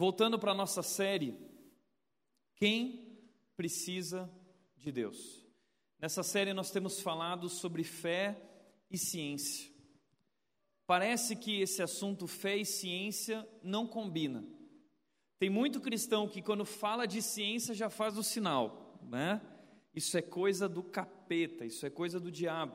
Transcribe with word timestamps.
Voltando 0.00 0.38
para 0.38 0.52
a 0.52 0.54
nossa 0.54 0.82
série, 0.82 1.36
quem 2.54 3.18
precisa 3.54 4.30
de 4.74 4.90
Deus? 4.90 5.46
Nessa 5.98 6.22
série 6.22 6.54
nós 6.54 6.70
temos 6.70 7.02
falado 7.02 7.50
sobre 7.50 7.84
fé 7.84 8.34
e 8.90 8.96
ciência. 8.96 9.70
Parece 10.86 11.36
que 11.36 11.60
esse 11.60 11.82
assunto 11.82 12.26
fé 12.26 12.56
e 12.56 12.64
ciência 12.64 13.46
não 13.62 13.86
combina. 13.86 14.42
Tem 15.38 15.50
muito 15.50 15.82
cristão 15.82 16.26
que 16.26 16.40
quando 16.40 16.64
fala 16.64 17.04
de 17.04 17.20
ciência 17.20 17.74
já 17.74 17.90
faz 17.90 18.16
o 18.16 18.22
sinal, 18.22 18.98
né? 19.02 19.42
Isso 19.94 20.16
é 20.16 20.22
coisa 20.22 20.66
do 20.66 20.82
capeta, 20.82 21.66
isso 21.66 21.84
é 21.84 21.90
coisa 21.90 22.18
do 22.18 22.32
diabo. 22.32 22.74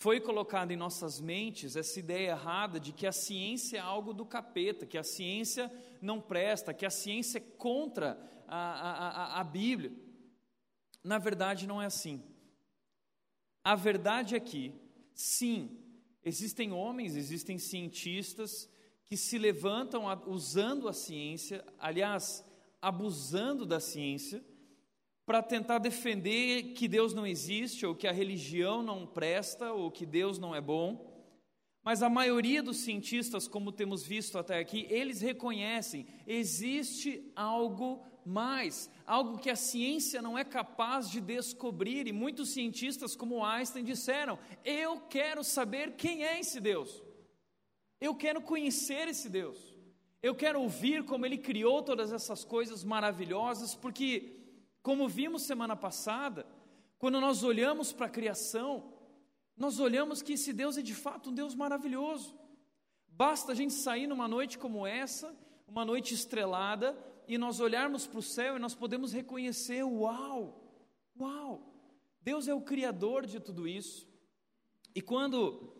Foi 0.00 0.18
colocada 0.18 0.72
em 0.72 0.76
nossas 0.76 1.20
mentes 1.20 1.76
essa 1.76 2.00
ideia 2.00 2.30
errada 2.30 2.80
de 2.80 2.90
que 2.90 3.06
a 3.06 3.12
ciência 3.12 3.76
é 3.76 3.80
algo 3.80 4.14
do 4.14 4.24
capeta, 4.24 4.86
que 4.86 4.96
a 4.96 5.02
ciência 5.02 5.70
não 6.00 6.22
presta, 6.22 6.72
que 6.72 6.86
a 6.86 6.90
ciência 6.90 7.36
é 7.36 7.42
contra 7.58 8.18
a, 8.48 9.36
a, 9.36 9.40
a, 9.40 9.44
Bíblia. 9.44 9.92
Na 11.04 11.18
verdade, 11.18 11.66
não 11.66 11.82
é 11.82 11.84
assim. 11.84 12.24
A 13.62 13.74
verdade 13.74 14.34
é 14.34 14.40
que, 14.40 14.72
sim, 15.12 15.78
existem 16.24 16.72
homens, 16.72 17.14
existem 17.14 17.58
cientistas 17.58 18.70
que 19.04 19.18
se 19.18 19.36
levantam 19.36 20.04
usando 20.26 20.88
a 20.88 20.94
ciência, 20.94 21.62
aliás, 21.78 22.42
abusando 22.80 23.66
da 23.66 23.78
ciência, 23.78 24.42
para 25.26 25.42
tentar 25.42 25.78
defender 25.78 26.74
que 26.74 26.88
Deus 26.88 27.14
não 27.14 27.26
existe, 27.26 27.86
ou 27.86 27.94
que 27.94 28.06
a 28.06 28.12
religião 28.12 28.82
não 28.82 29.06
presta, 29.06 29.72
ou 29.72 29.90
que 29.90 30.04
Deus 30.04 30.38
não 30.38 30.54
é 30.54 30.60
bom. 30.60 31.08
Mas 31.82 32.02
a 32.02 32.10
maioria 32.10 32.62
dos 32.62 32.78
cientistas, 32.78 33.48
como 33.48 33.72
temos 33.72 34.02
visto 34.04 34.38
até 34.38 34.58
aqui, 34.58 34.86
eles 34.90 35.20
reconhecem 35.20 36.06
existe 36.26 37.32
algo 37.34 38.04
mais, 38.24 38.90
algo 39.06 39.38
que 39.38 39.48
a 39.48 39.56
ciência 39.56 40.20
não 40.20 40.36
é 40.36 40.44
capaz 40.44 41.10
de 41.10 41.20
descobrir, 41.20 42.06
e 42.06 42.12
muitos 42.12 42.50
cientistas, 42.50 43.16
como 43.16 43.44
Einstein, 43.44 43.84
disseram: 43.84 44.38
Eu 44.64 45.00
quero 45.00 45.42
saber 45.42 45.96
quem 45.96 46.24
é 46.24 46.38
esse 46.38 46.60
Deus, 46.60 47.02
eu 48.00 48.14
quero 48.14 48.42
conhecer 48.42 49.08
esse 49.08 49.28
Deus, 49.28 49.58
eu 50.22 50.34
quero 50.34 50.60
ouvir 50.60 51.04
como 51.04 51.24
ele 51.24 51.38
criou 51.38 51.82
todas 51.82 52.12
essas 52.12 52.44
coisas 52.44 52.84
maravilhosas, 52.84 53.74
porque 53.74 54.39
como 54.82 55.08
vimos 55.08 55.42
semana 55.42 55.76
passada, 55.76 56.46
quando 56.98 57.20
nós 57.20 57.42
olhamos 57.42 57.92
para 57.92 58.06
a 58.06 58.10
criação, 58.10 58.92
nós 59.56 59.78
olhamos 59.78 60.22
que 60.22 60.34
esse 60.34 60.52
Deus 60.52 60.78
é 60.78 60.82
de 60.82 60.94
fato 60.94 61.30
um 61.30 61.34
Deus 61.34 61.54
maravilhoso. 61.54 62.38
Basta 63.08 63.52
a 63.52 63.54
gente 63.54 63.74
sair 63.74 64.06
numa 64.06 64.26
noite 64.26 64.58
como 64.58 64.86
essa, 64.86 65.34
uma 65.68 65.84
noite 65.84 66.14
estrelada, 66.14 66.96
e 67.28 67.38
nós 67.38 67.60
olharmos 67.60 68.06
para 68.06 68.18
o 68.18 68.22
céu 68.22 68.56
e 68.56 68.58
nós 68.58 68.74
podemos 68.74 69.12
reconhecer: 69.12 69.84
uau, 69.84 70.74
uau, 71.18 71.74
Deus 72.22 72.48
é 72.48 72.54
o 72.54 72.62
Criador 72.62 73.26
de 73.26 73.38
tudo 73.38 73.68
isso. 73.68 74.08
E 74.94 75.00
quando 75.00 75.72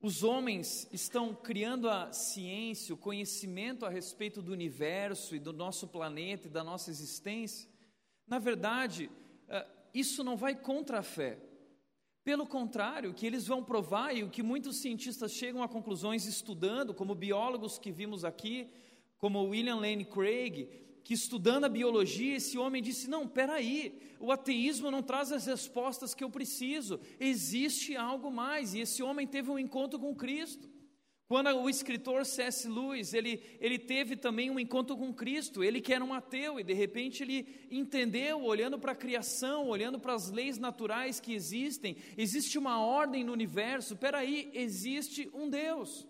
os 0.00 0.22
homens 0.22 0.88
estão 0.92 1.34
criando 1.34 1.88
a 1.88 2.12
ciência, 2.12 2.94
o 2.94 2.98
conhecimento 2.98 3.84
a 3.84 3.88
respeito 3.88 4.40
do 4.40 4.52
universo 4.52 5.34
e 5.34 5.38
do 5.38 5.52
nosso 5.52 5.88
planeta 5.88 6.46
e 6.46 6.50
da 6.50 6.64
nossa 6.64 6.90
existência, 6.90 7.68
na 8.28 8.38
verdade, 8.38 9.10
eh, 9.48 9.66
isso 9.94 10.22
não 10.22 10.36
vai 10.36 10.54
contra 10.54 10.98
a 10.98 11.02
fé. 11.02 11.38
Pelo 12.22 12.46
contrário, 12.46 13.10
o 13.10 13.14
que 13.14 13.26
eles 13.26 13.46
vão 13.46 13.64
provar 13.64 14.14
e 14.14 14.22
o 14.22 14.28
que 14.28 14.42
muitos 14.42 14.76
cientistas 14.76 15.32
chegam 15.32 15.62
a 15.62 15.68
conclusões 15.68 16.26
estudando, 16.26 16.92
como 16.92 17.14
biólogos 17.14 17.78
que 17.78 17.90
vimos 17.90 18.24
aqui, 18.24 18.68
como 19.16 19.42
William 19.44 19.76
Lane 19.76 20.04
Craig, 20.04 20.68
que 21.02 21.14
estudando 21.14 21.64
a 21.64 21.70
biologia, 21.70 22.36
esse 22.36 22.58
homem 22.58 22.82
disse: 22.82 23.08
Não, 23.08 23.26
peraí, 23.26 23.98
o 24.20 24.30
ateísmo 24.30 24.90
não 24.90 25.02
traz 25.02 25.32
as 25.32 25.46
respostas 25.46 26.14
que 26.14 26.22
eu 26.22 26.28
preciso, 26.28 27.00
existe 27.18 27.96
algo 27.96 28.30
mais. 28.30 28.74
E 28.74 28.80
esse 28.80 29.02
homem 29.02 29.26
teve 29.26 29.50
um 29.50 29.58
encontro 29.58 29.98
com 29.98 30.14
Cristo. 30.14 30.68
Quando 31.28 31.54
o 31.58 31.68
escritor 31.68 32.24
C.S. 32.24 32.66
Lewis, 32.66 33.12
ele, 33.12 33.42
ele 33.60 33.78
teve 33.78 34.16
também 34.16 34.50
um 34.50 34.58
encontro 34.58 34.96
com 34.96 35.12
Cristo, 35.12 35.62
ele 35.62 35.78
que 35.78 35.92
era 35.92 36.02
um 36.02 36.14
ateu, 36.14 36.58
e 36.58 36.64
de 36.64 36.72
repente 36.72 37.22
ele 37.22 37.66
entendeu, 37.70 38.42
olhando 38.42 38.78
para 38.78 38.92
a 38.92 38.96
criação, 38.96 39.68
olhando 39.68 40.00
para 40.00 40.14
as 40.14 40.30
leis 40.30 40.56
naturais 40.56 41.20
que 41.20 41.34
existem, 41.34 41.98
existe 42.16 42.56
uma 42.56 42.80
ordem 42.80 43.24
no 43.24 43.32
universo, 43.32 43.94
peraí, 43.94 44.50
existe 44.54 45.28
um 45.34 45.50
Deus. 45.50 46.08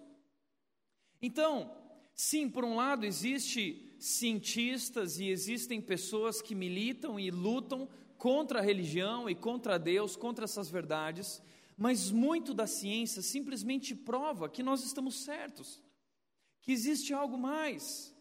Então, 1.21 1.77
sim, 2.15 2.49
por 2.49 2.65
um 2.65 2.77
lado, 2.77 3.05
existe 3.05 3.97
cientistas 3.99 5.19
e 5.19 5.29
existem 5.31 5.81
pessoas 5.81 6.41
que 6.41 6.55
militam 6.55 7.19
e 7.19 7.29
lutam 7.29 7.89
contra 8.17 8.61
a 8.61 8.63
religião 8.63 9.29
e 9.29 9.35
contra 9.35 9.81
Deus, 9.81 10.15
contra 10.15 10.45
essas 10.45 10.71
verdades, 10.71 11.43
mas 11.79 12.11
muito 12.11 12.53
da 12.53 12.67
ciência 12.67 13.23
simplesmente 13.23 13.95
prova 13.95 14.49
que 14.49 14.65
nós 14.65 14.83
estamos 14.83 15.23
certos, 15.23 15.81
que 16.61 16.73
existe 16.73 17.15
algo 17.15 17.39
mais, 17.39 18.13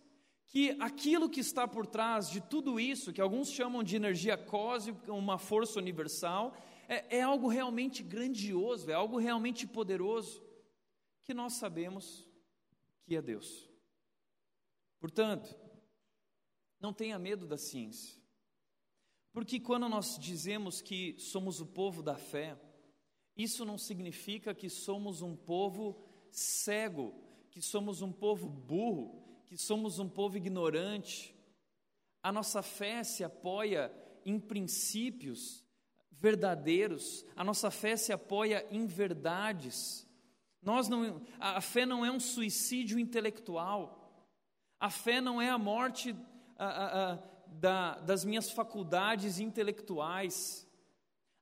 que 0.46 0.78
aquilo 0.80 1.28
que 1.28 1.40
está 1.40 1.68
por 1.68 1.88
trás 1.88 2.30
de 2.30 2.40
tudo 2.40 2.80
isso, 2.80 3.12
que 3.12 3.20
alguns 3.20 3.50
chamam 3.50 3.84
de 3.84 3.96
energia 3.96 4.38
cósmica, 4.38 5.12
uma 5.12 5.40
força 5.40 5.80
universal, 5.80 6.56
é, 6.88 7.18
é 7.18 7.22
algo 7.24 7.48
realmente 7.48 8.04
grandioso, 8.04 8.92
é 8.92 8.94
algo 8.94 9.18
realmente 9.18 9.66
poderoso, 9.66 10.46
que 11.24 11.34
nós 11.34 11.54
sabemos 11.54 12.30
que 13.06 13.16
é 13.16 13.22
Deus. 13.24 13.68
Portanto, 15.00 15.58
não 16.80 16.94
tenha 16.94 17.18
medo 17.18 17.48
da 17.48 17.58
ciência, 17.58 18.22
porque 19.34 19.60
quando 19.60 19.90
nós 19.90 20.16
dizemos 20.20 20.80
que 20.80 21.18
somos 21.18 21.60
o 21.60 21.66
povo 21.66 22.04
da 22.04 22.16
fé, 22.16 22.56
isso 23.38 23.64
não 23.64 23.78
significa 23.78 24.54
que 24.56 24.70
somos 24.70 25.22
um 25.22 25.36
povo 25.36 26.02
cego, 26.32 27.14
que 27.52 27.62
somos 27.62 28.02
um 28.02 28.12
povo 28.12 28.50
burro, 28.50 29.24
que 29.46 29.58
somos 29.58 30.00
um 30.00 30.10
povo 30.10 30.38
ignorante. 30.38 31.36
A 32.24 32.32
nossa 32.32 32.62
fé 32.62 33.04
se 33.04 33.24
apoia 33.24 33.92
em 34.26 34.40
princípios 34.40 35.64
verdadeiros, 36.12 37.26
a 37.36 37.44
nossa 37.44 37.70
fé 37.70 37.96
se 37.96 38.12
apoia 38.12 38.66
em 38.72 38.88
verdades. 38.88 40.08
Nós 40.62 40.90
não, 40.90 41.22
a 41.40 41.62
fé 41.62 41.86
não 41.86 42.06
é 42.06 42.12
um 42.12 42.20
suicídio 42.20 43.00
intelectual, 43.00 44.28
a 44.80 44.90
fé 44.90 45.22
não 45.22 45.42
é 45.42 45.50
a 45.50 45.58
morte 45.58 46.16
a, 46.58 46.66
a, 46.66 47.14
a, 47.14 47.20
da, 47.48 48.00
das 48.00 48.26
minhas 48.26 48.52
faculdades 48.52 49.40
intelectuais. 49.40 50.67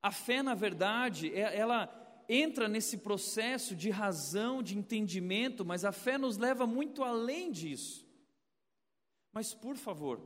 A 0.05 0.11
fé, 0.11 0.43
na 0.43 0.53
verdade, 0.53 1.33
é, 1.33 1.57
ela 1.57 1.89
entra 2.29 2.67
nesse 2.67 2.99
processo 2.99 3.75
de 3.75 3.89
razão, 3.89 4.61
de 4.61 4.77
entendimento, 4.77 5.66
mas 5.66 5.83
a 5.83 5.91
fé 5.91 6.16
nos 6.16 6.38
leva 6.38 6.67
muito 6.67 7.03
além 7.03 7.51
disso. 7.51 8.07
Mas, 9.33 9.51
por 9.51 9.75
favor, 9.75 10.21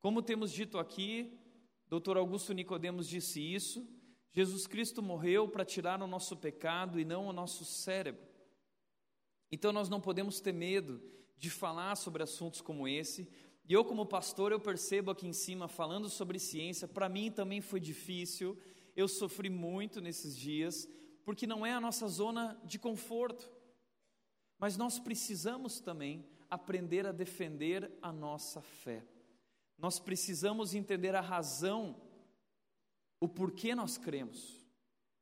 como 0.00 0.22
temos 0.22 0.50
dito 0.50 0.78
aqui, 0.78 1.38
Dr. 1.86 2.16
Augusto 2.16 2.54
Nicodemos 2.54 3.06
disse 3.06 3.42
isso, 3.42 3.86
Jesus 4.32 4.66
Cristo 4.66 5.02
morreu 5.02 5.46
para 5.48 5.66
tirar 5.66 6.00
o 6.00 6.06
nosso 6.06 6.34
pecado 6.34 6.98
e 6.98 7.04
não 7.04 7.26
o 7.26 7.32
nosso 7.34 7.62
cérebro. 7.62 8.26
Então 9.52 9.70
nós 9.70 9.90
não 9.90 10.00
podemos 10.00 10.40
ter 10.40 10.54
medo 10.54 10.98
de 11.36 11.50
falar 11.50 11.94
sobre 11.96 12.22
assuntos 12.22 12.62
como 12.62 12.88
esse. 12.88 13.28
E 13.68 13.72
eu, 13.74 13.84
como 13.84 14.06
pastor, 14.06 14.50
eu 14.50 14.60
percebo 14.60 15.10
aqui 15.10 15.26
em 15.26 15.32
cima, 15.34 15.68
falando 15.68 16.08
sobre 16.08 16.38
ciência, 16.38 16.88
para 16.88 17.08
mim 17.08 17.30
também 17.30 17.60
foi 17.60 17.80
difícil, 17.80 18.58
eu 18.96 19.08
sofri 19.08 19.50
muito 19.50 20.00
nesses 20.00 20.36
dias, 20.36 20.88
porque 21.24 21.46
não 21.46 21.64
é 21.64 21.72
a 21.72 21.80
nossa 21.80 22.06
zona 22.06 22.60
de 22.64 22.78
conforto. 22.78 23.50
Mas 24.58 24.76
nós 24.76 24.98
precisamos 24.98 25.80
também 25.80 26.26
aprender 26.48 27.06
a 27.06 27.12
defender 27.12 27.90
a 28.00 28.12
nossa 28.12 28.60
fé. 28.60 29.04
Nós 29.76 29.98
precisamos 29.98 30.74
entender 30.74 31.14
a 31.14 31.20
razão, 31.20 32.00
o 33.20 33.28
porquê 33.28 33.74
nós 33.74 33.98
cremos. 33.98 34.64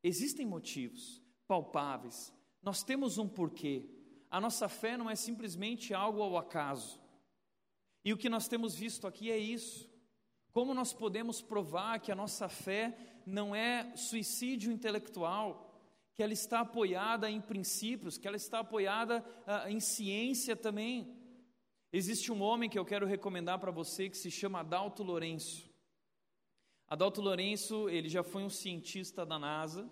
Existem 0.03 0.45
motivos 0.45 1.23
palpáveis, 1.47 2.33
nós 2.63 2.83
temos 2.83 3.19
um 3.19 3.29
porquê. 3.29 3.89
A 4.31 4.41
nossa 4.41 4.69
fé 4.69 4.97
não 4.97 5.11
é 5.11 5.15
simplesmente 5.15 5.93
algo 5.93 6.23
ao 6.23 6.37
acaso. 6.39 7.01
E 8.05 8.13
o 8.13 8.17
que 8.17 8.29
nós 8.29 8.49
temos 8.49 8.75
visto 8.75 9.07
aqui 9.07 9.31
é 9.31 9.37
isso. 9.37 9.91
Como 10.53 10.75
nós 10.75 10.93
podemos 10.93 11.41
provar 11.41 12.01
que 12.01 12.13
a 12.13 12.15
nossa 12.15 12.49
fé 12.49 12.97
não 13.27 13.55
é 13.55 13.95
suicídio 13.97 14.73
intelectual, 14.73 15.71
que 16.15 16.23
ela 16.23 16.33
está 16.33 16.61
apoiada 16.61 17.31
em 17.31 17.41
princípios, 17.41 18.19
que 18.19 18.29
ela 18.29 18.37
está 18.37 18.61
apoiada 18.61 19.25
uh, 19.47 19.69
em 19.69 19.81
ciência 19.81 20.55
também? 20.55 21.17
Existe 21.93 22.33
um 22.33 22.43
homem 22.43 22.71
que 22.71 22.79
eu 22.79 22.85
quero 22.85 23.07
recomendar 23.07 23.59
para 23.59 23.71
você 23.71 24.09
que 24.09 24.17
se 24.17 24.31
chama 24.31 24.61
Adalto 24.61 25.03
Lourenço. 25.03 25.71
Adalto 26.89 27.21
Lourenço, 27.21 27.89
ele 27.89 28.09
já 28.09 28.23
foi 28.23 28.43
um 28.43 28.51
cientista 28.51 29.25
da 29.25 29.39
NASA 29.39 29.89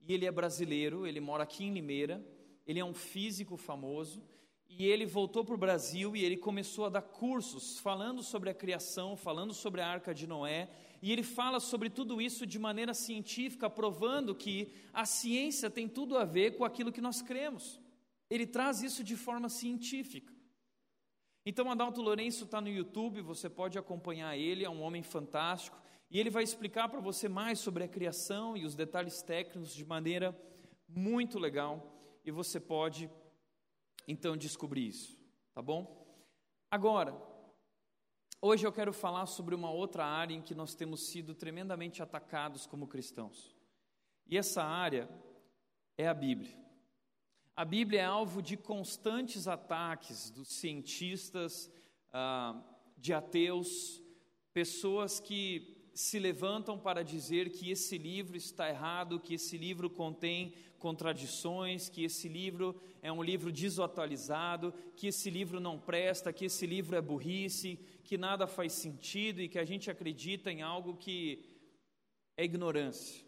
e 0.00 0.12
ele 0.12 0.26
é 0.26 0.30
brasileiro, 0.30 1.06
ele 1.06 1.20
mora 1.20 1.42
aqui 1.42 1.64
em 1.64 1.72
Limeira, 1.72 2.24
ele 2.66 2.78
é 2.78 2.84
um 2.84 2.94
físico 2.94 3.56
famoso 3.56 4.22
e 4.68 4.86
ele 4.86 5.06
voltou 5.06 5.44
para 5.44 5.54
o 5.54 5.58
Brasil 5.58 6.16
e 6.16 6.24
ele 6.24 6.36
começou 6.36 6.86
a 6.86 6.88
dar 6.88 7.02
cursos 7.02 7.78
falando 7.78 8.22
sobre 8.22 8.50
a 8.50 8.54
criação, 8.54 9.16
falando 9.16 9.54
sobre 9.54 9.80
a 9.80 9.88
arca 9.88 10.14
de 10.14 10.26
Noé, 10.26 10.68
e 11.02 11.12
ele 11.12 11.22
fala 11.22 11.60
sobre 11.60 11.90
tudo 11.90 12.20
isso 12.20 12.46
de 12.46 12.58
maneira 12.58 12.94
científica, 12.94 13.68
provando 13.68 14.34
que 14.34 14.72
a 14.92 15.04
ciência 15.04 15.70
tem 15.70 15.88
tudo 15.88 16.16
a 16.16 16.24
ver 16.24 16.56
com 16.56 16.64
aquilo 16.64 16.92
que 16.92 17.00
nós 17.00 17.22
cremos. 17.22 17.80
Ele 18.28 18.46
traz 18.46 18.82
isso 18.82 19.04
de 19.04 19.16
forma 19.16 19.48
científica. 19.48 20.34
Então, 21.44 21.70
Adalto 21.70 22.02
Lourenço 22.02 22.44
está 22.44 22.60
no 22.60 22.68
YouTube, 22.68 23.20
você 23.20 23.48
pode 23.48 23.78
acompanhar 23.78 24.36
ele, 24.36 24.64
é 24.64 24.70
um 24.70 24.82
homem 24.82 25.02
fantástico, 25.02 25.80
e 26.10 26.18
ele 26.18 26.30
vai 26.30 26.42
explicar 26.42 26.88
para 26.88 27.00
você 27.00 27.28
mais 27.28 27.60
sobre 27.60 27.84
a 27.84 27.88
criação 27.88 28.56
e 28.56 28.64
os 28.64 28.74
detalhes 28.74 29.22
técnicos 29.22 29.72
de 29.72 29.84
maneira 29.84 30.36
muito 30.88 31.38
legal, 31.38 31.96
e 32.24 32.32
você 32.32 32.58
pode 32.58 33.08
então 34.08 34.36
descobrir 34.36 34.88
isso, 34.88 35.16
tá 35.54 35.62
bom? 35.62 36.04
Agora, 36.68 37.14
hoje 38.40 38.66
eu 38.66 38.72
quero 38.72 38.92
falar 38.92 39.26
sobre 39.26 39.54
uma 39.54 39.70
outra 39.70 40.04
área 40.04 40.34
em 40.34 40.42
que 40.42 40.54
nós 40.54 40.74
temos 40.74 41.08
sido 41.08 41.34
tremendamente 41.34 42.02
atacados 42.02 42.66
como 42.66 42.86
cristãos. 42.86 43.54
E 44.26 44.36
essa 44.36 44.62
área 44.62 45.08
é 45.96 46.06
a 46.08 46.14
Bíblia. 46.14 46.56
A 47.54 47.64
Bíblia 47.64 48.00
é 48.00 48.04
alvo 48.04 48.42
de 48.42 48.56
constantes 48.56 49.48
ataques 49.48 50.30
dos 50.30 50.48
cientistas, 50.48 51.70
ah, 52.12 52.62
de 52.98 53.14
ateus, 53.14 54.02
pessoas 54.52 55.20
que 55.20 55.75
se 55.96 56.18
levantam 56.18 56.78
para 56.78 57.02
dizer 57.02 57.48
que 57.48 57.70
esse 57.70 57.96
livro 57.96 58.36
está 58.36 58.68
errado, 58.68 59.18
que 59.18 59.32
esse 59.32 59.56
livro 59.56 59.88
contém 59.88 60.52
contradições, 60.78 61.88
que 61.88 62.04
esse 62.04 62.28
livro 62.28 62.78
é 63.00 63.10
um 63.10 63.22
livro 63.22 63.50
desatualizado, 63.50 64.74
que 64.94 65.06
esse 65.06 65.30
livro 65.30 65.58
não 65.58 65.78
presta, 65.78 66.34
que 66.34 66.44
esse 66.44 66.66
livro 66.66 66.94
é 66.94 67.00
burrice, 67.00 67.80
que 68.04 68.18
nada 68.18 68.46
faz 68.46 68.74
sentido 68.74 69.40
e 69.40 69.48
que 69.48 69.58
a 69.58 69.64
gente 69.64 69.90
acredita 69.90 70.52
em 70.52 70.60
algo 70.60 70.98
que 70.98 71.42
é 72.36 72.44
ignorância. 72.44 73.24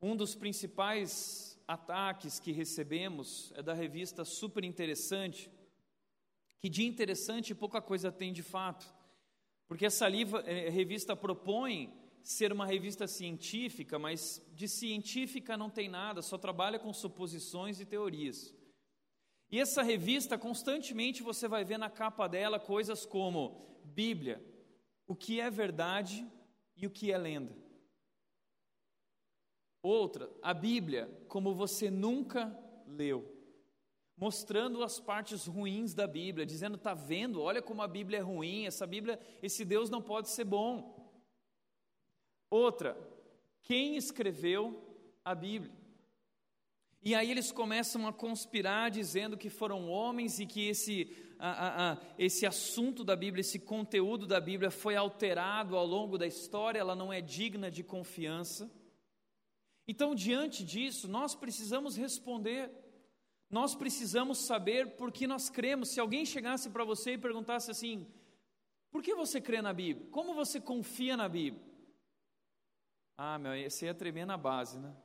Um 0.00 0.14
dos 0.14 0.34
principais 0.34 1.58
ataques 1.66 2.38
que 2.38 2.52
recebemos 2.52 3.50
é 3.56 3.62
da 3.62 3.72
revista 3.72 4.26
Super 4.26 4.62
Interessante, 4.62 5.50
que 6.58 6.68
de 6.68 6.84
interessante 6.84 7.54
pouca 7.54 7.80
coisa 7.80 8.12
tem 8.12 8.30
de 8.30 8.42
fato. 8.42 9.01
Porque 9.72 9.86
essa 9.86 10.06
eh, 10.06 10.68
revista 10.68 11.16
propõe 11.16 11.98
ser 12.22 12.52
uma 12.52 12.66
revista 12.66 13.08
científica, 13.08 13.98
mas 13.98 14.46
de 14.54 14.68
científica 14.68 15.56
não 15.56 15.70
tem 15.70 15.88
nada, 15.88 16.20
só 16.20 16.36
trabalha 16.36 16.78
com 16.78 16.92
suposições 16.92 17.80
e 17.80 17.86
teorias. 17.86 18.54
E 19.50 19.58
essa 19.58 19.82
revista, 19.82 20.36
constantemente 20.36 21.22
você 21.22 21.48
vai 21.48 21.64
ver 21.64 21.78
na 21.78 21.88
capa 21.88 22.28
dela 22.28 22.60
coisas 22.60 23.06
como 23.06 23.80
Bíblia, 23.82 24.44
o 25.06 25.16
que 25.16 25.40
é 25.40 25.48
verdade 25.48 26.30
e 26.76 26.86
o 26.86 26.90
que 26.90 27.10
é 27.10 27.16
lenda. 27.16 27.56
Outra, 29.82 30.30
a 30.42 30.52
Bíblia, 30.52 31.06
como 31.28 31.54
você 31.54 31.90
nunca 31.90 32.54
leu 32.86 33.31
mostrando 34.22 34.84
as 34.84 35.00
partes 35.00 35.46
ruins 35.46 35.94
da 35.94 36.06
Bíblia, 36.06 36.46
dizendo: 36.46 36.78
"Tá 36.78 36.94
vendo? 36.94 37.42
Olha 37.42 37.60
como 37.60 37.82
a 37.82 37.88
Bíblia 37.88 38.20
é 38.20 38.22
ruim, 38.22 38.66
essa 38.66 38.86
Bíblia, 38.86 39.18
esse 39.42 39.64
Deus 39.64 39.90
não 39.90 40.00
pode 40.00 40.30
ser 40.30 40.44
bom". 40.44 41.12
Outra, 42.48 42.96
quem 43.62 43.96
escreveu 43.96 44.62
a 45.24 45.34
Bíblia? 45.34 45.74
E 47.02 47.16
aí 47.16 47.32
eles 47.32 47.50
começam 47.50 48.06
a 48.06 48.12
conspirar 48.12 48.92
dizendo 48.92 49.36
que 49.36 49.50
foram 49.50 49.90
homens 49.90 50.38
e 50.38 50.46
que 50.46 50.68
esse, 50.68 51.12
a, 51.36 51.50
a, 51.50 51.92
a, 51.94 51.98
esse 52.16 52.46
assunto 52.46 53.02
da 53.02 53.16
Bíblia, 53.16 53.40
esse 53.40 53.58
conteúdo 53.58 54.24
da 54.24 54.40
Bíblia 54.40 54.70
foi 54.70 54.94
alterado 54.94 55.76
ao 55.76 55.84
longo 55.84 56.16
da 56.16 56.28
história, 56.28 56.78
ela 56.78 56.94
não 56.94 57.12
é 57.12 57.20
digna 57.20 57.68
de 57.72 57.82
confiança. 57.82 58.70
Então, 59.88 60.14
diante 60.14 60.62
disso, 60.62 61.08
nós 61.08 61.34
precisamos 61.34 61.96
responder 61.96 62.81
nós 63.52 63.74
precisamos 63.74 64.38
saber 64.38 64.96
por 64.96 65.12
que 65.12 65.26
nós 65.26 65.50
cremos. 65.50 65.90
Se 65.90 66.00
alguém 66.00 66.24
chegasse 66.24 66.70
para 66.70 66.84
você 66.84 67.12
e 67.12 67.18
perguntasse 67.18 67.70
assim: 67.70 68.06
por 68.90 69.02
que 69.02 69.14
você 69.14 69.42
crê 69.42 69.60
na 69.60 69.74
Bíblia? 69.74 70.08
Como 70.10 70.32
você 70.32 70.58
confia 70.58 71.18
na 71.18 71.28
Bíblia? 71.28 71.62
Ah, 73.14 73.38
meu, 73.38 73.52
você 73.70 73.84
ia 73.86 73.94
tremer 73.94 74.24
na 74.24 74.38
base, 74.38 74.78
né? 74.78 74.96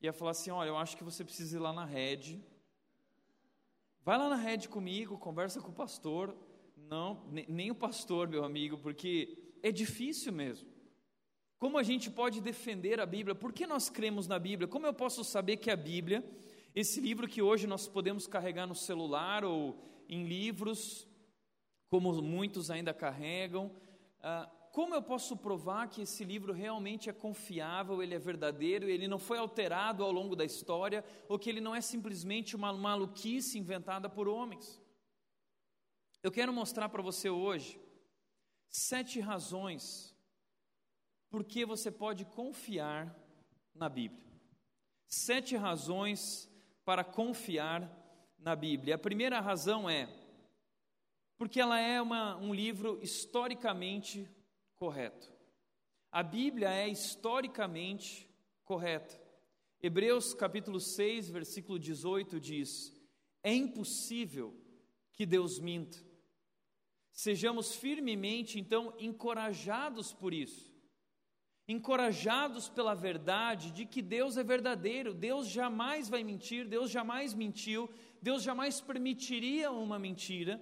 Ia 0.00 0.12
falar 0.12 0.30
assim: 0.30 0.52
olha, 0.52 0.68
eu 0.68 0.76
acho 0.76 0.96
que 0.96 1.02
você 1.02 1.24
precisa 1.24 1.56
ir 1.56 1.60
lá 1.60 1.72
na 1.72 1.84
rede. 1.84 2.40
Vai 4.04 4.16
lá 4.16 4.28
na 4.28 4.36
rede 4.36 4.68
comigo, 4.68 5.18
conversa 5.18 5.60
com 5.60 5.70
o 5.70 5.74
pastor. 5.74 6.36
Não, 6.76 7.24
nem 7.48 7.72
o 7.72 7.74
pastor, 7.74 8.28
meu 8.28 8.44
amigo, 8.44 8.78
porque 8.78 9.52
é 9.64 9.72
difícil 9.72 10.32
mesmo. 10.32 10.68
Como 11.58 11.76
a 11.76 11.82
gente 11.82 12.08
pode 12.08 12.40
defender 12.40 13.00
a 13.00 13.04
Bíblia? 13.04 13.34
Por 13.34 13.52
que 13.52 13.66
nós 13.66 13.90
cremos 13.90 14.28
na 14.28 14.38
Bíblia? 14.38 14.68
Como 14.68 14.86
eu 14.86 14.94
posso 14.94 15.24
saber 15.24 15.56
que 15.56 15.72
a 15.72 15.76
Bíblia 15.76 16.24
esse 16.74 17.00
livro 17.00 17.26
que 17.26 17.42
hoje 17.42 17.66
nós 17.66 17.86
podemos 17.88 18.26
carregar 18.26 18.66
no 18.66 18.74
celular 18.74 19.44
ou 19.44 19.76
em 20.08 20.24
livros, 20.24 21.06
como 21.88 22.12
muitos 22.22 22.70
ainda 22.70 22.94
carregam, 22.94 23.70
ah, 24.20 24.50
como 24.72 24.94
eu 24.94 25.02
posso 25.02 25.36
provar 25.36 25.88
que 25.88 26.02
esse 26.02 26.24
livro 26.24 26.52
realmente 26.52 27.10
é 27.10 27.12
confiável, 27.12 28.02
ele 28.02 28.14
é 28.14 28.18
verdadeiro, 28.18 28.88
ele 28.88 29.08
não 29.08 29.18
foi 29.18 29.38
alterado 29.38 30.04
ao 30.04 30.12
longo 30.12 30.36
da 30.36 30.44
história, 30.44 31.04
ou 31.28 31.38
que 31.38 31.50
ele 31.50 31.60
não 31.60 31.74
é 31.74 31.80
simplesmente 31.80 32.54
uma 32.54 32.72
maluquice 32.72 33.58
inventada 33.58 34.08
por 34.08 34.28
homens? 34.28 34.80
Eu 36.22 36.30
quero 36.30 36.52
mostrar 36.52 36.88
para 36.88 37.02
você 37.02 37.28
hoje 37.28 37.80
sete 38.68 39.18
razões 39.20 40.14
por 41.30 41.44
que 41.44 41.64
você 41.64 41.90
pode 41.90 42.24
confiar 42.24 43.16
na 43.74 43.88
Bíblia. 43.88 44.22
Sete 45.08 45.56
razões 45.56 46.47
para 46.88 47.04
confiar 47.04 47.86
na 48.38 48.56
Bíblia. 48.56 48.94
A 48.94 48.98
primeira 48.98 49.40
razão 49.40 49.90
é 49.90 50.08
porque 51.36 51.60
ela 51.60 51.78
é 51.78 52.00
uma, 52.00 52.38
um 52.38 52.54
livro 52.54 52.98
historicamente 53.02 54.26
correto. 54.74 55.30
A 56.10 56.22
Bíblia 56.22 56.70
é 56.72 56.88
historicamente 56.88 58.26
correta. 58.64 59.20
Hebreus 59.82 60.32
capítulo 60.32 60.80
6, 60.80 61.28
versículo 61.28 61.78
18 61.78 62.40
diz: 62.40 62.98
É 63.42 63.52
impossível 63.52 64.58
que 65.12 65.26
Deus 65.26 65.58
minta. 65.58 65.98
Sejamos 67.12 67.74
firmemente, 67.74 68.58
então, 68.58 68.94
encorajados 68.98 70.14
por 70.14 70.32
isso 70.32 70.67
encorajados 71.68 72.70
pela 72.70 72.94
verdade 72.94 73.70
de 73.70 73.84
que 73.84 74.00
Deus 74.00 74.38
é 74.38 74.42
verdadeiro, 74.42 75.12
Deus 75.12 75.46
jamais 75.46 76.08
vai 76.08 76.24
mentir, 76.24 76.66
Deus 76.66 76.90
jamais 76.90 77.34
mentiu, 77.34 77.90
Deus 78.22 78.42
jamais 78.42 78.80
permitiria 78.80 79.70
uma 79.70 79.98
mentira. 79.98 80.58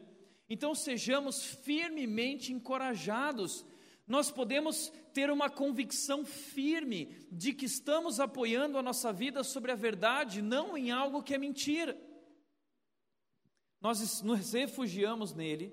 Então 0.51 0.75
sejamos 0.75 1.45
firmemente 1.45 2.53
encorajados. 2.53 3.65
Nós 4.05 4.33
podemos 4.33 4.93
ter 5.15 5.31
uma 5.31 5.49
convicção 5.49 6.25
firme 6.25 7.07
de 7.31 7.55
que 7.55 7.67
estamos 7.67 8.19
apoiando 8.19 8.77
a 8.77 8.83
nossa 8.83 9.13
vida 9.13 9.45
sobre 9.45 9.71
a 9.71 9.77
verdade, 9.77 10.43
não 10.43 10.77
em 10.77 10.91
algo 10.91 11.23
que 11.23 11.35
é 11.35 11.39
mentira. 11.39 11.97
Nós 13.81 14.23
nos 14.23 14.53
refugiamos 14.53 15.33
nele 15.33 15.73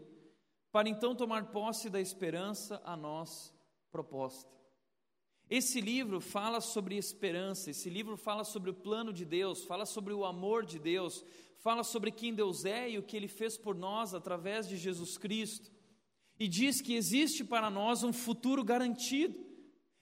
para 0.72 0.90
então 0.90 1.16
tomar 1.16 1.52
posse 1.52 1.90
da 1.90 2.00
esperança 2.00 2.80
a 2.84 2.96
nós 2.96 3.54
proposta. 3.92 4.63
Esse 5.50 5.82
livro 5.82 6.20
fala 6.20 6.62
sobre 6.62 6.96
esperança, 6.96 7.70
esse 7.70 7.90
livro 7.90 8.18
fala 8.18 8.44
sobre 8.44 8.70
o 8.70 8.74
plano 8.74 9.12
de 9.12 9.26
Deus, 9.26 9.64
fala 9.64 9.86
sobre 9.86 10.14
o 10.14 10.26
amor 10.26 10.66
de 10.66 10.80
Deus, 10.80 11.24
fala 11.58 11.84
sobre 11.84 12.12
quem 12.12 12.34
Deus 12.34 12.66
é 12.66 12.90
e 12.90 12.98
o 12.98 13.04
que 13.04 13.16
ele 13.16 13.28
fez 13.28 13.58
por 13.58 13.76
nós 13.76 14.14
através 14.14 14.68
de 14.68 14.78
Jesus 14.78 15.18
Cristo. 15.18 15.72
E 16.40 16.48
diz 16.48 16.82
que 16.82 16.96
existe 16.96 17.44
para 17.44 17.70
nós 17.70 18.04
um 18.04 18.12
futuro 18.12 18.64
garantido. 18.64 19.54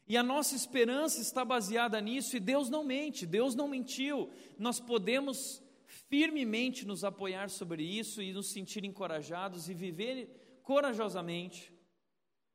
E 0.07 0.17
a 0.17 0.23
nossa 0.23 0.55
esperança 0.55 1.21
está 1.21 1.45
baseada 1.45 1.99
nisso, 2.01 2.35
e 2.35 2.39
Deus 2.39 2.69
não 2.69 2.83
mente, 2.83 3.25
Deus 3.25 3.55
não 3.55 3.67
mentiu. 3.67 4.29
Nós 4.57 4.79
podemos 4.79 5.61
firmemente 5.85 6.85
nos 6.85 7.03
apoiar 7.03 7.49
sobre 7.49 7.83
isso 7.83 8.21
e 8.21 8.33
nos 8.33 8.51
sentir 8.51 8.83
encorajados 8.83 9.69
e 9.69 9.73
viver 9.73 10.59
corajosamente, 10.63 11.73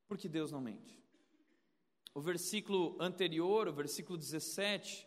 porque 0.09 0.29
Deus 0.29 0.53
não 0.53 0.61
mente. 0.61 1.06
O 2.17 2.21
versículo 2.23 2.97
anterior, 2.99 3.69
o 3.69 3.75
versículo 3.75 4.17
17, 4.17 5.07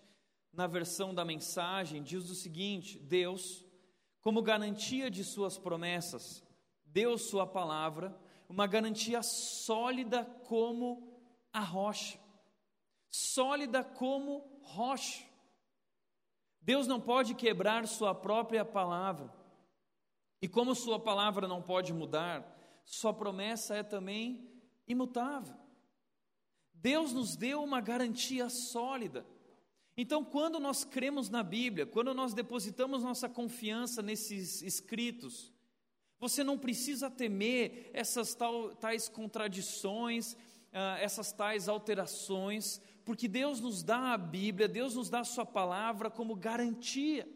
na 0.53 0.67
versão 0.67 1.11
da 1.11 1.25
mensagem, 1.25 2.03
diz 2.03 2.29
o 2.29 2.35
seguinte: 2.35 2.99
Deus, 2.99 3.65
como 4.21 4.43
garantia 4.43 5.09
de 5.09 5.23
Suas 5.23 5.57
promessas, 5.57 6.43
deu 6.85 7.17
Sua 7.17 7.47
palavra, 7.47 8.15
uma 8.47 8.67
garantia 8.67 9.23
sólida 9.23 10.23
como 10.47 11.19
a 11.51 11.61
rocha. 11.61 12.19
Sólida 13.09 13.83
como 13.83 14.61
rocha. 14.61 15.25
Deus 16.61 16.85
não 16.85 17.01
pode 17.01 17.33
quebrar 17.33 17.87
Sua 17.87 18.13
própria 18.13 18.63
palavra. 18.63 19.33
E 20.43 20.47
como 20.47 20.75
Sua 20.75 20.99
palavra 20.99 21.47
não 21.47 21.59
pode 21.59 21.91
mudar, 21.91 22.45
Sua 22.85 23.11
promessa 23.11 23.77
é 23.77 23.81
também 23.81 24.47
imutável. 24.87 25.68
Deus 26.81 27.13
nos 27.13 27.36
deu 27.36 27.62
uma 27.63 27.81
garantia 27.81 28.50
sólida. 28.50 29.25
Então, 29.98 30.24
quando 30.24 30.59
nós 30.59 30.86
cremos 30.86 31.29
na 31.29 31.43
Bíblia, 31.43 31.86
quando 31.86 32.13
nós 32.13 32.33
depositamos 32.33 33.03
nossa 33.03 33.27
confiança 33.27 34.01
nesses 34.01 34.62
escritos, 34.62 35.53
você 36.17 36.43
não 36.43 36.57
precisa 36.57 37.09
temer 37.09 37.89
essas 37.93 38.36
tais 38.79 39.09
contradições, 39.09 40.33
uh, 40.33 40.98
essas 41.01 41.33
tais 41.33 41.67
alterações, 41.67 42.79
porque 43.03 43.27
Deus 43.27 43.59
nos 43.59 43.83
dá 43.83 44.13
a 44.13 44.17
Bíblia, 44.17 44.67
Deus 44.67 44.95
nos 44.95 45.09
dá 45.09 45.19
a 45.19 45.25
Sua 45.25 45.45
palavra 45.45 46.09
como 46.09 46.36
garantia, 46.36 47.27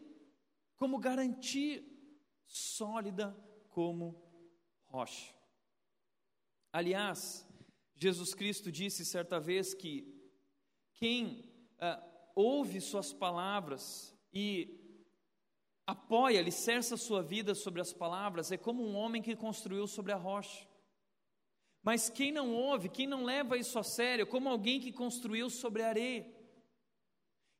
como 0.76 0.98
garantia 0.98 1.84
sólida 2.46 3.36
como 3.70 4.22
rocha. 4.84 5.34
Aliás, 6.72 7.46
Jesus 8.04 8.34
Cristo 8.34 8.70
disse 8.70 9.02
certa 9.02 9.40
vez 9.40 9.72
que 9.72 10.06
quem 10.92 11.50
uh, 11.78 12.04
ouve 12.34 12.78
Suas 12.78 13.14
palavras 13.14 14.14
e 14.30 14.78
apoia, 15.86 16.38
alicerça 16.38 16.98
sua 16.98 17.22
vida 17.22 17.54
sobre 17.54 17.80
as 17.80 17.94
palavras, 17.94 18.52
é 18.52 18.58
como 18.58 18.86
um 18.86 18.94
homem 18.94 19.22
que 19.22 19.34
construiu 19.34 19.86
sobre 19.86 20.12
a 20.12 20.16
rocha. 20.16 20.68
Mas 21.82 22.10
quem 22.10 22.30
não 22.30 22.52
ouve, 22.52 22.90
quem 22.90 23.06
não 23.06 23.24
leva 23.24 23.56
isso 23.56 23.78
a 23.78 23.82
sério, 23.82 24.24
é 24.24 24.26
como 24.26 24.50
alguém 24.50 24.78
que 24.80 24.92
construiu 24.92 25.48
sobre 25.48 25.82
a 25.82 25.88
areia. 25.88 26.30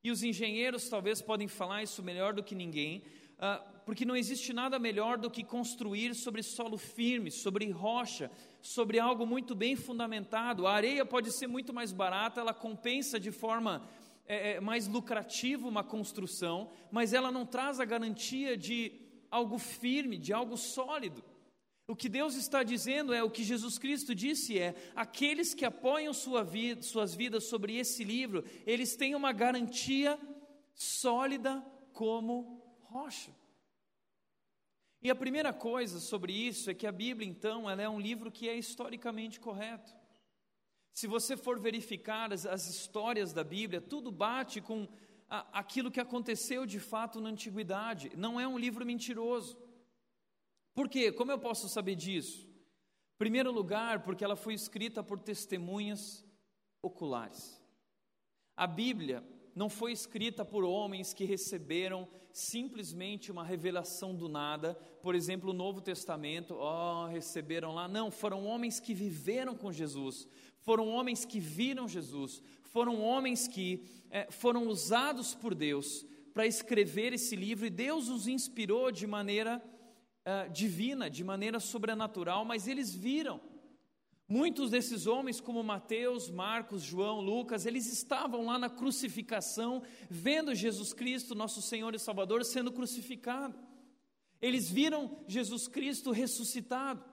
E 0.03 0.11
os 0.11 0.23
engenheiros 0.23 0.91
talvez 0.91 1.23
podem 1.23 1.49
falar 1.49 1.83
isso 1.83 2.03
melhor 2.03 2.35
do 2.35 2.45
que 2.45 2.55
ninguém, 2.55 3.03
uh, 3.39 3.74
porque 3.85 4.05
não 4.05 4.17
existe 4.17 4.53
nada 4.53 4.79
melhor 4.79 5.19
do 5.19 5.31
que 5.31 5.45
construir 5.45 6.15
sobre 6.15 6.43
solo 6.43 6.79
firme, 6.79 7.31
sobre 7.31 7.71
rocha, 7.71 8.31
sobre 8.63 8.99
algo 8.99 9.27
muito 9.27 9.55
bem 9.55 9.77
fundamentado. 9.77 10.67
A 10.67 10.73
areia 10.73 11.05
pode 11.05 11.31
ser 11.33 11.47
muito 11.47 11.73
mais 11.73 11.93
barata, 11.93 12.41
ela 12.41 12.55
compensa 12.55 13.21
de 13.21 13.31
forma 13.31 13.87
é, 14.27 14.53
é, 14.53 14.61
mais 14.61 14.89
lucrativa 14.89 15.69
uma 15.69 15.85
construção, 15.85 16.71
mas 16.91 17.13
ela 17.13 17.31
não 17.31 17.45
traz 17.45 17.79
a 17.79 17.85
garantia 17.85 18.57
de 18.57 18.93
algo 19.31 19.59
firme, 19.59 20.17
de 20.17 20.33
algo 20.33 20.57
sólido. 20.57 21.23
O 21.87 21.95
que 21.95 22.09
Deus 22.09 22.35
está 22.35 22.63
dizendo 22.63 23.13
é 23.13 23.23
o 23.23 23.31
que 23.31 23.45
Jesus 23.45 23.79
Cristo 23.79 24.15
disse 24.15 24.59
é: 24.59 24.75
aqueles 24.97 25.53
que 25.53 25.67
apoiam 25.67 26.15
sua 26.15 26.43
vida, 26.43 26.81
suas 26.81 27.15
vidas 27.15 27.45
sobre 27.45 27.77
esse 27.77 28.03
livro, 28.03 28.43
eles 28.67 28.97
têm 28.97 29.15
uma 29.15 29.33
garantia 29.33 30.19
sólida 30.75 31.63
como 31.93 32.63
rocha. 32.85 33.31
E 35.05 35.11
a 35.11 35.15
primeira 35.15 35.53
coisa 35.53 36.01
sobre 36.01 36.33
isso 36.33 36.71
é 36.71 36.75
que 36.75 36.87
a 36.87 36.93
Bíblia, 36.93 37.29
então, 37.29 37.69
ela 37.69 37.83
é 37.83 37.89
um 37.89 38.01
livro 38.01 38.33
que 38.33 38.49
é 38.49 38.57
historicamente 38.57 39.39
correto. 39.39 39.95
Se 40.95 41.07
você 41.07 41.37
for 41.37 41.61
verificar 41.61 42.33
as, 42.33 42.47
as 42.47 42.67
histórias 42.69 43.31
da 43.31 43.45
Bíblia, 43.45 43.83
tudo 43.83 44.11
bate 44.11 44.63
com 44.63 44.89
a, 45.29 45.59
aquilo 45.59 45.91
que 45.91 46.01
aconteceu 46.01 46.65
de 46.65 46.81
fato 46.81 47.21
na 47.21 47.29
antiguidade. 47.29 48.13
Não 48.17 48.41
é 48.41 48.49
um 48.49 48.57
livro 48.57 48.87
mentiroso. 48.87 49.59
Por 50.73 50.89
quê? 50.89 51.13
Como 51.13 51.31
eu 51.31 51.39
posso 51.39 51.69
saber 51.69 51.97
disso? 51.97 52.49
Primeiro 53.19 53.53
lugar, 53.53 54.03
porque 54.05 54.25
ela 54.25 54.37
foi 54.37 54.55
escrita 54.55 55.03
por 55.03 55.19
testemunhas 55.19 56.25
oculares. 56.81 57.63
A 58.57 58.67
Bíblia 58.67 59.23
não 59.55 59.69
foi 59.69 59.93
escrita 59.93 60.45
por 60.45 60.65
homens 60.65 61.15
que 61.15 61.25
receberam 61.25 62.09
simplesmente 62.33 63.31
uma 63.31 63.45
revelação 63.45 64.15
do 64.15 64.29
nada, 64.29 64.75
por 65.01 65.15
exemplo, 65.15 65.51
o 65.51 65.55
Novo 65.55 65.81
Testamento, 65.81 66.55
oh, 66.55 67.07
receberam 67.07 67.73
lá. 67.73 67.87
Não, 67.87 68.11
foram 68.11 68.45
homens 68.45 68.81
que 68.81 68.93
viveram 68.93 69.55
com 69.55 69.71
Jesus, 69.71 70.27
foram 70.61 70.89
homens 70.89 71.25
que 71.25 71.39
viram 71.39 71.87
Jesus, 71.87 72.43
foram 72.65 73.01
homens 73.01 73.47
que 73.47 73.85
é, 74.11 74.31
foram 74.31 74.67
usados 74.67 75.35
por 75.35 75.55
Deus 75.55 76.05
para 76.33 76.47
escrever 76.47 77.13
esse 77.13 77.37
livro 77.37 77.67
e 77.67 77.71
Deus 77.71 78.09
os 78.09 78.27
inspirou 78.27 78.91
de 78.91 79.07
maneira 79.07 79.63
uh, 80.27 80.51
divina, 80.51 81.09
de 81.09 81.23
maneira 81.23 81.61
sobrenatural, 81.61 82.45
mas 82.45 82.67
eles 82.67 82.93
viram. 82.93 83.41
Muitos 84.27 84.71
desses 84.71 85.07
homens, 85.07 85.41
como 85.41 85.63
Mateus, 85.63 86.31
Marcos, 86.31 86.83
João, 86.83 87.21
Lucas, 87.21 87.67
eles 87.67 87.93
estavam 87.93 88.47
lá 88.47 88.59
na 88.59 88.71
crucificação, 88.71 89.83
vendo 90.09 90.55
Jesus 90.55 90.95
Cristo, 90.95 91.35
nosso 91.35 91.61
Senhor 91.61 91.95
e 91.95 91.99
Salvador, 91.99 92.43
sendo 92.45 92.73
crucificado. 92.73 93.59
Eles 94.41 94.71
viram 94.71 95.23
Jesus 95.29 95.69
Cristo 95.69 96.11
ressuscitado. 96.11 97.05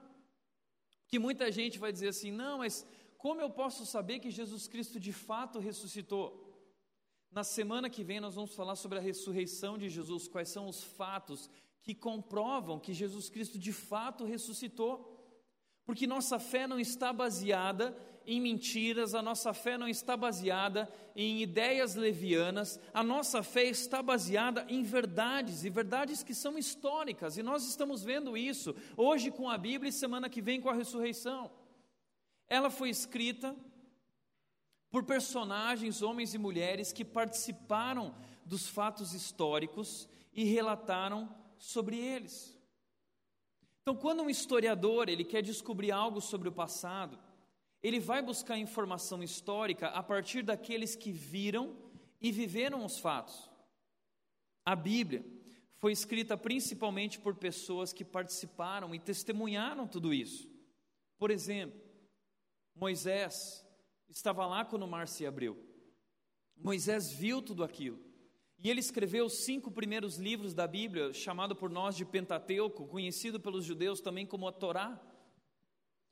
Que 1.06 1.18
muita 1.18 1.52
gente 1.52 1.78
vai 1.78 1.92
dizer 1.92 2.08
assim: 2.08 2.30
não, 2.30 2.58
mas 2.58 2.86
como 3.18 3.40
eu 3.40 3.50
posso 3.50 3.84
saber 3.84 4.18
que 4.18 4.30
Jesus 4.30 4.66
Cristo 4.66 4.98
de 4.98 5.12
fato 5.12 5.58
ressuscitou? 5.58 6.42
Na 7.30 7.44
semana 7.44 7.90
que 7.90 8.02
vem 8.02 8.20
nós 8.20 8.34
vamos 8.34 8.54
falar 8.54 8.76
sobre 8.76 8.98
a 8.98 9.02
ressurreição 9.02 9.76
de 9.76 9.88
Jesus, 9.88 10.28
quais 10.28 10.48
são 10.48 10.66
os 10.66 10.82
fatos 10.82 11.48
que 11.82 11.94
comprovam 11.94 12.78
que 12.78 12.92
Jesus 12.94 13.28
Cristo 13.28 13.58
de 13.58 13.72
fato 13.72 14.24
ressuscitou. 14.24 15.11
Porque 15.84 16.06
nossa 16.06 16.38
fé 16.38 16.66
não 16.66 16.78
está 16.78 17.12
baseada 17.12 17.96
em 18.24 18.40
mentiras, 18.40 19.14
a 19.14 19.22
nossa 19.22 19.52
fé 19.52 19.76
não 19.76 19.88
está 19.88 20.16
baseada 20.16 20.88
em 21.16 21.42
ideias 21.42 21.96
levianas, 21.96 22.78
a 22.94 23.02
nossa 23.02 23.42
fé 23.42 23.64
está 23.64 24.00
baseada 24.00 24.64
em 24.68 24.82
verdades, 24.82 25.64
e 25.64 25.70
verdades 25.70 26.22
que 26.22 26.34
são 26.34 26.56
históricas, 26.56 27.36
e 27.36 27.42
nós 27.42 27.66
estamos 27.66 28.04
vendo 28.04 28.36
isso 28.36 28.74
hoje 28.96 29.30
com 29.30 29.50
a 29.50 29.58
Bíblia 29.58 29.88
e 29.88 29.92
semana 29.92 30.30
que 30.30 30.40
vem 30.40 30.60
com 30.60 30.68
a 30.68 30.74
ressurreição. 30.74 31.50
Ela 32.48 32.70
foi 32.70 32.90
escrita 32.90 33.56
por 34.90 35.04
personagens, 35.04 36.02
homens 36.02 36.34
e 36.34 36.38
mulheres, 36.38 36.92
que 36.92 37.04
participaram 37.04 38.14
dos 38.44 38.68
fatos 38.68 39.14
históricos 39.14 40.08
e 40.32 40.44
relataram 40.44 41.34
sobre 41.56 41.98
eles. 41.98 42.61
Então, 43.82 43.96
quando 43.96 44.22
um 44.22 44.30
historiador 44.30 45.08
ele 45.08 45.24
quer 45.24 45.42
descobrir 45.42 45.90
algo 45.90 46.20
sobre 46.20 46.48
o 46.48 46.52
passado, 46.52 47.18
ele 47.82 47.98
vai 47.98 48.22
buscar 48.22 48.56
informação 48.56 49.22
histórica 49.22 49.88
a 49.88 50.02
partir 50.02 50.42
daqueles 50.42 50.94
que 50.94 51.10
viram 51.10 51.76
e 52.20 52.30
viveram 52.30 52.84
os 52.84 52.98
fatos. 52.98 53.50
A 54.64 54.76
Bíblia 54.76 55.24
foi 55.78 55.90
escrita 55.90 56.36
principalmente 56.36 57.18
por 57.18 57.34
pessoas 57.34 57.92
que 57.92 58.04
participaram 58.04 58.94
e 58.94 59.00
testemunharam 59.00 59.88
tudo 59.88 60.14
isso. 60.14 60.48
Por 61.18 61.32
exemplo, 61.32 61.80
Moisés 62.76 63.66
estava 64.08 64.46
lá 64.46 64.64
quando 64.64 64.84
o 64.84 64.88
mar 64.88 65.08
se 65.08 65.26
abriu. 65.26 65.58
Moisés 66.56 67.10
viu 67.10 67.42
tudo 67.42 67.64
aquilo. 67.64 68.11
E 68.62 68.70
ele 68.70 68.78
escreveu 68.78 69.26
os 69.26 69.44
cinco 69.44 69.72
primeiros 69.72 70.18
livros 70.18 70.54
da 70.54 70.68
Bíblia, 70.68 71.12
chamado 71.12 71.56
por 71.56 71.68
nós 71.68 71.96
de 71.96 72.04
Pentateuco, 72.04 72.86
conhecido 72.86 73.40
pelos 73.40 73.64
judeus 73.64 74.00
também 74.00 74.24
como 74.24 74.46
a 74.46 74.52
Torá. 74.52 75.00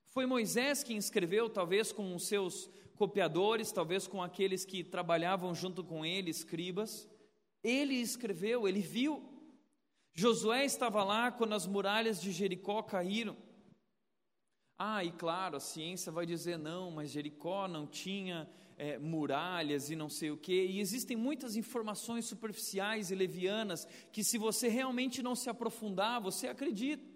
Foi 0.06 0.26
Moisés 0.26 0.82
quem 0.82 0.96
escreveu, 0.96 1.48
talvez 1.48 1.92
com 1.92 2.12
os 2.12 2.26
seus 2.26 2.68
copiadores, 2.96 3.70
talvez 3.70 4.08
com 4.08 4.20
aqueles 4.20 4.64
que 4.64 4.82
trabalhavam 4.82 5.54
junto 5.54 5.84
com 5.84 6.04
ele, 6.04 6.28
escribas. 6.28 7.08
Ele 7.62 7.94
escreveu, 7.94 8.66
ele 8.66 8.80
viu. 8.80 9.22
Josué 10.12 10.64
estava 10.64 11.04
lá 11.04 11.30
quando 11.30 11.54
as 11.54 11.68
muralhas 11.68 12.20
de 12.20 12.32
Jericó 12.32 12.82
caíram. 12.82 13.36
Ah, 14.82 15.04
e 15.04 15.12
claro, 15.12 15.58
a 15.58 15.60
ciência 15.60 16.10
vai 16.10 16.24
dizer 16.24 16.58
não, 16.58 16.90
mas 16.90 17.10
Jericó 17.10 17.68
não 17.68 17.86
tinha 17.86 18.48
é, 18.78 18.98
muralhas 18.98 19.90
e 19.90 19.94
não 19.94 20.08
sei 20.08 20.30
o 20.30 20.38
quê. 20.38 20.68
E 20.70 20.80
existem 20.80 21.18
muitas 21.18 21.54
informações 21.54 22.24
superficiais 22.24 23.10
e 23.10 23.14
levianas 23.14 23.86
que, 24.10 24.24
se 24.24 24.38
você 24.38 24.68
realmente 24.68 25.22
não 25.22 25.36
se 25.36 25.50
aprofundar, 25.50 26.18
você 26.18 26.48
acredita. 26.48 27.06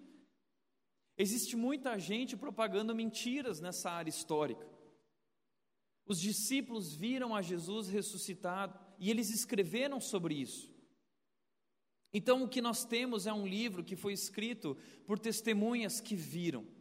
Existe 1.17 1.55
muita 1.55 1.97
gente 1.97 2.37
propagando 2.37 2.93
mentiras 2.93 3.59
nessa 3.59 3.89
área 3.89 4.11
histórica. 4.11 4.69
Os 6.05 6.21
discípulos 6.21 6.93
viram 6.93 7.35
a 7.35 7.41
Jesus 7.41 7.87
ressuscitado 7.87 8.79
e 8.99 9.09
eles 9.09 9.31
escreveram 9.31 9.99
sobre 9.99 10.35
isso. 10.35 10.71
Então, 12.13 12.43
o 12.43 12.47
que 12.47 12.61
nós 12.61 12.85
temos 12.85 13.25
é 13.25 13.33
um 13.33 13.47
livro 13.47 13.83
que 13.83 13.95
foi 13.95 14.13
escrito 14.13 14.77
por 15.07 15.17
testemunhas 15.17 15.99
que 15.99 16.15
viram 16.15 16.74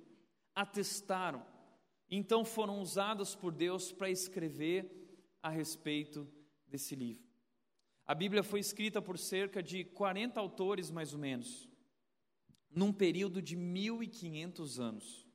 atestaram, 0.54 1.44
então 2.10 2.44
foram 2.44 2.80
usadas 2.80 3.34
por 3.34 3.52
Deus 3.52 3.92
para 3.92 4.10
escrever 4.10 4.90
a 5.42 5.48
respeito 5.48 6.28
desse 6.66 6.94
livro. 6.94 7.24
A 8.06 8.14
Bíblia 8.14 8.42
foi 8.42 8.60
escrita 8.60 9.00
por 9.00 9.18
cerca 9.18 9.62
de 9.62 9.84
40 9.84 10.38
autores, 10.38 10.90
mais 10.90 11.12
ou 11.12 11.18
menos, 11.18 11.68
num 12.70 12.92
período 12.92 13.40
de 13.40 13.56
1500 13.56 14.78
anos. 14.78 15.26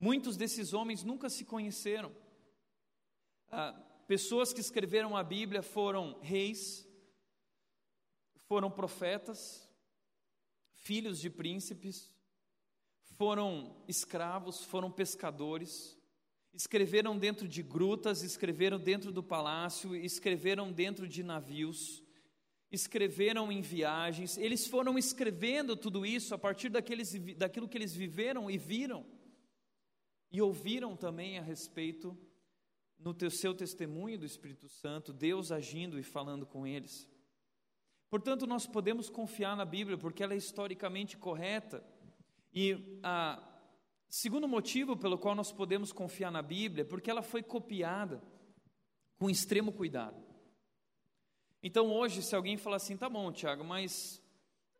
Muitos 0.00 0.36
desses 0.36 0.72
homens 0.72 1.04
nunca 1.04 1.28
se 1.28 1.44
conheceram. 1.44 2.14
Ah, 3.50 3.72
pessoas 4.06 4.52
que 4.52 4.60
escreveram 4.60 5.16
a 5.16 5.22
Bíblia 5.22 5.62
foram 5.62 6.18
reis, 6.20 6.86
foram 8.48 8.70
profetas, 8.70 9.68
filhos 10.72 11.20
de 11.20 11.30
príncipes, 11.30 12.14
foram 13.18 13.74
escravos, 13.88 14.62
foram 14.62 14.90
pescadores, 14.92 15.98
escreveram 16.54 17.18
dentro 17.18 17.48
de 17.48 17.64
grutas, 17.64 18.22
escreveram 18.22 18.78
dentro 18.78 19.10
do 19.10 19.24
palácio, 19.24 19.94
escreveram 19.96 20.70
dentro 20.70 21.08
de 21.08 21.24
navios, 21.24 22.00
escreveram 22.70 23.50
em 23.50 23.60
viagens, 23.60 24.38
eles 24.38 24.68
foram 24.68 24.96
escrevendo 24.96 25.76
tudo 25.76 26.06
isso 26.06 26.32
a 26.32 26.38
partir 26.38 26.68
daqueles, 26.68 27.12
daquilo 27.36 27.68
que 27.68 27.76
eles 27.76 27.92
viveram 27.92 28.48
e 28.48 28.56
viram, 28.56 29.04
e 30.30 30.40
ouviram 30.40 30.94
também 30.94 31.38
a 31.38 31.42
respeito 31.42 32.16
no 32.98 33.12
teu, 33.12 33.30
seu 33.30 33.52
testemunho 33.52 34.18
do 34.18 34.26
Espírito 34.26 34.68
Santo, 34.68 35.12
Deus 35.12 35.50
agindo 35.50 35.98
e 35.98 36.04
falando 36.04 36.46
com 36.46 36.64
eles. 36.64 37.08
Portanto, 38.10 38.46
nós 38.46 38.66
podemos 38.66 39.10
confiar 39.10 39.56
na 39.56 39.64
Bíblia 39.64 39.98
porque 39.98 40.22
ela 40.22 40.34
é 40.34 40.36
historicamente 40.36 41.16
correta. 41.16 41.84
E 42.52 43.00
a 43.02 43.44
segundo 44.08 44.48
motivo 44.48 44.96
pelo 44.96 45.18
qual 45.18 45.34
nós 45.34 45.52
podemos 45.52 45.92
confiar 45.92 46.30
na 46.30 46.42
Bíblia 46.42 46.82
é 46.82 46.84
porque 46.84 47.10
ela 47.10 47.22
foi 47.22 47.42
copiada 47.42 48.22
com 49.18 49.28
extremo 49.28 49.72
cuidado. 49.72 50.28
Então, 51.62 51.90
hoje, 51.92 52.22
se 52.22 52.34
alguém 52.34 52.56
falar 52.56 52.76
assim, 52.76 52.96
tá 52.96 53.08
bom, 53.08 53.32
Tiago, 53.32 53.64
mas 53.64 54.22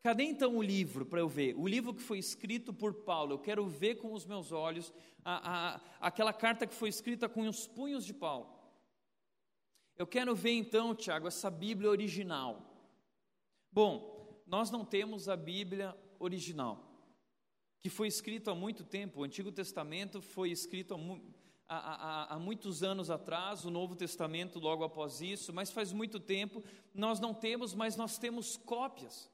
cadê 0.01 0.23
então 0.23 0.57
o 0.57 0.63
livro 0.63 1.05
para 1.05 1.21
eu 1.21 1.29
ver? 1.29 1.55
O 1.57 1.67
livro 1.67 1.93
que 1.93 2.01
foi 2.01 2.19
escrito 2.19 2.73
por 2.73 2.95
Paulo, 3.03 3.35
eu 3.35 3.39
quero 3.39 3.67
ver 3.67 3.97
com 3.97 4.13
os 4.13 4.25
meus 4.25 4.53
olhos 4.53 4.93
a, 5.25 5.75
a, 5.75 5.81
aquela 6.01 6.33
carta 6.33 6.67
que 6.67 6.75
foi 6.75 6.89
escrita 6.89 7.29
com 7.29 7.47
os 7.49 7.67
punhos 7.67 8.05
de 8.05 8.15
Paulo. 8.15 8.57
Eu 9.97 10.07
quero 10.07 10.35
ver 10.35 10.53
então, 10.53 10.95
Tiago, 10.95 11.27
essa 11.27 11.51
Bíblia 11.51 11.91
original. 11.91 12.63
Bom, 13.73 14.41
nós 14.47 14.71
não 14.71 14.85
temos 14.85 15.29
a 15.29 15.37
Bíblia 15.37 15.97
original, 16.21 16.88
que 17.81 17.89
foi 17.89 18.09
escrito 18.09 18.51
há 18.51 18.55
muito 18.55 18.85
tempo. 18.85 19.21
O 19.21 19.25
Antigo 19.25 19.53
Testamento 19.53 20.21
foi 20.21 20.51
escrito 20.51 20.95
há, 21.69 21.77
há, 21.77 22.35
há, 22.35 22.39
muitos 22.39 22.83
anos 22.83 23.11
atrás, 23.11 23.65
o 23.65 23.71
Novo 23.71 23.95
Testamento 23.95 24.59
logo 24.59 24.85
após 24.85 25.21
isso, 25.21 25.53
mas 25.53 25.71
faz 25.71 25.93
muito 25.93 26.19
tempo 26.19 26.63
nós 26.95 27.21
não 27.21 27.33
temos, 27.33 27.75
mas 27.75 27.97
nós 27.97 28.19
temos 28.19 28.57
cópias. 28.57 29.31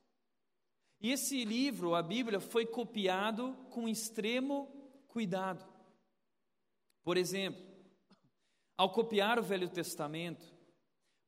E 1.00 1.10
esse 1.10 1.44
livro, 1.44 1.94
a 1.94 2.02
Bíblia, 2.02 2.40
foi 2.40 2.66
copiado 2.66 3.54
com 3.70 3.88
extremo 3.88 4.68
cuidado. 5.08 5.64
Por 7.02 7.16
exemplo, 7.16 7.62
ao 8.76 8.90
copiar 8.90 9.38
o 9.38 9.42
Velho 9.42 9.68
Testamento, 9.68 10.44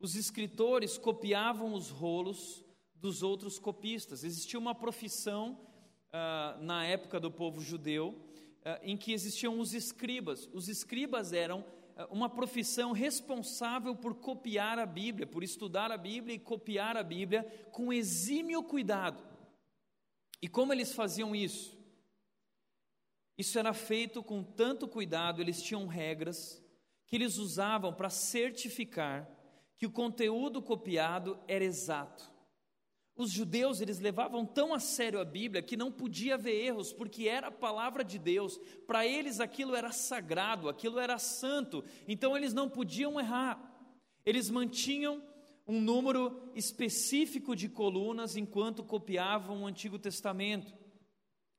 os 0.01 0.15
escritores 0.15 0.99
copiavam 0.99 1.75
os 1.75 1.91
rolos 1.91 2.65
dos 2.95 3.23
outros 3.23 3.59
copistas. 3.59 4.25
Existia 4.25 4.59
uma 4.59 4.75
profissão 4.75 5.61
uh, 6.13 6.63
na 6.63 6.85
época 6.85 7.19
do 7.21 7.31
povo 7.31 7.61
judeu 7.61 8.09
uh, 8.09 8.79
em 8.83 8.97
que 8.97 9.13
existiam 9.13 9.59
os 9.59 9.75
escribas. 9.75 10.49
Os 10.53 10.69
escribas 10.69 11.33
eram 11.33 11.61
uh, 11.61 12.07
uma 12.11 12.29
profissão 12.29 12.93
responsável 12.93 13.95
por 13.95 14.15
copiar 14.17 14.79
a 14.79 14.87
Bíblia, 14.87 15.27
por 15.27 15.43
estudar 15.43 15.91
a 15.91 15.97
Bíblia 15.97 16.35
e 16.35 16.39
copiar 16.39 16.97
a 16.97 17.03
Bíblia 17.03 17.45
com 17.73 17.93
exímio 17.93 18.63
cuidado. 18.63 19.23
E 20.41 20.49
como 20.49 20.73
eles 20.73 20.93
faziam 20.95 21.35
isso? 21.35 21.77
Isso 23.39 23.59
era 23.59 23.75
feito 23.75 24.23
com 24.23 24.43
tanto 24.43 24.89
cuidado, 24.89 25.43
eles 25.43 25.63
tinham 25.63 25.87
regras 25.87 26.63
que 27.07 27.17
eles 27.17 27.37
usavam 27.37 27.93
para 27.93 28.11
certificar 28.11 29.31
que 29.77 29.87
o 29.87 29.91
conteúdo 29.91 30.63
copiado 30.63 31.39
era 31.47 31.65
exato. 31.65 32.36
Os 33.17 33.31
judeus, 33.31 33.81
eles 33.81 33.99
levavam 33.99 34.45
tão 34.45 34.75
a 34.75 34.79
sério 34.79 35.19
a 35.19 35.25
Bíblia 35.25 35.63
que 35.63 35.77
não 35.77 35.91
podia 35.91 36.35
haver 36.35 36.67
erros, 36.67 36.93
porque 36.93 37.27
era 37.27 37.47
a 37.47 37.53
palavra 37.53 38.05
de 38.05 38.19
Deus. 38.19 38.61
Para 38.87 39.07
eles 39.07 39.41
aquilo 39.41 39.75
era 39.75 39.91
sagrado, 39.91 40.69
aquilo 40.69 40.99
era 40.99 41.19
santo. 41.19 41.83
Então 42.07 42.37
eles 42.37 42.53
não 42.53 42.69
podiam 42.69 43.19
errar. 43.19 43.75
Eles 44.25 44.51
mantinham 44.51 45.23
um 45.67 45.81
número 45.81 46.53
específico 46.55 47.57
de 47.57 47.71
colunas 47.71 48.37
enquanto 48.37 48.85
copiavam 48.85 49.63
o 49.63 49.67
Antigo 49.67 49.99
Testamento. 49.99 50.75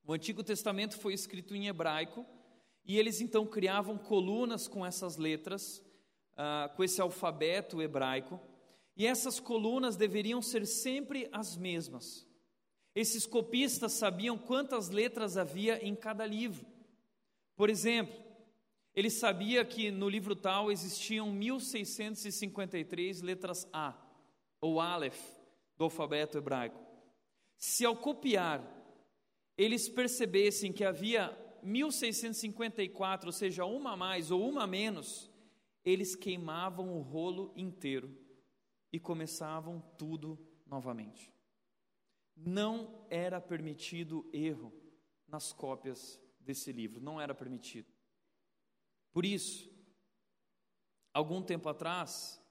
O 0.06 0.14
Antigo 0.14 0.44
Testamento 0.44 0.98
foi 0.98 1.14
escrito 1.14 1.56
em 1.56 1.68
hebraico 1.68 2.24
e 2.86 2.98
eles 2.98 3.20
então 3.20 3.46
criavam 3.46 3.98
colunas 3.98 4.68
com 4.68 4.86
essas 4.86 5.18
letras, 5.18 5.80
uh, 6.34 6.74
com 6.76 6.84
esse 6.84 7.02
alfabeto 7.02 7.82
hebraico, 7.82 8.40
e 8.98 9.06
essas 9.06 9.40
colunas 9.40 9.96
deveriam 9.96 10.42
ser 10.42 10.66
sempre 10.66 11.30
as 11.32 11.56
mesmas. 11.56 12.28
Esses 12.96 13.28
copistas 13.28 13.92
sabiam 13.94 14.40
quantas 14.40 14.90
letras 14.90 15.38
havia 15.38 15.86
em 15.86 15.96
cada 15.96 16.26
livro. 16.26 16.66
Por 17.56 17.70
exemplo, 17.70 18.18
ele 18.96 19.12
sabia 19.12 19.64
que 19.64 19.92
no 19.92 20.10
livro 20.10 20.36
tal 20.36 20.72
existiam 20.72 21.32
1653 21.32 23.22
letras 23.22 23.70
A, 23.72 23.94
ou 24.60 24.82
Aleph, 24.82 25.22
do 25.78 25.84
alfabeto 25.84 26.40
hebraico. 26.40 26.84
Se 27.56 27.86
ao 27.86 27.96
copiar 27.96 28.64
eles 29.56 29.88
percebessem 29.88 30.74
que 30.74 30.84
havia 30.84 31.38
1654, 31.62 33.28
ou 33.28 33.32
seja, 33.32 33.64
uma 33.64 33.92
a 33.92 33.98
mais 33.98 34.32
ou 34.32 34.48
uma 34.48 34.64
a 34.64 34.68
menos, 34.68 35.30
eles 35.86 36.16
queimavam 36.16 36.98
o 36.98 37.02
rolo 37.02 37.54
inteiro 37.56 38.27
e 38.92 39.00
começavam 39.00 39.82
tudo 39.98 40.38
novamente. 40.66 41.34
Não 42.36 43.06
era 43.10 43.42
permitido 43.42 44.30
erro 44.32 44.74
nas 45.28 45.52
cópias 45.52 46.20
desse 46.40 46.72
livro, 46.72 47.02
não 47.02 47.20
era 47.20 47.34
permitido. 47.34 47.92
Por 49.12 49.26
isso, 49.26 49.70
algum 51.14 51.42
tempo 51.42 51.68
atrás, 51.68 52.42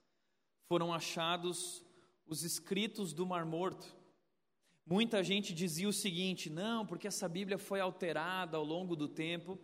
foram 0.68 0.92
achados 0.92 1.84
os 2.26 2.42
escritos 2.42 3.12
do 3.12 3.24
Mar 3.24 3.46
Morto, 3.46 3.96
Muita 4.88 5.20
gente 5.20 5.52
dizia 5.52 5.88
o 5.88 5.92
seguinte: 5.92 6.48
não, 6.48 6.86
porque 6.86 7.08
essa 7.08 7.28
Bíblia 7.28 7.58
foi 7.58 7.80
alterada 7.80 8.56
ao 8.56 8.62
longo 8.62 8.94
do 8.94 9.08
tempo 9.08 9.58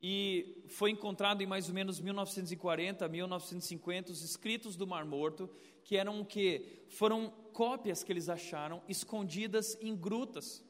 e 0.00 0.64
foi 0.68 0.92
encontrado 0.92 1.42
em 1.42 1.46
mais 1.46 1.68
ou 1.68 1.74
menos 1.74 1.98
1940, 1.98 3.08
1950 3.08 4.12
os 4.12 4.22
escritos 4.22 4.76
do 4.76 4.86
Mar 4.86 5.04
Morto, 5.04 5.50
que 5.84 5.96
eram 5.96 6.20
o 6.20 6.24
que 6.24 6.84
foram 6.88 7.30
cópias 7.52 8.02
que 8.02 8.12
eles 8.12 8.28
acharam 8.28 8.82
escondidas 8.88 9.76
em 9.80 9.96
grutas. 9.96 10.64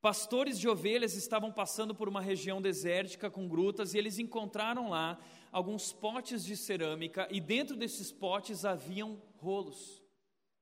Pastores 0.00 0.58
de 0.58 0.68
ovelhas 0.68 1.14
estavam 1.14 1.52
passando 1.52 1.94
por 1.94 2.08
uma 2.08 2.20
região 2.20 2.62
desértica 2.62 3.30
com 3.30 3.48
grutas 3.48 3.92
e 3.92 3.98
eles 3.98 4.18
encontraram 4.18 4.90
lá 4.90 5.18
alguns 5.50 5.92
potes 5.92 6.44
de 6.44 6.56
cerâmica 6.56 7.26
e 7.30 7.40
dentro 7.40 7.76
desses 7.76 8.12
potes 8.12 8.64
haviam 8.64 9.20
rolos, 9.36 10.02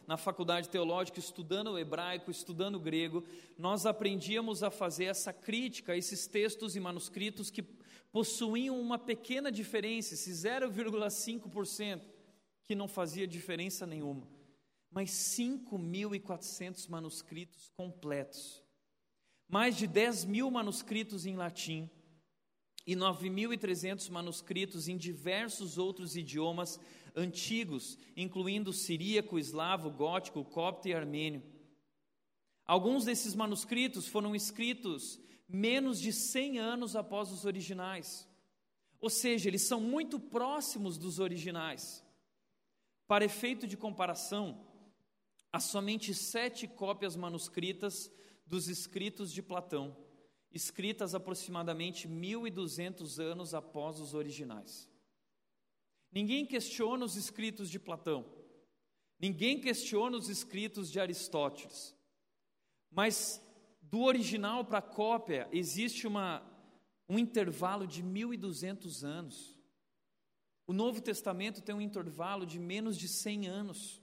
na 0.06 0.18
faculdade 0.18 0.68
teológica 0.68 1.18
estudando 1.18 1.80
hebraico, 1.80 2.30
estudando 2.30 2.78
grego, 2.78 3.24
nós 3.58 3.86
aprendíamos 3.86 4.64
a 4.64 4.70
fazer 4.70 5.06
essa 5.06 5.32
crítica 5.32 5.94
a 5.94 5.98
esses 5.98 6.28
textos 6.28 6.76
e 6.76 6.80
manuscritos 6.80 7.50
que 7.50 7.64
possuíam 8.12 8.78
uma 8.80 9.00
pequena 9.00 9.50
diferença, 9.50 10.14
esse 10.14 10.32
0,5%, 10.32 12.02
que 12.66 12.76
não 12.76 12.88
fazia 12.88 13.26
diferença 13.26 13.86
nenhuma. 13.86 14.28
Mas 14.92 15.12
5.400 15.12 16.90
manuscritos 16.90 17.70
completos, 17.78 18.62
mais 19.48 19.78
de 19.78 19.88
10 19.88 20.26
mil 20.26 20.52
manuscritos 20.52 21.26
em 21.26 21.38
latim 21.38 21.90
e 22.86 22.94
9.300 22.94 24.10
manuscritos 24.10 24.90
em 24.90 24.98
diversos 24.98 25.78
outros 25.78 26.18
idiomas 26.18 26.78
antigos, 27.16 27.98
incluindo 28.16 28.72
siríaco, 28.74 29.38
eslavo, 29.38 29.90
gótico, 29.90 30.44
copto 30.44 30.88
e 30.88 30.94
armênio. 30.94 31.44
Alguns 32.66 33.06
desses 33.06 33.36
manuscritos 33.36 34.08
foram 34.08 34.36
escritos 34.36 35.20
menos 35.48 36.00
de 36.00 36.14
100 36.14 36.60
anos 36.60 36.96
após 36.96 37.32
os 37.32 37.46
originais. 37.46 38.28
Ou 39.00 39.10
seja, 39.10 39.50
eles 39.50 39.68
são 39.68 39.82
muito 39.82 40.20
próximos 40.20 40.98
dos 40.98 41.20
originais. 41.20 42.04
Para 43.08 43.26
efeito 43.26 43.68
de 43.68 43.76
comparação, 43.76 44.66
há 45.52 45.60
somente 45.60 46.14
sete 46.14 46.68
cópias 46.68 47.16
manuscritas 47.16 48.12
dos 48.46 48.68
escritos 48.68 49.34
de 49.34 49.42
Platão, 49.42 49.98
escritas 50.52 51.16
aproximadamente 51.16 52.08
1.200 52.08 53.20
anos 53.20 53.54
após 53.54 54.00
os 54.00 54.14
originais. 54.14 54.91
Ninguém 56.12 56.46
questiona 56.46 57.06
os 57.06 57.16
escritos 57.16 57.70
de 57.70 57.80
Platão, 57.80 58.26
ninguém 59.20 59.60
questiona 59.60 60.18
os 60.18 60.28
escritos 60.28 60.92
de 60.92 61.00
Aristóteles, 61.00 61.96
mas 62.90 63.42
do 63.82 64.02
original 64.02 64.66
para 64.66 64.80
a 64.80 64.82
cópia 64.82 65.48
existe 65.52 66.06
uma, 66.06 66.44
um 67.08 67.18
intervalo 67.18 67.88
de 67.88 68.04
1.200 68.04 69.04
anos. 69.04 69.58
O 70.68 70.74
Novo 70.74 71.02
Testamento 71.02 71.62
tem 71.62 71.76
um 71.76 71.82
intervalo 71.82 72.46
de 72.46 72.60
menos 72.60 72.98
de 72.98 73.08
100 73.08 73.48
anos. 73.48 74.02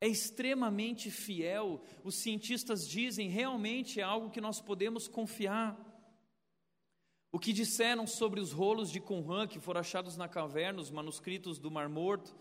É 0.00 0.06
extremamente 0.06 1.10
fiel, 1.10 1.82
os 2.04 2.14
cientistas 2.14 2.88
dizem 2.88 3.28
realmente 3.28 4.00
é 4.00 4.04
algo 4.04 4.30
que 4.30 4.40
nós 4.40 4.60
podemos 4.60 5.08
confiar. 5.08 5.76
O 7.30 7.38
que 7.38 7.52
disseram 7.52 8.06
sobre 8.06 8.40
os 8.40 8.52
rolos 8.52 8.90
de 8.90 9.00
Qumran 9.00 9.46
que 9.46 9.60
foram 9.60 9.80
achados 9.80 10.16
na 10.16 10.28
caverna, 10.28 10.80
os 10.80 10.90
manuscritos 10.90 11.58
do 11.58 11.70
Mar 11.70 11.88
Morto, 11.88 12.34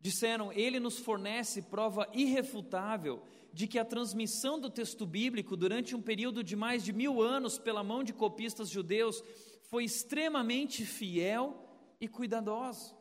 disseram: 0.00 0.52
ele 0.52 0.80
nos 0.80 0.98
fornece 0.98 1.62
prova 1.62 2.08
irrefutável 2.12 3.22
de 3.52 3.66
que 3.66 3.78
a 3.78 3.84
transmissão 3.84 4.58
do 4.58 4.70
texto 4.70 5.06
bíblico 5.06 5.56
durante 5.56 5.94
um 5.94 6.02
período 6.02 6.42
de 6.42 6.56
mais 6.56 6.82
de 6.82 6.92
mil 6.92 7.22
anos 7.22 7.58
pela 7.58 7.84
mão 7.84 8.02
de 8.02 8.12
copistas 8.12 8.70
judeus 8.70 9.22
foi 9.70 9.84
extremamente 9.84 10.84
fiel 10.84 11.64
e 12.00 12.08
cuidadosa. 12.08 12.96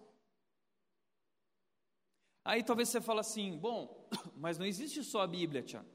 Aí 2.46 2.64
talvez 2.64 2.90
você 2.90 3.00
fale 3.00 3.22
assim: 3.22 3.58
bom, 3.58 4.10
mas 4.36 4.58
não 4.58 4.66
existe 4.66 5.04
só 5.04 5.22
a 5.22 5.28
Bíblia, 5.28 5.64
Tiago. 5.64 5.90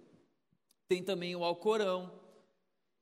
Tem 0.89 1.03
também 1.05 1.37
o 1.37 1.45
Alcorão, 1.45 2.19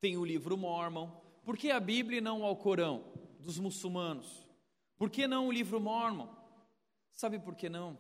tem 0.01 0.17
o 0.17 0.25
livro 0.25 0.57
Mormon, 0.57 1.26
por 1.47 1.57
que 1.57 1.71
a 1.71 1.79
Bíblia 1.79 2.19
e 2.19 2.21
não 2.21 2.41
o 2.41 2.45
Alcorão 2.45 3.05
dos 3.39 3.57
muçulmanos? 3.57 4.45
Por 4.99 5.09
que 5.09 5.29
não 5.29 5.47
o 5.47 5.53
livro 5.53 5.81
Mormon? 5.81 6.29
Sabe 7.13 7.39
por 7.39 7.55
que 7.55 7.69
não? 7.69 7.97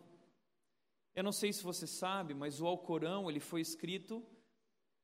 Eu 1.14 1.22
não 1.22 1.30
sei 1.30 1.52
se 1.52 1.62
você 1.62 1.86
sabe, 1.86 2.34
mas 2.34 2.60
o 2.60 2.66
Alcorão 2.66 3.30
ele 3.30 3.38
foi 3.38 3.60
escrito 3.60 4.20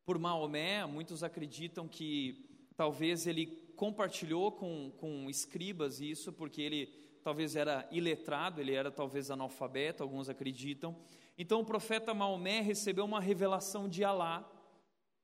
por 0.04 0.18
Maomé. 0.18 0.84
Muitos 0.86 1.22
acreditam 1.22 1.86
que 1.86 2.68
talvez 2.76 3.28
ele 3.28 3.46
compartilhou 3.76 4.50
com, 4.50 4.90
com 4.98 5.30
escribas 5.30 6.00
isso, 6.00 6.32
porque 6.32 6.60
ele 6.60 6.86
talvez 7.22 7.54
era 7.54 7.88
iletrado, 7.92 8.60
ele 8.60 8.74
era 8.74 8.90
talvez 8.90 9.30
analfabeto, 9.30 10.02
alguns 10.02 10.28
acreditam. 10.28 10.96
Então 11.38 11.60
o 11.60 11.64
profeta 11.64 12.12
Maomé 12.12 12.60
recebeu 12.60 13.04
uma 13.04 13.20
revelação 13.20 13.88
de 13.88 14.02
Alá 14.02 14.51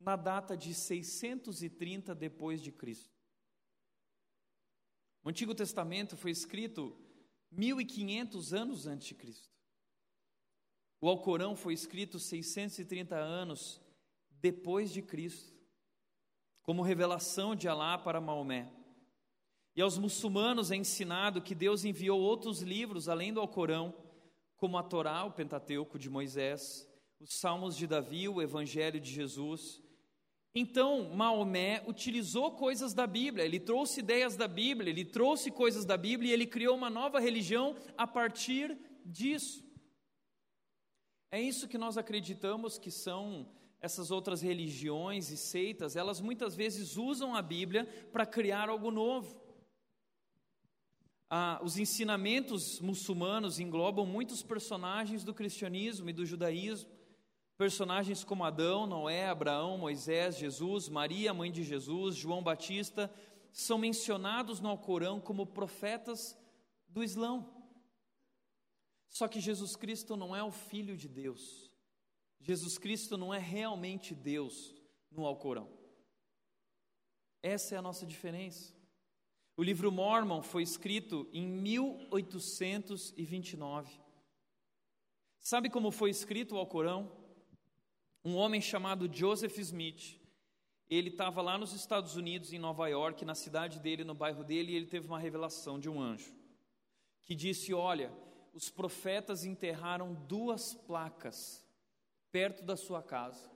na 0.00 0.16
data 0.16 0.56
de 0.56 0.72
630 0.74 2.14
depois 2.14 2.61
de 2.61 2.70
Cristo. 2.70 3.18
O 5.24 5.28
Antigo 5.28 5.54
Testamento 5.54 6.16
foi 6.16 6.30
escrito 6.30 6.96
1500 7.50 8.54
anos 8.54 8.87
antes 8.87 9.08
de 9.08 9.14
Cristo. 9.14 9.48
O 11.00 11.08
Alcorão 11.08 11.54
foi 11.54 11.74
escrito 11.74 12.18
630 12.18 13.16
anos 13.16 13.80
depois 14.40 14.90
de 14.90 15.02
Cristo, 15.02 15.52
como 16.62 16.82
revelação 16.82 17.54
de 17.54 17.68
Alá 17.68 17.98
para 17.98 18.20
Maomé. 18.20 18.72
E 19.74 19.80
aos 19.80 19.96
muçulmanos 19.96 20.70
é 20.70 20.76
ensinado 20.76 21.42
que 21.42 21.54
Deus 21.54 21.84
enviou 21.84 22.20
outros 22.20 22.62
livros 22.62 23.08
além 23.08 23.32
do 23.32 23.40
Alcorão, 23.40 23.94
como 24.56 24.76
a 24.76 24.82
Torá, 24.82 25.24
o 25.24 25.32
Pentateuco 25.32 25.98
de 25.98 26.11
Moisés, 26.11 26.88
os 27.20 27.34
Salmos 27.34 27.76
de 27.76 27.87
Davi, 27.87 28.28
o 28.28 28.42
Evangelho 28.42 29.00
de 29.00 29.11
Jesus, 29.11 29.80
então, 30.54 31.14
Maomé 31.14 31.84
utilizou 31.87 32.52
coisas 32.52 32.94
da 32.94 33.06
Bíblia, 33.06 33.44
ele 33.44 33.61
trouxe 33.61 34.00
ideias 34.00 34.37
da 34.37 34.48
Bíblia, 34.48 34.90
ele 34.90 35.04
trouxe 35.04 35.50
coisas 35.50 35.84
da 35.84 35.96
Bíblia 35.96 36.30
e 36.30 36.32
ele 36.32 36.46
criou 36.46 36.76
uma 36.76 36.90
nova 36.90 37.20
religião 37.20 37.76
a 37.96 38.06
partir 38.06 38.76
disso. 39.04 39.64
É 41.30 41.40
isso 41.40 41.68
que 41.68 41.76
nós 41.76 41.98
acreditamos 41.98 42.78
que 42.78 42.90
são 42.90 43.48
essas 43.80 44.11
outras 44.11 44.42
religiões 44.42 45.30
e 45.30 45.37
seitas, 45.37 45.94
elas 45.94 46.20
muitas 46.20 46.56
vezes 46.56 46.96
usam 46.96 47.34
a 47.34 47.42
Bíblia 47.42 47.84
para 48.11 48.26
criar 48.26 48.68
algo 48.68 48.90
novo. 48.90 49.40
Ah, 51.30 51.61
os 51.62 51.78
ensinamentos 51.78 52.80
muçulmanos 52.80 53.61
englobam 53.61 54.06
muitos 54.06 54.42
personagens 54.42 55.22
do 55.22 55.34
cristianismo 55.34 56.08
e 56.08 56.12
do 56.12 56.24
judaísmo. 56.24 56.90
Personagens 57.58 58.22
como 58.22 58.44
Adão, 58.44 58.86
Noé, 58.86 59.26
Abraão, 59.26 59.76
Moisés, 59.76 60.38
Jesus, 60.38 60.88
Maria, 60.88 61.34
mãe 61.34 61.50
de 61.50 61.64
Jesus, 61.64 62.14
João 62.14 62.40
Batista, 62.40 63.12
são 63.52 63.76
mencionados 63.76 64.60
no 64.60 64.68
Alcorão 64.68 65.20
como 65.20 65.44
profetas 65.44 66.38
do 66.88 67.02
Islão. 67.02 67.52
Só 69.08 69.26
que 69.26 69.40
Jesus 69.40 69.74
Cristo 69.74 70.16
não 70.16 70.36
é 70.36 70.44
o 70.44 70.52
Filho 70.52 70.96
de 70.96 71.08
Deus. 71.08 71.68
Jesus 72.40 72.78
Cristo 72.78 73.18
não 73.18 73.34
é 73.34 73.38
realmente 73.38 74.14
Deus 74.14 74.72
no 75.10 75.26
Alcorão. 75.26 75.68
Essa 77.42 77.74
é 77.74 77.78
a 77.78 77.82
nossa 77.82 78.06
diferença. 78.06 78.72
O 79.56 79.64
livro 79.64 79.90
Mormon 79.90 80.42
foi 80.42 80.62
escrito 80.62 81.28
em 81.32 81.44
1829. 81.44 84.00
Sabe 85.40 85.68
como 85.68 85.90
foi 85.90 86.10
escrito 86.10 86.54
o 86.54 86.58
Alcorão? 86.58 87.17
Um 88.24 88.37
homem 88.37 88.61
chamado 88.61 89.12
Joseph 89.12 89.59
Smith. 89.59 90.18
Ele 90.90 91.11
estava 91.11 91.42
lá 91.42 91.59
nos 91.59 91.72
Estados 91.72 92.16
Unidos, 92.16 92.52
em 92.52 92.59
Nova 92.59 92.88
York, 92.88 93.24
na 93.24 93.35
cidade 93.35 93.78
dele, 93.78 94.04
no 94.04 94.14
bairro 94.14 94.42
dele, 94.42 94.72
e 94.72 94.76
ele 94.76 94.87
teve 94.87 95.07
uma 95.07 95.18
revelação 95.18 95.78
de 95.78 95.88
um 95.88 96.00
anjo 96.00 96.38
que 97.28 97.35
disse: 97.35 97.74
Olha, 97.74 98.11
os 98.54 98.70
profetas 98.70 99.44
enterraram 99.44 100.14
duas 100.14 100.72
placas 100.74 101.62
perto 102.33 102.64
da 102.64 102.74
sua 102.74 103.02
casa. 103.02 103.50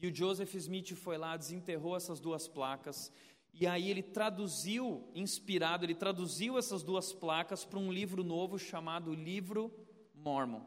E 0.00 0.08
o 0.08 0.14
Joseph 0.14 0.52
Smith 0.56 0.92
foi 0.94 1.16
lá, 1.16 1.36
desenterrou 1.36 1.96
essas 1.96 2.18
duas 2.18 2.48
placas, 2.48 3.12
e 3.54 3.66
aí 3.66 3.88
ele 3.88 4.02
traduziu, 4.02 5.08
inspirado, 5.14 5.86
ele 5.86 5.94
traduziu 5.94 6.58
essas 6.58 6.82
duas 6.82 7.12
placas 7.12 7.64
para 7.64 7.78
um 7.78 7.90
livro 7.90 8.24
novo 8.24 8.58
chamado 8.58 9.14
Livro 9.14 9.72
Mormon. 10.12 10.66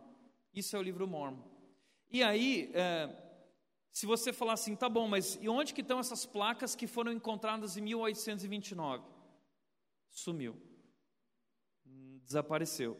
Isso 0.53 0.75
é 0.75 0.79
o 0.79 0.81
livro 0.81 1.05
Mormon. 1.05 1.43
E 2.11 2.23
aí, 2.23 2.71
é, 2.73 3.07
se 3.91 4.05
você 4.05 4.33
falar 4.33 4.53
assim, 4.53 4.75
tá 4.75 4.89
bom, 4.89 5.07
mas 5.07 5.37
e 5.41 5.49
onde 5.49 5.73
que 5.73 5.81
estão 5.81 5.99
essas 5.99 6.25
placas 6.25 6.75
que 6.75 6.87
foram 6.87 7.11
encontradas 7.11 7.77
em 7.77 7.81
1829? 7.81 9.05
Sumiu. 10.09 10.55
Desapareceu. 12.23 12.99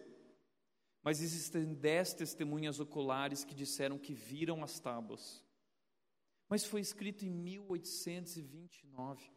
Mas 1.02 1.22
existem 1.22 1.74
dez 1.74 2.14
testemunhas 2.14 2.80
oculares 2.80 3.44
que 3.44 3.56
disseram 3.56 3.98
que 3.98 4.14
viram 4.14 4.64
as 4.64 4.80
tábuas. 4.80 5.44
Mas 6.48 6.66
foi 6.66 6.82
escrito 6.82 7.26
em 7.26 7.30
1829. 7.30 9.32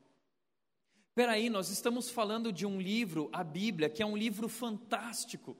Peraí, 1.14 1.50
nós 1.50 1.70
estamos 1.70 2.10
falando 2.10 2.50
de 2.50 2.66
um 2.66 2.80
livro, 2.80 3.28
a 3.32 3.44
Bíblia, 3.44 3.90
que 3.90 4.02
é 4.02 4.06
um 4.06 4.16
livro 4.16 4.48
fantástico. 4.48 5.56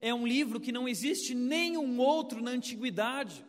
É 0.00 0.12
um 0.14 0.26
livro 0.26 0.60
que 0.60 0.72
não 0.72 0.88
existe 0.88 1.34
nenhum 1.34 1.98
outro 1.98 2.42
na 2.42 2.50
antiguidade 2.50 3.44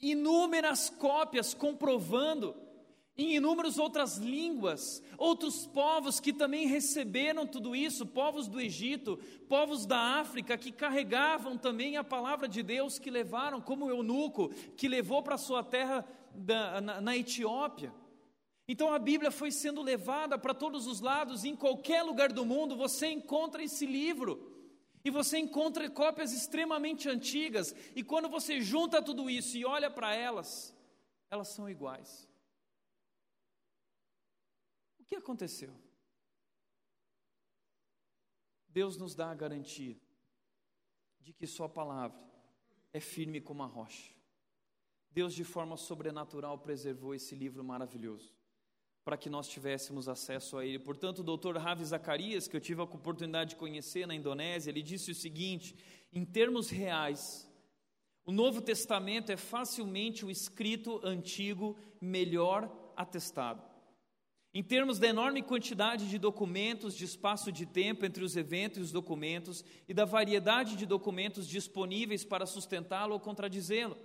inúmeras 0.00 0.88
cópias 0.88 1.54
comprovando 1.54 2.54
em 3.16 3.34
inúmeras 3.34 3.78
outras 3.78 4.16
línguas, 4.16 5.02
outros 5.18 5.66
povos 5.66 6.20
que 6.20 6.32
também 6.32 6.68
receberam 6.68 7.44
tudo 7.44 7.74
isso, 7.74 8.06
povos 8.06 8.46
do 8.46 8.60
Egito, 8.60 9.18
povos 9.48 9.84
da 9.84 9.98
África 10.20 10.56
que 10.56 10.70
carregavam 10.70 11.58
também 11.58 11.96
a 11.96 12.04
palavra 12.04 12.46
de 12.46 12.62
Deus, 12.62 12.96
que 12.96 13.10
levaram, 13.10 13.60
como 13.60 13.90
eunuco, 13.90 14.50
que 14.76 14.86
levou 14.86 15.20
para 15.20 15.36
sua 15.36 15.64
terra 15.64 16.06
da, 16.32 16.80
na, 16.80 17.00
na 17.00 17.16
Etiópia. 17.16 17.92
Então 18.68 18.94
a 18.94 19.00
Bíblia 19.00 19.32
foi 19.32 19.50
sendo 19.50 19.82
levada 19.82 20.38
para 20.38 20.54
todos 20.54 20.86
os 20.86 21.00
lados, 21.00 21.44
em 21.44 21.56
qualquer 21.56 22.04
lugar 22.04 22.32
do 22.32 22.44
mundo 22.44 22.76
você 22.76 23.08
encontra 23.08 23.64
esse 23.64 23.84
livro. 23.84 24.57
E 25.08 25.10
você 25.10 25.38
encontra 25.38 25.90
cópias 25.90 26.32
extremamente 26.32 27.08
antigas, 27.08 27.74
e 27.94 28.02
quando 28.02 28.28
você 28.28 28.60
junta 28.60 29.02
tudo 29.02 29.28
isso 29.28 29.56
e 29.56 29.64
olha 29.64 29.90
para 29.90 30.14
elas, 30.14 30.74
elas 31.30 31.48
são 31.48 31.68
iguais 31.68 32.28
que 35.08 35.16
aconteceu? 35.16 35.74
Deus 38.68 38.98
nos 38.98 39.14
dá 39.14 39.30
a 39.30 39.34
garantia 39.34 39.98
de 41.18 41.32
que 41.32 41.46
Sua 41.46 41.68
palavra 41.68 42.22
é 42.92 43.00
firme 43.00 43.40
como 43.40 43.62
a 43.62 43.66
rocha. 43.66 44.14
Deus, 45.10 45.34
de 45.34 45.42
forma 45.42 45.76
sobrenatural, 45.78 46.58
preservou 46.58 47.14
esse 47.14 47.34
livro 47.34 47.64
maravilhoso 47.64 48.37
para 49.08 49.16
que 49.16 49.30
nós 49.30 49.48
tivéssemos 49.48 50.06
acesso 50.06 50.58
a 50.58 50.66
ele. 50.66 50.78
Portanto, 50.78 51.20
o 51.20 51.24
doutor 51.24 51.56
Ravi 51.56 51.82
Zacarias, 51.82 52.46
que 52.46 52.54
eu 52.54 52.60
tive 52.60 52.82
a 52.82 52.84
oportunidade 52.84 53.50
de 53.50 53.56
conhecer 53.56 54.06
na 54.06 54.14
Indonésia, 54.14 54.70
ele 54.70 54.82
disse 54.82 55.10
o 55.10 55.14
seguinte: 55.14 55.74
em 56.12 56.26
termos 56.26 56.68
reais, 56.68 57.50
o 58.26 58.30
Novo 58.30 58.60
Testamento 58.60 59.32
é 59.32 59.36
facilmente 59.38 60.26
o 60.26 60.30
escrito 60.30 61.00
antigo 61.02 61.74
melhor 61.98 62.70
atestado. 62.94 63.62
Em 64.52 64.62
termos 64.62 64.98
da 64.98 65.06
enorme 65.06 65.42
quantidade 65.42 66.06
de 66.06 66.18
documentos, 66.18 66.94
de 66.94 67.06
espaço 67.06 67.50
de 67.50 67.64
tempo 67.64 68.04
entre 68.04 68.22
os 68.22 68.36
eventos 68.36 68.76
e 68.76 68.82
os 68.82 68.92
documentos, 68.92 69.64
e 69.88 69.94
da 69.94 70.04
variedade 70.04 70.76
de 70.76 70.84
documentos 70.84 71.48
disponíveis 71.48 72.26
para 72.26 72.44
sustentá-lo 72.44 73.14
ou 73.14 73.20
contradizê-lo, 73.20 73.96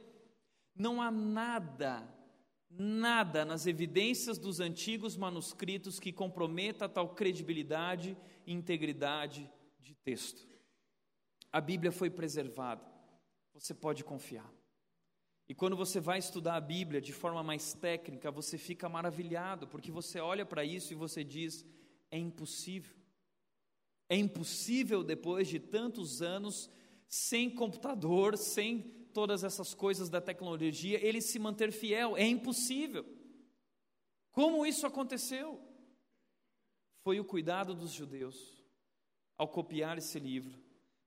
não 0.73 1.01
há 1.01 1.11
nada, 1.11 2.07
nada 2.77 3.45
nas 3.45 3.67
evidências 3.67 4.38
dos 4.38 4.59
antigos 4.59 5.15
manuscritos 5.15 5.99
que 5.99 6.12
comprometa 6.12 6.89
tal 6.89 7.09
credibilidade 7.09 8.17
e 8.45 8.53
integridade 8.53 9.49
de 9.79 9.93
texto. 9.95 10.47
A 11.51 11.62
Bíblia 11.62 11.91
foi 11.91 12.09
preservada, 12.09 12.83
você 13.53 13.73
pode 13.73 14.03
confiar. 14.03 14.51
E 15.47 15.53
quando 15.53 15.75
você 15.75 15.99
vai 15.99 16.19
estudar 16.19 16.55
a 16.55 16.62
Bíblia 16.62 17.01
de 17.01 17.13
forma 17.13 17.43
mais 17.43 17.73
técnica, 17.73 18.31
você 18.31 18.57
fica 18.57 18.88
maravilhado, 18.88 19.67
porque 19.67 19.91
você 19.91 20.19
olha 20.19 20.45
para 20.45 20.63
isso 20.63 20.93
e 20.93 20.95
você 20.95 21.23
diz: 21.23 21.65
é 22.09 22.17
impossível. 22.17 22.95
É 24.09 24.15
impossível 24.15 25.03
depois 25.03 25.47
de 25.47 25.59
tantos 25.59 26.21
anos, 26.21 26.69
sem 27.07 27.49
computador, 27.49 28.38
sem 28.38 29.02
todas 29.13 29.43
essas 29.43 29.73
coisas 29.73 30.10
da 30.10 30.19
tecnologia, 30.19 30.99
ele 31.06 31.21
se 31.21 31.38
manter 31.39 31.71
fiel. 31.71 32.17
É 32.17 32.26
impossível. 32.26 33.06
Como 34.32 34.65
isso 34.65 34.86
aconteceu? 34.86 35.62
Foi 37.04 37.19
o 37.19 37.26
cuidado 37.26 37.76
dos 37.76 37.91
judeus 37.91 38.63
ao 39.38 39.47
copiar 39.47 39.97
esse 39.97 40.19
livro, 40.19 40.60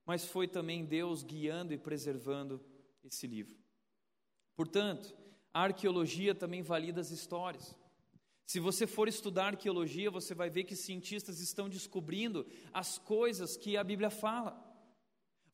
mas 0.04 0.24
foi 0.24 0.46
também 0.46 0.84
Deus 0.84 1.22
guiando 1.22 1.72
e 1.72 1.78
preservando 1.78 2.64
esse 3.02 3.26
livro. 3.26 3.56
Portanto, 4.54 5.16
a 5.52 5.62
arqueologia 5.62 6.34
também 6.34 6.62
valida 6.62 7.00
as 7.00 7.10
histórias. 7.10 7.74
Se 8.46 8.60
você 8.60 8.86
for 8.86 9.08
estudar 9.08 9.46
arqueologia, 9.46 10.10
você 10.10 10.34
vai 10.34 10.48
ver 10.48 10.64
que 10.64 10.76
cientistas 10.76 11.40
estão 11.40 11.68
descobrindo 11.68 12.46
as 12.72 12.98
coisas 12.98 13.56
que 13.56 13.76
a 13.76 13.82
Bíblia 13.82 14.10
fala. 14.10 14.65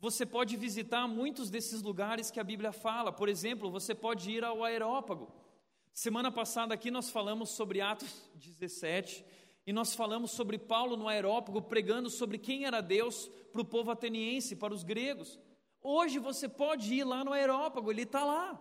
Você 0.02 0.26
pode 0.26 0.56
visitar 0.56 1.06
muitos 1.06 1.48
desses 1.48 1.80
lugares 1.80 2.28
que 2.28 2.40
a 2.40 2.42
Bíblia 2.42 2.72
fala. 2.72 3.12
Por 3.12 3.28
exemplo, 3.28 3.70
você 3.70 3.94
pode 3.94 4.32
ir 4.32 4.42
ao 4.42 4.64
aerópago. 4.64 5.32
Semana 5.92 6.32
passada 6.32 6.74
aqui 6.74 6.90
nós 6.90 7.08
falamos 7.08 7.50
sobre 7.50 7.80
Atos 7.80 8.28
17 8.34 9.24
e 9.64 9.72
nós 9.72 9.94
falamos 9.94 10.32
sobre 10.32 10.58
Paulo 10.58 10.96
no 10.96 11.06
aerópago 11.06 11.62
pregando 11.62 12.10
sobre 12.10 12.36
quem 12.36 12.64
era 12.64 12.80
Deus 12.80 13.30
para 13.52 13.62
o 13.62 13.64
povo 13.64 13.92
ateniense, 13.92 14.56
para 14.56 14.74
os 14.74 14.82
gregos. 14.82 15.38
Hoje 15.80 16.18
você 16.18 16.48
pode 16.48 16.92
ir 16.92 17.04
lá 17.04 17.22
no 17.22 17.32
aerópago, 17.32 17.92
ele 17.92 18.02
está 18.02 18.24
lá. 18.24 18.60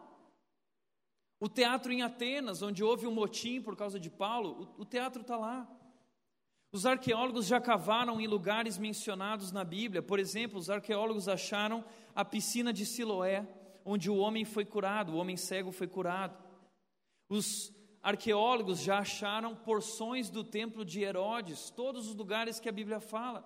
O 1.39 1.49
teatro 1.49 1.91
em 1.91 2.03
Atenas, 2.03 2.61
onde 2.61 2.83
houve 2.83 3.07
um 3.07 3.11
motim 3.11 3.63
por 3.63 3.75
causa 3.75 3.99
de 3.99 4.11
Paulo, 4.11 4.75
o, 4.77 4.83
o 4.83 4.85
teatro 4.85 5.21
está 5.23 5.37
lá. 5.37 5.67
Os 6.73 6.85
arqueólogos 6.85 7.47
já 7.47 7.59
cavaram 7.59 8.21
em 8.21 8.27
lugares 8.27 8.77
mencionados 8.77 9.51
na 9.51 9.63
Bíblia. 9.63 10.01
Por 10.01 10.19
exemplo, 10.19 10.57
os 10.57 10.69
arqueólogos 10.69 11.27
acharam 11.27 11.83
a 12.15 12.23
piscina 12.23 12.71
de 12.71 12.85
Siloé, 12.85 13.45
onde 13.83 14.09
o 14.09 14.15
homem 14.15 14.45
foi 14.45 14.63
curado, 14.63 15.11
o 15.11 15.17
homem 15.17 15.35
cego 15.35 15.73
foi 15.73 15.87
curado. 15.87 16.41
Os 17.27 17.73
arqueólogos 18.01 18.79
já 18.79 18.99
acharam 18.99 19.53
porções 19.53 20.29
do 20.29 20.45
templo 20.45 20.85
de 20.85 21.01
Herodes, 21.01 21.69
todos 21.69 22.07
os 22.07 22.15
lugares 22.15 22.57
que 22.57 22.69
a 22.69 22.71
Bíblia 22.73 23.01
fala. 23.01 23.43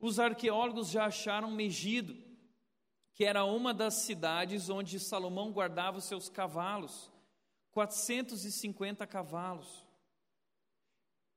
Os 0.00 0.18
arqueólogos 0.18 0.90
já 0.90 1.06
acharam 1.06 1.52
Megido, 1.52 2.16
que 3.14 3.24
era 3.24 3.44
uma 3.44 3.72
das 3.72 4.02
cidades 4.02 4.68
onde 4.68 4.98
Salomão 4.98 5.52
guardava 5.52 5.98
os 5.98 6.04
seus 6.04 6.28
cavalos, 6.28 7.08
450 7.70 9.06
cavalos. 9.06 9.85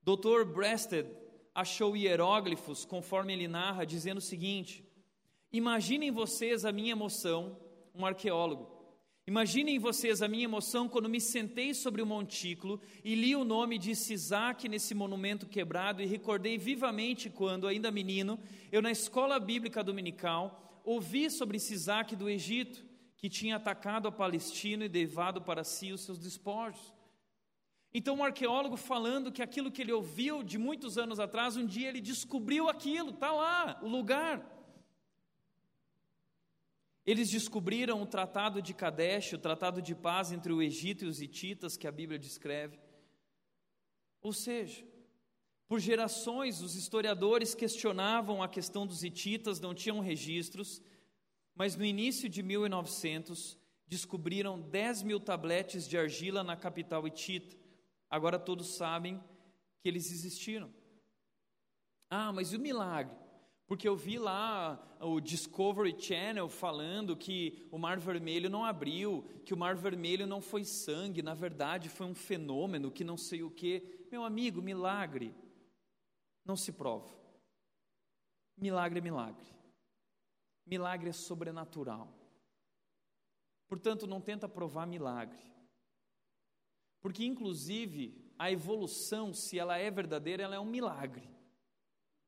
Dr. 0.03 0.45
Breasted 0.45 1.07
achou 1.53 1.95
hieróglifos, 1.95 2.85
conforme 2.85 3.33
ele 3.33 3.47
narra, 3.47 3.85
dizendo 3.85 4.19
o 4.19 4.21
seguinte: 4.21 4.83
Imaginem 5.51 6.11
vocês 6.11 6.65
a 6.65 6.71
minha 6.71 6.91
emoção, 6.91 7.57
um 7.93 8.05
arqueólogo. 8.05 8.79
Imaginem 9.29 9.77
vocês 9.77 10.23
a 10.23 10.27
minha 10.27 10.45
emoção 10.45 10.89
quando 10.89 11.07
me 11.07 11.21
sentei 11.21 11.75
sobre 11.75 12.01
o 12.01 12.05
montículo 12.05 12.81
e 13.03 13.13
li 13.13 13.35
o 13.35 13.43
nome 13.43 13.77
de 13.77 13.95
Sisaque 13.95 14.67
nesse 14.67 14.95
monumento 14.95 15.45
quebrado 15.45 16.01
e 16.01 16.07
recordei 16.07 16.57
vivamente 16.57 17.29
quando, 17.29 17.67
ainda 17.67 17.91
menino, 17.91 18.39
eu 18.71 18.81
na 18.81 18.89
escola 18.89 19.39
bíblica 19.39 19.83
dominical, 19.83 20.81
ouvi 20.83 21.29
sobre 21.29 21.59
Sisaque 21.59 22.15
do 22.15 22.27
Egito, 22.27 22.83
que 23.17 23.29
tinha 23.29 23.57
atacado 23.57 24.07
a 24.07 24.11
Palestina 24.11 24.85
e 24.85 24.87
levado 24.87 25.43
para 25.43 25.63
si 25.63 25.91
os 25.91 26.01
seus 26.01 26.17
despojos. 26.17 26.91
Então, 27.93 28.17
um 28.17 28.23
arqueólogo 28.23 28.77
falando 28.77 29.31
que 29.31 29.41
aquilo 29.41 29.71
que 29.71 29.81
ele 29.81 29.91
ouviu 29.91 30.43
de 30.43 30.57
muitos 30.57 30.97
anos 30.97 31.19
atrás, 31.19 31.57
um 31.57 31.65
dia 31.65 31.89
ele 31.89 31.99
descobriu 31.99 32.69
aquilo, 32.69 33.09
está 33.09 33.31
lá, 33.31 33.79
o 33.81 33.87
lugar. 33.87 34.45
Eles 37.05 37.31
descobriram 37.31 38.01
o 38.01 38.05
Tratado 38.05 38.61
de 38.61 38.73
Kadesh, 38.73 39.33
o 39.33 39.39
Tratado 39.39 39.81
de 39.81 39.95
Paz 39.95 40.31
entre 40.31 40.53
o 40.53 40.61
Egito 40.61 41.05
e 41.05 41.07
os 41.07 41.19
Hititas, 41.19 41.75
que 41.75 41.87
a 41.87 41.91
Bíblia 41.91 42.19
descreve. 42.19 42.79
Ou 44.21 44.33
seja, 44.33 44.85
por 45.69 45.79
gerações, 45.79 46.61
os 46.61 46.75
historiadores 46.75 47.53
questionavam 47.53 48.41
a 48.41 48.49
questão 48.49 48.87
dos 48.87 49.03
hititas, 49.03 49.59
não 49.59 49.75
tinham 49.75 49.99
registros, 49.99 50.81
mas 51.53 51.75
no 51.75 51.85
início 51.85 52.27
de 52.27 52.41
1900 52.41 53.55
descobriram 53.87 54.59
10 54.59 55.03
mil 55.03 55.19
tabletes 55.19 55.87
de 55.87 55.95
argila 55.95 56.43
na 56.43 56.55
capital 56.55 57.07
hitita. 57.07 57.55
Agora 58.09 58.39
todos 58.39 58.75
sabem 58.75 59.21
que 59.81 59.87
eles 59.87 60.11
existiram. 60.11 60.73
Ah, 62.09 62.33
mas 62.33 62.51
e 62.51 62.55
o 62.55 62.59
milagre? 62.59 63.15
Porque 63.67 63.87
eu 63.87 63.95
vi 63.95 64.17
lá 64.17 64.83
o 64.99 65.19
Discovery 65.19 65.95
Channel 66.01 66.49
falando 66.49 67.15
que 67.15 67.67
o 67.71 67.77
Mar 67.77 67.99
Vermelho 67.99 68.49
não 68.49 68.65
abriu, 68.65 69.23
que 69.45 69.53
o 69.53 69.57
Mar 69.57 69.75
Vermelho 69.75 70.25
não 70.25 70.41
foi 70.41 70.65
sangue, 70.65 71.21
na 71.21 71.35
verdade 71.35 71.87
foi 71.87 72.07
um 72.07 72.15
fenômeno 72.15 72.91
que 72.91 73.03
não 73.03 73.15
sei 73.15 73.43
o 73.43 73.51
que. 73.51 74.07
Meu 74.11 74.23
amigo, 74.23 74.59
milagre 74.59 75.35
não 76.43 76.55
se 76.55 76.71
prova. 76.71 77.15
Milagre 78.57 78.97
é 78.97 79.01
milagre. 79.03 79.45
Milagre 80.65 81.09
é 81.09 81.13
sobrenatural. 81.13 82.11
Portanto, 83.67 84.07
não 84.07 84.19
tenta 84.19 84.49
provar 84.49 84.87
milagre. 84.87 85.37
Porque, 87.01 87.25
inclusive, 87.25 88.15
a 88.37 88.51
evolução, 88.51 89.33
se 89.33 89.57
ela 89.57 89.77
é 89.77 89.89
verdadeira, 89.89 90.43
ela 90.43 90.55
é 90.55 90.59
um 90.59 90.65
milagre. 90.65 91.29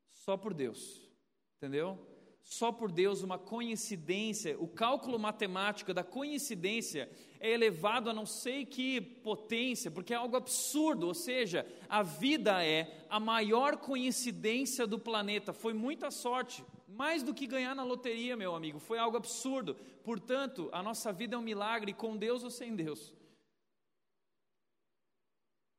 Só 0.09 0.37
por 0.37 0.53
Deus. 0.53 1.09
Entendeu? 1.57 2.11
só 2.43 2.71
por 2.71 2.91
Deus 2.91 3.21
uma 3.21 3.37
coincidência, 3.37 4.57
o 4.59 4.67
cálculo 4.67 5.19
matemático 5.19 5.93
da 5.93 6.03
coincidência 6.03 7.09
é 7.39 7.51
elevado 7.51 8.09
a 8.09 8.13
não 8.13 8.25
sei 8.25 8.65
que 8.65 8.99
potência, 8.99 9.89
porque 9.89 10.13
é 10.13 10.17
algo 10.17 10.35
absurdo, 10.35 11.07
ou 11.07 11.13
seja, 11.13 11.65
a 11.87 12.03
vida 12.03 12.63
é 12.63 13.05
a 13.09 13.19
maior 13.19 13.77
coincidência 13.77 14.85
do 14.85 14.99
planeta, 14.99 15.53
foi 15.53 15.73
muita 15.73 16.11
sorte, 16.11 16.63
mais 16.87 17.23
do 17.23 17.33
que 17.33 17.47
ganhar 17.47 17.75
na 17.75 17.83
loteria, 17.83 18.35
meu 18.35 18.53
amigo, 18.53 18.79
foi 18.79 18.97
algo 18.97 19.17
absurdo. 19.17 19.75
Portanto, 20.03 20.67
a 20.71 20.83
nossa 20.83 21.11
vida 21.13 21.35
é 21.35 21.39
um 21.39 21.43
milagre 21.43 21.93
com 21.93 22.17
Deus 22.17 22.43
ou 22.43 22.49
sem 22.49 22.75
Deus. 22.75 23.13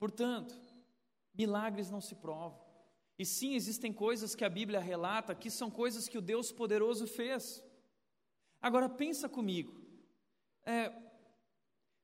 Portanto, 0.02 0.60
milagres 1.32 1.88
não 1.88 2.00
se 2.00 2.16
provam. 2.16 2.60
E 3.16 3.24
sim, 3.24 3.54
existem 3.54 3.92
coisas 3.92 4.34
que 4.34 4.44
a 4.44 4.48
Bíblia 4.48 4.80
relata 4.80 5.32
que 5.32 5.48
são 5.48 5.70
coisas 5.70 6.08
que 6.08 6.18
o 6.18 6.20
Deus 6.20 6.50
poderoso 6.50 7.06
fez. 7.06 7.62
Agora 8.60 8.88
pensa 8.88 9.28
comigo. 9.28 9.72
É, 10.66 10.92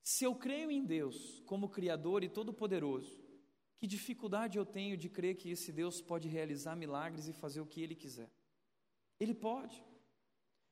se 0.01 0.23
eu 0.23 0.33
creio 0.33 0.71
em 0.71 0.85
Deus 0.85 1.43
como 1.45 1.69
Criador 1.69 2.23
e 2.23 2.29
Todo-Poderoso, 2.29 3.21
que 3.77 3.89
dificuldade 3.89 4.59
eu 4.59 4.65
tenho 4.65 4.97
de 4.97 5.09
crer 5.09 5.35
que 5.35 5.51
esse 5.51 5.73
Deus 5.73 6.01
pode 6.01 6.29
realizar 6.29 6.77
milagres 6.77 7.27
e 7.27 7.33
fazer 7.33 7.61
o 7.61 7.67
que 7.67 7.83
Ele 7.83 7.97
quiser? 7.97 8.31
Ele 9.19 9.35
pode. 9.35 9.85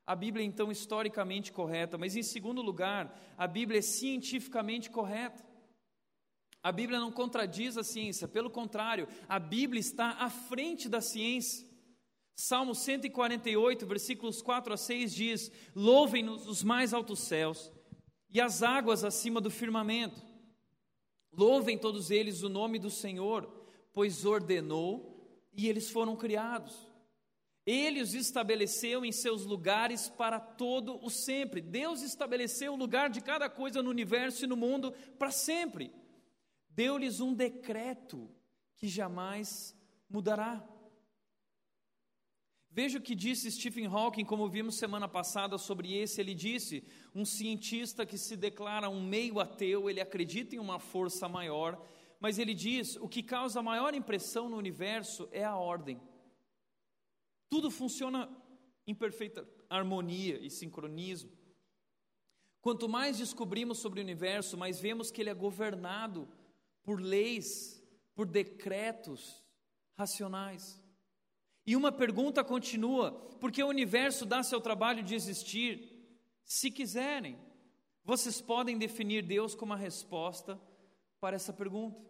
A 0.06 0.14
Bíblia 0.14 0.44
é 0.44 0.46
então 0.46 0.70
historicamente 0.70 1.52
correta, 1.52 1.98
mas 1.98 2.14
em 2.14 2.22
segundo 2.22 2.62
lugar, 2.62 3.20
a 3.36 3.48
Bíblia 3.48 3.80
é 3.80 3.82
cientificamente 3.82 4.88
correta. 4.88 5.55
A 6.66 6.72
Bíblia 6.72 6.98
não 6.98 7.12
contradiz 7.12 7.78
a 7.78 7.84
ciência, 7.84 8.26
pelo 8.26 8.50
contrário, 8.50 9.06
a 9.28 9.38
Bíblia 9.38 9.78
está 9.78 10.16
à 10.18 10.28
frente 10.28 10.88
da 10.88 11.00
ciência. 11.00 11.64
Salmo 12.34 12.74
148, 12.74 13.86
versículos 13.86 14.42
4 14.42 14.74
a 14.74 14.76
6 14.76 15.14
diz: 15.14 15.52
Louvem-nos 15.76 16.48
os 16.48 16.64
mais 16.64 16.92
altos 16.92 17.20
céus 17.20 17.70
e 18.28 18.40
as 18.40 18.64
águas 18.64 19.04
acima 19.04 19.40
do 19.40 19.48
firmamento. 19.48 20.20
Louvem 21.32 21.78
todos 21.78 22.10
eles 22.10 22.42
o 22.42 22.48
nome 22.48 22.80
do 22.80 22.90
Senhor, 22.90 23.48
pois 23.92 24.24
ordenou 24.24 25.24
e 25.56 25.68
eles 25.68 25.88
foram 25.88 26.16
criados. 26.16 26.74
Ele 27.64 28.02
os 28.02 28.12
estabeleceu 28.12 29.04
em 29.04 29.12
seus 29.12 29.44
lugares 29.44 30.08
para 30.08 30.40
todo 30.40 30.98
o 31.00 31.10
sempre. 31.10 31.60
Deus 31.60 32.02
estabeleceu 32.02 32.72
o 32.72 32.76
lugar 32.76 33.08
de 33.08 33.20
cada 33.20 33.48
coisa 33.48 33.80
no 33.84 33.90
universo 33.90 34.42
e 34.42 34.48
no 34.48 34.56
mundo 34.56 34.92
para 35.16 35.30
sempre 35.30 35.92
deu-lhes 36.76 37.20
um 37.20 37.32
decreto 37.32 38.30
que 38.76 38.86
jamais 38.86 39.74
mudará. 40.08 40.62
Veja 42.70 42.98
o 42.98 43.02
que 43.02 43.14
disse 43.14 43.50
Stephen 43.50 43.86
Hawking, 43.86 44.26
como 44.26 44.50
vimos 44.50 44.76
semana 44.76 45.08
passada 45.08 45.56
sobre 45.56 45.94
esse. 45.96 46.20
Ele 46.20 46.34
disse: 46.34 46.86
um 47.14 47.24
cientista 47.24 48.04
que 48.04 48.18
se 48.18 48.36
declara 48.36 48.90
um 48.90 49.02
meio 49.02 49.40
ateu, 49.40 49.88
ele 49.88 50.02
acredita 50.02 50.54
em 50.54 50.58
uma 50.58 50.78
força 50.78 51.26
maior, 51.26 51.82
mas 52.20 52.38
ele 52.38 52.52
diz: 52.52 52.96
o 52.96 53.08
que 53.08 53.22
causa 53.22 53.62
maior 53.62 53.94
impressão 53.94 54.50
no 54.50 54.58
universo 54.58 55.26
é 55.32 55.42
a 55.42 55.56
ordem. 55.56 55.98
Tudo 57.48 57.70
funciona 57.70 58.28
em 58.86 58.94
perfeita 58.94 59.48
harmonia 59.70 60.38
e 60.38 60.50
sincronismo. 60.50 61.32
Quanto 62.60 62.86
mais 62.86 63.16
descobrimos 63.16 63.78
sobre 63.78 64.00
o 64.00 64.02
universo, 64.02 64.58
mais 64.58 64.78
vemos 64.78 65.10
que 65.10 65.22
ele 65.22 65.30
é 65.30 65.34
governado 65.34 66.28
por 66.86 67.00
leis, 67.00 67.84
por 68.14 68.26
decretos 68.26 69.44
racionais. 69.98 70.80
E 71.66 71.74
uma 71.74 71.90
pergunta 71.90 72.44
continua: 72.44 73.10
por 73.40 73.50
que 73.50 73.62
o 73.62 73.68
universo 73.68 74.24
dá 74.24 74.42
seu 74.42 74.60
trabalho 74.60 75.02
de 75.02 75.16
existir? 75.16 75.92
Se 76.44 76.70
quiserem, 76.70 77.36
vocês 78.04 78.40
podem 78.40 78.78
definir 78.78 79.22
Deus 79.22 79.52
como 79.52 79.72
a 79.72 79.76
resposta 79.76 80.58
para 81.20 81.34
essa 81.34 81.52
pergunta. 81.52 82.00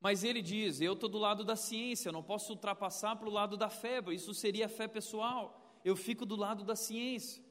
Mas 0.00 0.24
ele 0.24 0.40
diz: 0.40 0.80
eu 0.80 0.94
estou 0.94 1.10
do 1.10 1.18
lado 1.18 1.44
da 1.44 1.56
ciência, 1.56 2.10
não 2.10 2.22
posso 2.22 2.54
ultrapassar 2.54 3.16
para 3.16 3.28
o 3.28 3.32
lado 3.32 3.58
da 3.58 3.68
fé, 3.68 4.02
isso 4.10 4.32
seria 4.32 4.66
fé 4.66 4.88
pessoal. 4.88 5.78
Eu 5.84 5.94
fico 5.94 6.24
do 6.24 6.36
lado 6.36 6.64
da 6.64 6.74
ciência. 6.74 7.44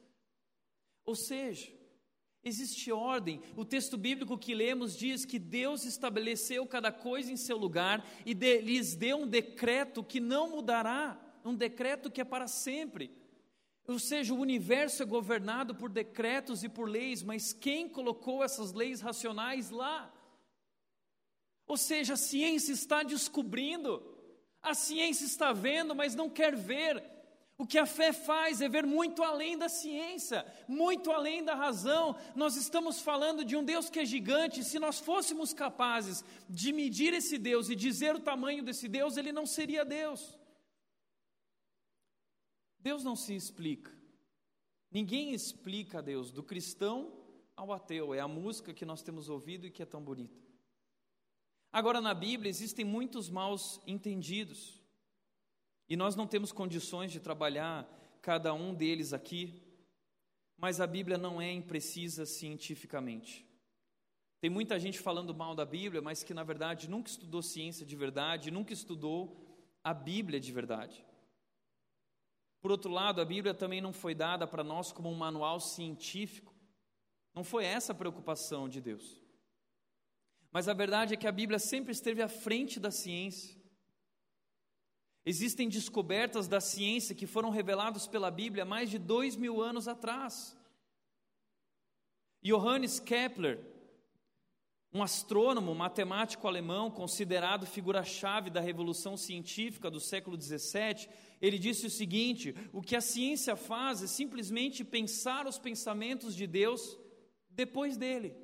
Ou 1.06 1.14
seja, 1.16 1.72
Existe 2.48 2.92
ordem. 2.92 3.42
O 3.58 3.66
texto 3.66 3.98
bíblico 3.98 4.38
que 4.38 4.54
lemos 4.54 4.96
diz 4.96 5.26
que 5.26 5.40
Deus 5.40 5.84
estabeleceu 5.84 6.68
cada 6.68 6.92
coisa 6.92 7.32
em 7.32 7.36
seu 7.36 7.58
lugar 7.58 8.08
e 8.24 8.36
de, 8.36 8.62
lhes 8.62 8.96
deu 8.96 9.18
um 9.18 9.28
decreto 9.28 10.04
que 10.04 10.20
não 10.20 10.52
mudará, 10.52 11.20
um 11.44 11.56
decreto 11.56 12.12
que 12.12 12.22
é 12.22 12.24
para 12.24 12.48
sempre. 12.48 13.12
Ou 13.88 13.98
seja, 13.98 14.32
o 14.32 14.40
universo 14.40 15.02
é 15.02 15.08
governado 15.08 15.74
por 15.74 15.90
decretos 15.90 16.64
e 16.64 16.70
por 16.70 16.88
leis, 16.88 17.24
mas 17.24 17.52
quem 17.52 17.90
colocou 17.90 18.44
essas 18.44 18.74
leis 18.74 19.02
racionais 19.02 19.72
lá? 19.72 20.14
Ou 21.66 21.78
seja, 21.78 22.14
a 22.14 22.18
ciência 22.18 22.74
está 22.74 23.02
descobrindo, 23.02 24.04
a 24.62 24.76
ciência 24.76 25.26
está 25.26 25.52
vendo, 25.52 25.96
mas 25.96 26.14
não 26.14 26.30
quer 26.30 26.56
ver. 26.56 27.15
O 27.58 27.66
que 27.66 27.78
a 27.78 27.86
fé 27.86 28.12
faz 28.12 28.60
é 28.60 28.68
ver 28.68 28.86
muito 28.86 29.24
além 29.24 29.58
da 29.58 29.70
ciência, 29.70 30.46
muito 30.68 31.10
além 31.10 31.44
da 31.44 31.56
razão. 31.56 32.18
Nós 32.36 32.58
estamos 32.58 33.00
falando 33.00 33.46
de 33.46 33.56
um 33.56 33.64
Deus 33.64 33.90
que 33.90 34.00
é 34.00 34.06
gigante. 34.06 34.64
Se 34.64 34.78
nós 34.78 35.00
fôssemos 35.00 35.54
capazes 35.54 36.24
de 36.50 36.74
medir 36.74 37.14
esse 37.14 37.38
Deus 37.38 37.70
e 37.70 37.76
dizer 37.76 38.14
o 38.14 38.20
tamanho 38.20 38.62
desse 38.62 38.90
Deus, 38.90 39.16
ele 39.16 39.32
não 39.32 39.46
seria 39.46 39.86
Deus. 39.86 40.38
Deus 42.78 43.06
não 43.06 43.16
se 43.16 43.34
explica. 43.34 43.92
Ninguém 44.92 45.34
explica 45.34 46.00
a 46.00 46.02
Deus, 46.02 46.32
do 46.32 46.44
cristão 46.44 47.12
ao 47.56 47.72
ateu. 47.72 48.14
É 48.14 48.20
a 48.20 48.28
música 48.28 48.74
que 48.74 48.86
nós 48.86 49.02
temos 49.02 49.30
ouvido 49.30 49.66
e 49.66 49.72
que 49.72 49.82
é 49.82 49.86
tão 49.86 50.04
bonita. 50.04 50.38
Agora, 51.72 52.00
na 52.02 52.14
Bíblia 52.14 52.50
existem 52.50 52.86
muitos 52.86 53.30
maus 53.30 53.80
entendidos. 53.88 54.85
E 55.88 55.96
nós 55.96 56.16
não 56.16 56.28
temos 56.28 56.52
condições 56.52 57.12
de 57.12 57.20
trabalhar 57.20 57.88
cada 58.22 58.54
um 58.54 58.74
deles 58.74 59.14
aqui, 59.14 59.62
mas 60.58 60.82
a 60.82 60.88
Bíblia 60.88 61.18
não 61.18 61.42
é 61.42 61.52
imprecisa 61.52 62.26
cientificamente. 62.26 63.46
Tem 64.42 64.50
muita 64.50 64.80
gente 64.80 65.00
falando 65.00 65.34
mal 65.34 65.56
da 65.56 65.66
Bíblia, 65.66 66.02
mas 66.02 66.24
que 66.24 66.34
na 66.34 66.44
verdade 66.44 66.90
nunca 66.90 67.10
estudou 67.10 67.42
ciência 67.42 67.86
de 67.86 67.96
verdade, 67.96 68.52
nunca 68.52 68.74
estudou 68.74 69.44
a 69.84 69.94
Bíblia 69.94 70.40
de 70.40 70.52
verdade. 70.52 71.06
Por 72.62 72.72
outro 72.72 72.92
lado, 72.92 73.22
a 73.22 73.26
Bíblia 73.26 73.54
também 73.54 73.80
não 73.80 73.94
foi 73.94 74.16
dada 74.16 74.48
para 74.48 74.64
nós 74.64 74.92
como 74.92 75.10
um 75.10 75.16
manual 75.16 75.60
científico. 75.60 76.52
Não 77.32 77.44
foi 77.44 77.64
essa 77.64 77.92
a 77.92 77.96
preocupação 77.96 78.68
de 78.68 78.82
Deus. 78.82 79.22
Mas 80.52 80.68
a 80.68 80.74
verdade 80.74 81.14
é 81.14 81.18
que 81.18 81.28
a 81.28 81.32
Bíblia 81.32 81.60
sempre 81.60 81.92
esteve 81.92 82.24
à 82.24 82.28
frente 82.28 82.80
da 82.80 82.90
ciência. 82.90 83.56
Existem 85.26 85.68
descobertas 85.68 86.48
da 86.48 86.62
ciência 86.62 87.16
que 87.16 87.26
foram 87.26 87.50
reveladas 87.50 88.06
pela 88.06 88.30
Bíblia 88.30 88.64
mais 88.64 88.92
de 88.92 89.00
dois 89.00 89.36
mil 89.36 89.60
anos 89.60 89.88
atrás. 89.88 90.56
Johannes 92.44 93.00
Kepler, 93.00 93.60
um 94.94 95.02
astrônomo, 95.02 95.74
matemático 95.74 96.48
alemão, 96.48 96.92
considerado 96.92 97.66
figura-chave 97.66 98.52
da 98.52 98.62
revolução 98.62 99.18
científica 99.18 99.90
do 99.90 100.00
século 100.00 100.40
XVII, 100.40 101.10
ele 101.42 101.58
disse 101.58 101.88
o 101.88 101.90
seguinte: 101.90 102.54
o 102.72 102.84
que 102.84 102.96
a 102.96 103.02
ciência 103.02 103.56
faz 103.56 104.04
é 104.04 104.08
simplesmente 104.08 104.84
pensar 104.84 105.48
os 105.48 105.58
pensamentos 105.58 106.36
de 106.36 106.46
Deus 106.46 107.00
depois 107.50 107.98
dele. 107.98 108.38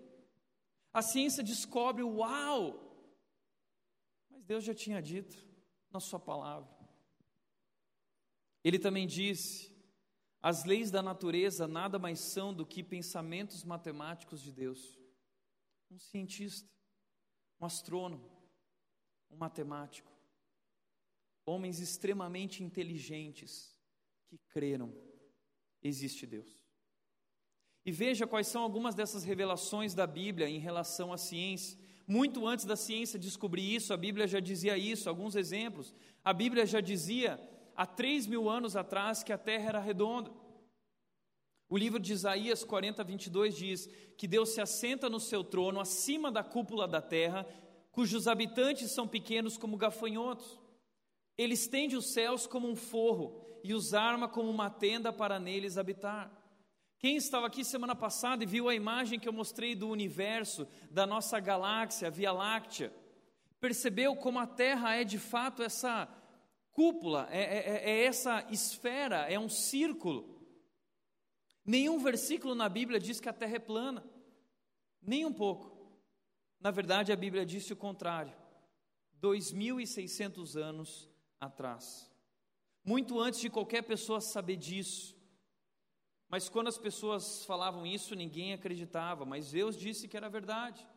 A 0.91 1.03
ciência 1.03 1.43
descobre, 1.43 2.01
uau! 2.01 2.91
Mas 4.31 4.43
Deus 4.43 4.63
já 4.63 4.73
tinha 4.73 4.99
dito 4.99 5.50
na 5.91 5.99
Sua 5.99 6.19
palavra. 6.19 6.69
Ele 8.63 8.79
também 8.79 9.07
disse: 9.07 9.71
as 10.41 10.65
leis 10.65 10.89
da 10.89 11.01
natureza 11.01 11.67
nada 11.67 11.99
mais 11.99 12.19
são 12.19 12.53
do 12.53 12.65
que 12.65 12.83
pensamentos 12.83 13.63
matemáticos 13.63 14.41
de 14.41 14.51
Deus. 14.51 14.99
Um 15.89 15.99
cientista, 15.99 16.69
um 17.59 17.65
astrônomo, 17.65 18.31
um 19.29 19.37
matemático, 19.37 20.11
homens 21.45 21.79
extremamente 21.79 22.63
inteligentes 22.63 23.77
que 24.27 24.37
creram 24.49 24.95
existe 25.83 26.25
Deus. 26.25 26.59
E 27.83 27.91
veja 27.91 28.27
quais 28.27 28.47
são 28.47 28.61
algumas 28.61 28.93
dessas 28.93 29.23
revelações 29.23 29.93
da 29.93 30.05
Bíblia 30.05 30.47
em 30.47 30.59
relação 30.59 31.11
à 31.11 31.17
ciência. 31.17 31.79
Muito 32.11 32.45
antes 32.45 32.65
da 32.65 32.75
ciência 32.75 33.17
descobrir 33.17 33.73
isso, 33.73 33.93
a 33.93 33.95
Bíblia 33.95 34.27
já 34.27 34.41
dizia 34.41 34.77
isso, 34.77 35.07
alguns 35.07 35.33
exemplos. 35.33 35.93
A 36.21 36.33
Bíblia 36.33 36.65
já 36.65 36.81
dizia 36.81 37.39
há 37.73 37.85
três 37.85 38.27
mil 38.27 38.49
anos 38.49 38.75
atrás 38.75 39.23
que 39.23 39.31
a 39.31 39.37
terra 39.37 39.69
era 39.69 39.79
redonda. 39.79 40.29
O 41.69 41.77
livro 41.77 41.97
de 41.97 42.11
Isaías 42.11 42.65
40, 42.65 43.01
22 43.01 43.55
diz 43.55 43.89
que 44.17 44.27
Deus 44.27 44.49
se 44.49 44.59
assenta 44.59 45.09
no 45.09 45.21
seu 45.21 45.41
trono 45.41 45.79
acima 45.79 46.29
da 46.29 46.43
cúpula 46.43 46.85
da 46.85 47.01
terra, 47.01 47.47
cujos 47.93 48.27
habitantes 48.27 48.91
são 48.91 49.07
pequenos 49.07 49.57
como 49.57 49.77
gafanhotos. 49.77 50.59
Ele 51.37 51.53
estende 51.53 51.95
os 51.95 52.11
céus 52.11 52.45
como 52.45 52.67
um 52.67 52.75
forro 52.75 53.41
e 53.63 53.73
os 53.73 53.93
arma 53.93 54.27
como 54.27 54.49
uma 54.49 54.69
tenda 54.69 55.13
para 55.13 55.39
neles 55.39 55.77
habitar. 55.77 56.29
Quem 57.01 57.15
estava 57.15 57.47
aqui 57.47 57.65
semana 57.65 57.95
passada 57.95 58.43
e 58.43 58.45
viu 58.45 58.69
a 58.69 58.75
imagem 58.75 59.19
que 59.19 59.27
eu 59.27 59.33
mostrei 59.33 59.73
do 59.73 59.89
universo, 59.89 60.67
da 60.91 61.07
nossa 61.07 61.39
galáxia, 61.39 62.07
a 62.07 62.11
Via 62.11 62.31
Láctea, 62.31 62.93
percebeu 63.59 64.15
como 64.15 64.37
a 64.37 64.45
Terra 64.45 64.95
é 64.95 65.03
de 65.03 65.17
fato 65.17 65.63
essa 65.63 66.07
cúpula, 66.71 67.27
é, 67.31 67.39
é, 67.39 67.57
é, 67.57 67.89
é 67.89 68.05
essa 68.05 68.47
esfera, 68.51 69.27
é 69.27 69.39
um 69.39 69.49
círculo. 69.49 70.45
Nenhum 71.65 71.97
versículo 71.97 72.53
na 72.53 72.69
Bíblia 72.69 72.99
diz 72.99 73.19
que 73.19 73.27
a 73.27 73.33
terra 73.33 73.55
é 73.55 73.59
plana, 73.59 74.07
nem 75.01 75.25
um 75.25 75.33
pouco. 75.33 75.99
Na 76.59 76.69
verdade, 76.69 77.11
a 77.11 77.15
Bíblia 77.15 77.45
disse 77.45 77.73
o 77.73 77.77
contrário. 77.77 78.33
2.600 79.19 80.55
anos 80.55 81.09
atrás. 81.39 82.11
Muito 82.83 83.19
antes 83.19 83.39
de 83.39 83.49
qualquer 83.49 83.81
pessoa 83.81 84.21
saber 84.21 84.55
disso. 84.55 85.19
Mas 86.31 86.47
quando 86.47 86.69
as 86.69 86.77
pessoas 86.77 87.43
falavam 87.43 87.85
isso, 87.85 88.15
ninguém 88.15 88.53
acreditava. 88.53 89.25
Mas 89.25 89.51
Deus 89.51 89.75
disse 89.75 90.07
que 90.07 90.15
era 90.15 90.29
verdade. 90.29 90.87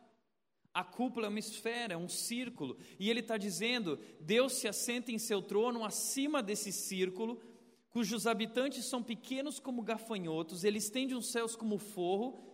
A 0.72 0.84
cúpula 0.84 1.26
é 1.26 1.28
uma 1.28 1.40
esfera, 1.40 1.94
é 1.94 1.96
um 1.96 2.08
círculo. 2.08 2.78
E 3.00 3.10
Ele 3.10 3.18
está 3.18 3.36
dizendo: 3.36 3.98
Deus 4.20 4.52
se 4.52 4.68
assenta 4.68 5.10
em 5.10 5.18
seu 5.18 5.42
trono 5.42 5.84
acima 5.84 6.40
desse 6.40 6.70
círculo, 6.70 7.42
cujos 7.90 8.28
habitantes 8.28 8.84
são 8.84 9.02
pequenos 9.02 9.58
como 9.58 9.82
gafanhotos, 9.82 10.62
Ele 10.62 10.78
estende 10.78 11.16
os 11.16 11.32
céus 11.32 11.56
como 11.56 11.78
forro. 11.78 12.52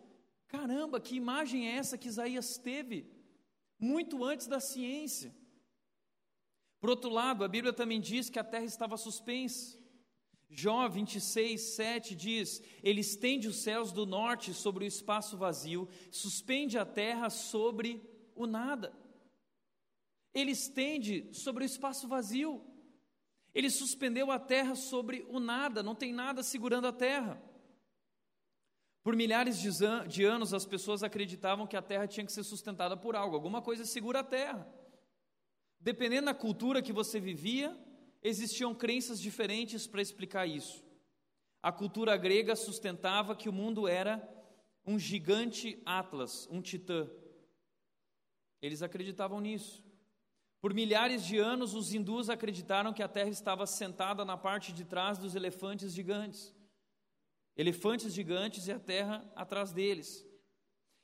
Caramba, 0.49 0.99
que 0.99 1.15
imagem 1.17 1.69
é 1.69 1.77
essa 1.77 1.99
que 1.99 2.09
Isaías 2.09 2.57
teve? 2.57 3.07
Muito 3.79 4.25
antes 4.25 4.47
da 4.47 4.59
ciência. 4.59 5.35
Por 6.81 6.89
outro 6.89 7.11
lado, 7.11 7.45
a 7.45 7.49
Bíblia 7.49 7.75
também 7.75 8.01
diz 8.01 8.31
que 8.31 8.39
a 8.39 8.45
terra 8.45 8.65
estava 8.65 8.97
suspensa. 8.97 9.80
Jó 10.51 10.89
26, 10.89 11.61
7 11.61 12.17
diz: 12.17 12.61
Ele 12.83 13.01
estende 13.01 13.47
os 13.47 13.63
céus 13.63 13.93
do 13.93 14.05
norte 14.05 14.53
sobre 14.53 14.85
o 14.85 14.89
espaço 14.89 15.37
vazio, 15.37 15.89
suspende 16.11 16.77
a 16.77 16.85
terra 16.85 17.31
sobre 17.31 18.03
o 18.35 18.47
nada. 18.47 18.93
Ele 20.35 20.51
estende 20.51 21.33
sobre 21.33 21.65
o 21.65 21.67
espaço 21.67 22.09
vazio. 22.09 22.65
Ele 23.55 23.71
suspendeu 23.71 24.31
a 24.31 24.39
terra 24.39 24.75
sobre 24.75 25.25
o 25.29 25.41
nada, 25.41 25.83
não 25.83 25.95
tem 25.95 26.13
nada 26.13 26.43
segurando 26.43 26.87
a 26.87 26.93
terra. 26.93 27.43
Por 29.03 29.17
milhares 29.17 29.59
de 30.09 30.25
anos, 30.25 30.53
as 30.53 30.67
pessoas 30.67 31.03
acreditavam 31.03 31.67
que 31.67 31.77
a 31.77 31.83
terra 31.83 32.07
tinha 32.07 32.27
que 32.27 32.33
ser 32.33 32.45
sustentada 32.45 32.97
por 32.97 33.17
algo, 33.17 33.35
alguma 33.35 33.63
coisa 33.63 33.85
segura 33.85 34.21
a 34.21 34.25
terra. 34.25 34.69
Dependendo 35.81 36.27
da 36.27 36.35
cultura 36.35 36.83
que 36.83 36.93
você 36.93 37.19
vivia, 37.19 37.77
existiam 38.23 38.75
crenças 38.75 39.21
diferentes 39.21 39.87
para 39.87 40.03
explicar 40.03 40.47
isso. 40.47 40.85
A 41.63 41.71
cultura 41.71 42.17
grega 42.17 42.57
sustentava 42.57 43.37
que 43.37 43.49
o 43.49 43.53
mundo 43.53 43.87
era 43.87 44.27
um 44.87 44.99
gigante 44.99 45.81
Atlas, 45.85 46.49
um 46.51 46.61
titã. 46.61 47.09
Eles 48.63 48.83
acreditavam 48.83 49.41
nisso. 49.41 49.85
Por 50.61 50.75
milhares 50.75 51.25
de 51.25 51.39
anos, 51.39 51.75
os 51.75 51.93
hindus 51.95 52.29
acreditaram 52.29 52.93
que 52.93 53.03
a 53.03 53.09
terra 53.09 53.31
estava 53.31 53.67
sentada 53.67 54.25
na 54.25 54.37
parte 54.37 54.73
de 54.73 54.85
trás 54.85 55.17
dos 55.19 55.35
elefantes 55.35 55.95
gigantes. 55.95 56.55
Elefantes 57.57 58.13
gigantes 58.13 58.67
e 58.67 58.73
a 58.73 58.79
terra 58.79 59.31
atrás 59.35 59.73
deles. 59.73 60.27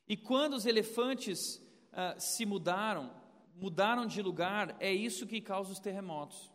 E 0.06 0.16
quando 0.16 0.54
os 0.54 0.66
elefantes 0.66 1.60
ah, 1.92 2.14
se 2.18 2.44
mudaram, 2.44 3.10
mudaram 3.54 4.06
de 4.06 4.20
lugar, 4.20 4.76
é 4.78 4.92
isso 4.92 5.26
que 5.26 5.40
causa 5.40 5.72
os 5.72 5.80
terremotos. 5.80 6.50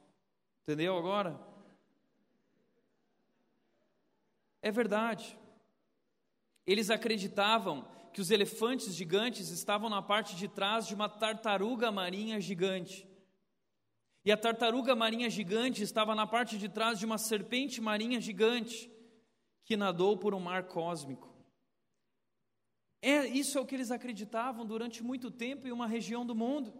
Entendeu 0.71 0.97
agora? 0.97 1.37
É 4.61 4.71
verdade. 4.71 5.37
Eles 6.65 6.89
acreditavam 6.89 7.85
que 8.13 8.21
os 8.21 8.31
elefantes 8.31 8.95
gigantes 8.95 9.49
estavam 9.49 9.89
na 9.89 10.01
parte 10.01 10.33
de 10.33 10.47
trás 10.47 10.87
de 10.87 10.95
uma 10.95 11.09
tartaruga 11.09 11.91
marinha 11.91 12.39
gigante. 12.39 13.05
E 14.23 14.31
a 14.31 14.37
tartaruga 14.37 14.95
marinha 14.95 15.29
gigante 15.29 15.83
estava 15.83 16.15
na 16.15 16.25
parte 16.25 16.57
de 16.57 16.69
trás 16.69 16.97
de 16.97 17.05
uma 17.05 17.17
serpente 17.17 17.81
marinha 17.81 18.21
gigante 18.21 18.89
que 19.65 19.75
nadou 19.75 20.15
por 20.15 20.33
um 20.33 20.39
mar 20.39 20.69
cósmico. 20.69 21.35
É, 23.01 23.27
isso 23.27 23.57
é 23.57 23.61
o 23.61 23.65
que 23.65 23.75
eles 23.75 23.91
acreditavam 23.91 24.65
durante 24.65 25.03
muito 25.03 25.29
tempo 25.29 25.67
em 25.67 25.71
uma 25.73 25.85
região 25.85 26.25
do 26.25 26.33
mundo. 26.33 26.73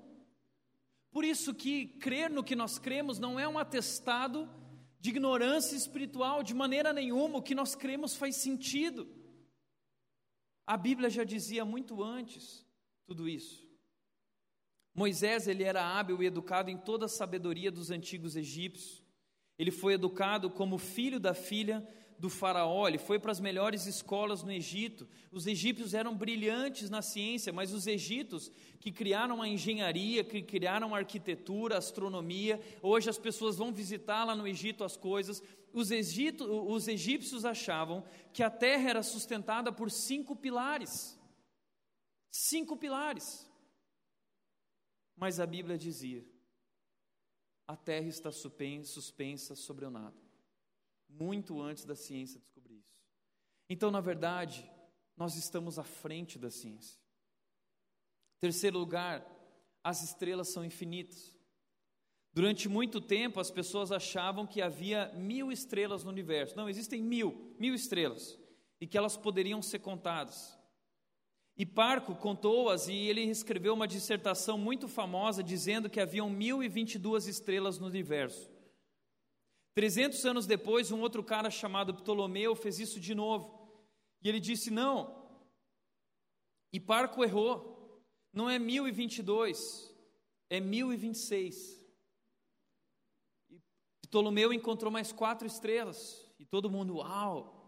Por 1.11 1.25
isso 1.25 1.53
que 1.53 1.87
crer 1.99 2.29
no 2.29 2.43
que 2.43 2.55
nós 2.55 2.79
cremos 2.79 3.19
não 3.19 3.39
é 3.39 3.47
um 3.47 3.59
atestado 3.59 4.49
de 4.99 5.09
ignorância 5.09 5.75
espiritual, 5.75 6.41
de 6.41 6.53
maneira 6.53 6.93
nenhuma, 6.93 7.39
o 7.39 7.41
que 7.41 7.55
nós 7.55 7.75
cremos 7.75 8.15
faz 8.15 8.35
sentido. 8.35 9.07
A 10.65 10.77
Bíblia 10.77 11.09
já 11.09 11.23
dizia 11.23 11.65
muito 11.65 12.01
antes 12.01 12.65
tudo 13.05 13.27
isso. 13.27 13.67
Moisés, 14.93 15.47
ele 15.47 15.63
era 15.63 15.83
hábil 15.83 16.21
e 16.21 16.27
educado 16.27 16.69
em 16.69 16.77
toda 16.77 17.05
a 17.05 17.09
sabedoria 17.09 17.71
dos 17.71 17.91
antigos 17.91 18.35
egípcios. 18.35 19.03
Ele 19.57 19.71
foi 19.71 19.93
educado 19.93 20.49
como 20.49 20.77
filho 20.77 21.19
da 21.19 21.33
filha 21.33 21.85
do 22.21 22.29
faraó, 22.29 22.87
ele 22.87 22.99
foi 22.99 23.17
para 23.17 23.31
as 23.31 23.39
melhores 23.39 23.87
escolas 23.87 24.43
no 24.43 24.51
Egito. 24.51 25.07
Os 25.31 25.47
egípcios 25.47 25.95
eram 25.95 26.15
brilhantes 26.15 26.87
na 26.87 27.01
ciência, 27.01 27.51
mas 27.51 27.73
os 27.73 27.87
egípcios 27.87 28.51
que 28.79 28.91
criaram 28.91 29.41
a 29.41 29.47
engenharia, 29.47 30.23
que 30.23 30.39
criaram 30.43 30.93
a 30.93 30.99
arquitetura, 30.99 31.73
a 31.73 31.77
astronomia, 31.79 32.61
hoje 32.79 33.09
as 33.09 33.17
pessoas 33.17 33.57
vão 33.57 33.73
visitar 33.73 34.23
lá 34.23 34.35
no 34.35 34.47
Egito 34.47 34.83
as 34.83 34.95
coisas. 34.95 35.41
Os, 35.73 35.89
Egito, 35.89 36.45
os 36.45 36.87
egípcios 36.87 37.43
achavam 37.43 38.03
que 38.31 38.43
a 38.43 38.51
terra 38.51 38.91
era 38.91 39.01
sustentada 39.01 39.71
por 39.71 39.89
cinco 39.89 40.35
pilares. 40.35 41.19
Cinco 42.29 42.77
pilares. 42.77 43.49
Mas 45.15 45.39
a 45.39 45.47
Bíblia 45.47 45.75
dizia: 45.75 46.23
a 47.67 47.75
terra 47.75 48.07
está 48.07 48.31
suspensa 48.31 49.55
sobre 49.55 49.85
o 49.85 49.89
nada 49.89 50.30
muito 51.19 51.61
antes 51.61 51.85
da 51.85 51.95
ciência 51.95 52.39
descobrir 52.39 52.79
isso. 52.79 52.95
Então, 53.69 53.91
na 53.91 54.01
verdade, 54.01 54.69
nós 55.15 55.35
estamos 55.35 55.77
à 55.77 55.83
frente 55.83 56.37
da 56.39 56.49
ciência. 56.49 56.99
Terceiro 58.39 58.79
lugar, 58.79 59.25
as 59.83 60.03
estrelas 60.03 60.49
são 60.49 60.65
infinitas. 60.65 61.37
Durante 62.33 62.69
muito 62.69 62.99
tempo, 62.99 63.39
as 63.39 63.51
pessoas 63.51 63.91
achavam 63.91 64.47
que 64.47 64.61
havia 64.61 65.11
mil 65.13 65.51
estrelas 65.51 66.03
no 66.03 66.09
universo. 66.09 66.55
Não, 66.55 66.69
existem 66.69 67.01
mil, 67.01 67.55
mil 67.59 67.73
estrelas, 67.73 68.37
e 68.79 68.87
que 68.87 68.97
elas 68.97 69.17
poderiam 69.17 69.61
ser 69.61 69.79
contadas. 69.79 70.57
E 71.57 71.65
Parco 71.65 72.15
contou-as 72.15 72.87
e 72.87 72.93
ele 72.93 73.21
escreveu 73.21 73.73
uma 73.73 73.87
dissertação 73.87 74.57
muito 74.57 74.87
famosa 74.87 75.43
dizendo 75.43 75.89
que 75.89 75.99
haviam 75.99 76.29
mil 76.29 76.63
e 76.63 76.67
vinte 76.67 76.95
e 76.95 76.99
duas 76.99 77.27
estrelas 77.27 77.77
no 77.77 77.87
universo. 77.87 78.50
300 79.73 80.25
anos 80.25 80.45
depois, 80.45 80.91
um 80.91 81.01
outro 81.01 81.23
cara 81.23 81.49
chamado 81.49 81.93
Ptolomeu 81.93 82.55
fez 82.55 82.79
isso 82.79 82.99
de 82.99 83.15
novo. 83.15 83.59
E 84.21 84.29
ele 84.29 84.39
disse: 84.39 84.69
Não, 84.69 85.21
e 86.73 86.79
Parco 86.79 87.23
errou, 87.23 88.01
não 88.33 88.49
é 88.49 88.57
1022, 88.57 89.93
é 90.49 90.59
1026. 90.59 91.85
E 93.49 93.59
Ptolomeu 94.07 94.53
encontrou 94.53 94.91
mais 94.91 95.11
quatro 95.11 95.47
estrelas, 95.47 96.25
e 96.39 96.45
todo 96.45 96.69
mundo, 96.69 96.97
uau! 96.97 97.59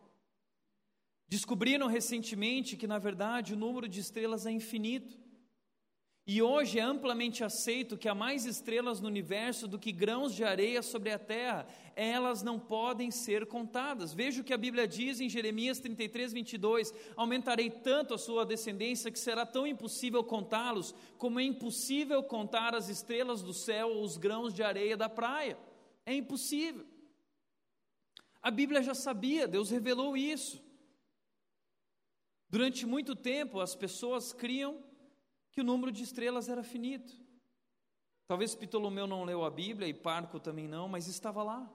Descobriram 1.28 1.88
recentemente 1.88 2.78
que, 2.78 2.86
na 2.86 2.99
verdade, 2.99 3.54
o 3.54 3.58
número 3.58 3.88
de 3.88 3.99
estrelas 3.99 4.45
é 4.45 4.51
infinito. 4.51 5.22
E 6.26 6.41
hoje 6.41 6.80
é 6.80 6.82
amplamente 6.82 7.43
aceito 7.43 7.97
que 7.97 8.07
há 8.07 8.15
mais 8.15 8.45
estrelas 8.45 9.01
no 9.01 9.09
universo 9.09 9.67
do 9.67 9.78
que 9.78 9.91
grãos 9.91 10.34
de 10.34 10.41
areia 10.41 10.82
sobre 10.82 11.11
a 11.11 11.19
terra. 11.19 11.67
Elas 11.97 12.41
não 12.41 12.57
podem 12.57 13.11
ser 13.11 13.45
contadas. 13.45 14.13
Veja 14.13 14.39
o 14.39 14.43
que 14.43 14.53
a 14.53 14.57
Bíblia 14.57 14.88
diz 14.88 15.19
em 15.19 15.28
Jeremias 15.28 15.80
33, 15.80 16.32
22. 16.32 16.93
Aumentarei 17.17 17.69
tanto 17.69 18.13
a 18.13 18.17
sua 18.17 18.45
descendência 18.45 19.11
que 19.11 19.19
será 19.19 19.45
tão 19.45 19.67
impossível 19.67 20.24
contá-los, 20.24 20.95
como 21.17 21.41
é 21.41 21.43
impossível 21.43 22.24
contar 22.24 22.74
as 22.74 22.88
estrelas 22.88 23.41
do 23.41 23.53
céu 23.53 23.89
ou 23.89 24.01
os 24.01 24.15
grãos 24.15 24.53
de 24.53 24.63
areia 24.63 24.95
da 24.95 25.09
praia. 25.09 25.57
É 26.05 26.13
impossível. 26.13 26.86
A 28.41 28.49
Bíblia 28.49 28.82
já 28.82 28.93
sabia, 28.93 29.45
Deus 29.45 29.69
revelou 29.69 30.15
isso. 30.15 30.63
Durante 32.49 32.86
muito 32.86 33.13
tempo, 33.13 33.59
as 33.59 33.76
pessoas 33.76 34.32
criam 34.32 34.82
que 35.54 35.62
o 35.62 35.64
número 35.64 35.91
de 35.91 36.04
estrelas 36.04 36.49
era 36.49 36.64
finito. 36.64 37.14
Talvez 38.28 38.56
Ptolomeu 38.56 39.06
não 39.06 39.24
leu 39.24 39.45
a 39.45 39.51
Bíblia 39.51 39.88
e 39.88 39.93
Parco 39.93 40.39
também 40.39 40.68
não, 40.68 40.89
mas 40.89 41.08
estava 41.08 41.43
lá. 41.43 41.72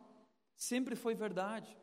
Sempre 0.57 0.97
foi 0.97 1.14
verdade. 1.14 1.79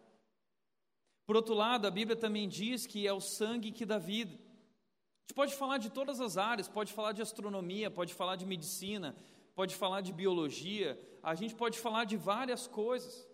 Por 1.25 1.37
outro 1.37 1.53
lado, 1.53 1.87
a 1.87 1.91
Bíblia 1.91 2.17
também 2.17 2.49
diz 2.49 2.85
que 2.85 3.07
é 3.07 3.13
o 3.13 3.21
sangue 3.21 3.71
que 3.71 3.85
dá 3.85 3.97
vida. 3.97 4.33
A 4.33 5.21
gente 5.21 5.35
pode 5.35 5.55
falar 5.55 5.77
de 5.77 5.89
todas 5.89 6.19
as 6.19 6.35
áreas, 6.35 6.67
pode 6.67 6.91
falar 6.91 7.13
de 7.13 7.21
astronomia, 7.21 7.89
pode 7.89 8.13
falar 8.13 8.35
de 8.35 8.45
medicina, 8.45 9.15
pode 9.55 9.73
falar 9.73 10.01
de 10.01 10.11
biologia, 10.11 10.99
a 11.23 11.33
gente 11.33 11.55
pode 11.55 11.79
falar 11.79 12.03
de 12.03 12.17
várias 12.17 12.67
coisas. 12.67 13.25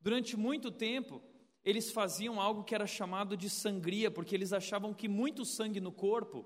Durante 0.00 0.36
muito 0.36 0.72
tempo, 0.72 1.22
eles 1.64 1.92
faziam 1.92 2.40
algo 2.40 2.64
que 2.64 2.74
era 2.74 2.88
chamado 2.88 3.36
de 3.36 3.48
sangria, 3.48 4.10
porque 4.10 4.34
eles 4.34 4.52
achavam 4.52 4.92
que 4.92 5.08
muito 5.08 5.44
sangue 5.44 5.80
no 5.80 5.92
corpo 5.92 6.44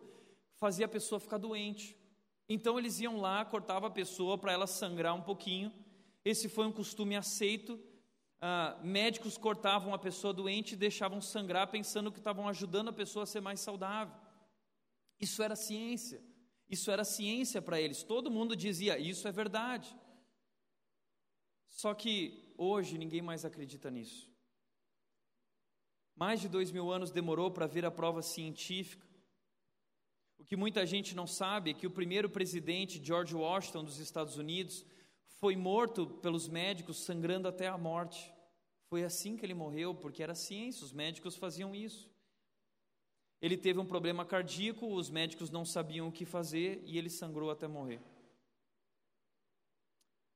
fazia 0.59 0.87
a 0.87 0.89
pessoa 0.89 1.21
ficar 1.21 1.39
doente. 1.39 1.97
Então 2.49 2.79
eles 2.79 3.01
iam 3.01 3.19
lá, 3.19 3.45
cortava 3.45 3.87
a 3.87 3.91
pessoa 3.91 4.37
para 4.39 4.53
ela 4.53 4.67
sangrar 4.67 5.15
um 5.15 5.23
pouquinho. 5.23 5.73
Esse 6.25 6.49
foi 6.49 6.67
um 6.67 6.73
costume 6.73 7.17
aceito. 7.17 7.81
Ah, 8.41 8.79
médicos 8.83 9.37
cortavam 9.37 9.93
a 9.93 9.99
pessoa 9.99 10.33
doente 10.33 10.73
e 10.73 10.77
deixavam 10.77 11.21
sangrar, 11.21 11.69
pensando 11.69 12.13
que 12.13 12.19
estavam 12.19 12.49
ajudando 12.49 12.89
a 12.89 12.93
pessoa 12.93 13.25
a 13.25 13.27
ser 13.27 13.41
mais 13.41 13.61
saudável. 13.61 14.15
Isso 15.21 15.43
era 15.43 15.57
ciência. 15.57 16.23
Isso 16.69 16.91
era 16.91 17.05
ciência 17.05 17.61
para 17.63 17.81
eles. 17.81 18.03
Todo 18.03 18.31
mundo 18.31 18.55
dizia: 18.55 18.99
Isso 18.99 19.27
é 19.27 19.33
verdade. 19.33 19.95
Só 21.69 21.95
que 21.95 22.55
hoje 22.57 22.99
ninguém 22.99 23.23
mais 23.23 23.45
acredita 23.45 23.91
nisso. 23.91 24.31
Mais 26.15 26.41
de 26.41 26.49
dois 26.49 26.71
mil 26.71 26.91
anos 26.91 27.11
demorou 27.11 27.51
para 27.51 27.67
ver 27.67 27.85
a 27.85 27.91
prova 27.91 28.23
científica. 28.23 29.08
O 30.39 30.45
que 30.45 30.57
muita 30.57 30.87
gente 30.87 31.15
não 31.15 31.27
sabe 31.27 31.71
é 31.71 31.75
que 31.75 31.87
o 31.87 31.91
primeiro 31.91 32.31
presidente, 32.31 33.05
George 33.05 33.35
Washington, 33.35 33.85
dos 33.85 33.99
Estados 33.99 34.37
Unidos, 34.37 34.85
foi 35.27 35.57
morto 35.57 36.07
pelos 36.07 36.49
médicos 36.49 36.99
sangrando 36.99 37.49
até 37.49 37.69
a 37.69 37.77
morte. 37.77 38.33
Foi 38.89 39.05
assim 39.05 39.37
que 39.37 39.45
ele 39.45 39.55
morreu, 39.55 39.95
porque 39.95 40.23
era 40.23 40.35
ciência, 40.35 40.85
os 40.85 40.93
médicos 40.93 41.37
faziam 41.37 41.75
isso. 41.75 42.11
Ele 43.41 43.57
teve 43.57 43.79
um 43.79 43.87
problema 43.87 44.25
cardíaco, 44.25 44.87
os 44.95 45.11
médicos 45.11 45.51
não 45.51 45.65
sabiam 45.65 46.09
o 46.09 46.13
que 46.13 46.25
fazer 46.25 46.83
e 46.85 46.99
ele 46.99 47.11
sangrou 47.11 47.51
até 47.51 47.69
morrer. 47.69 48.01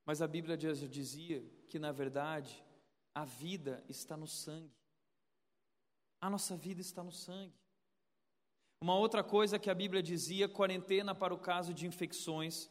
Mas 0.05 0.21
a 0.21 0.27
Bíblia 0.27 0.57
dizia 0.57 1.43
que, 1.67 1.79
na 1.79 1.91
verdade, 1.91 2.63
a 3.13 3.25
vida 3.25 3.83
está 3.89 4.15
no 4.15 4.27
sangue. 4.27 4.73
A 6.21 6.29
nossa 6.29 6.55
vida 6.55 6.81
está 6.81 7.03
no 7.03 7.11
sangue. 7.11 7.62
Uma 8.83 8.97
outra 8.97 9.23
coisa 9.23 9.57
que 9.57 9.69
a 9.69 9.73
Bíblia 9.73 10.03
dizia, 10.03 10.49
quarentena 10.49 11.15
para 11.15 11.33
o 11.33 11.37
caso 11.37 11.73
de 11.73 11.87
infecções. 11.87 12.69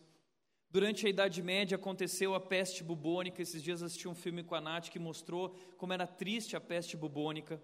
Durante 0.68 1.06
a 1.06 1.08
Idade 1.08 1.40
Média 1.40 1.76
aconteceu 1.76 2.34
a 2.34 2.40
peste 2.54 2.84
bubônica. 2.84 3.40
Esses 3.40 3.62
dias 3.62 3.82
assisti 3.82 4.06
um 4.06 4.14
filme 4.14 4.44
com 4.44 4.54
a 4.54 4.60
Nath 4.60 4.90
que 4.90 4.98
mostrou 4.98 5.56
como 5.78 5.94
era 5.94 6.06
triste 6.06 6.54
a 6.54 6.60
peste 6.60 6.98
bubônica. 6.98 7.58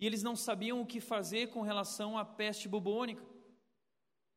E 0.00 0.04
eles 0.08 0.24
não 0.24 0.34
sabiam 0.34 0.80
o 0.80 0.86
que 0.92 1.00
fazer 1.00 1.50
com 1.50 1.62
relação 1.62 2.18
à 2.18 2.24
peste 2.24 2.68
bubônica. 2.68 3.22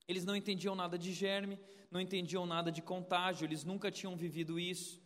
Eles 0.08 0.24
não 0.24 0.36
entendiam 0.36 0.76
nada 0.76 0.96
de 0.96 1.12
germe, 1.12 1.60
não 1.90 2.00
entendiam 2.00 2.46
nada 2.46 2.72
de 2.72 2.84
contágio, 2.84 3.44
eles 3.44 3.64
nunca 3.64 3.90
tinham 3.90 4.16
vivido 4.16 4.60
isso. 4.60 5.02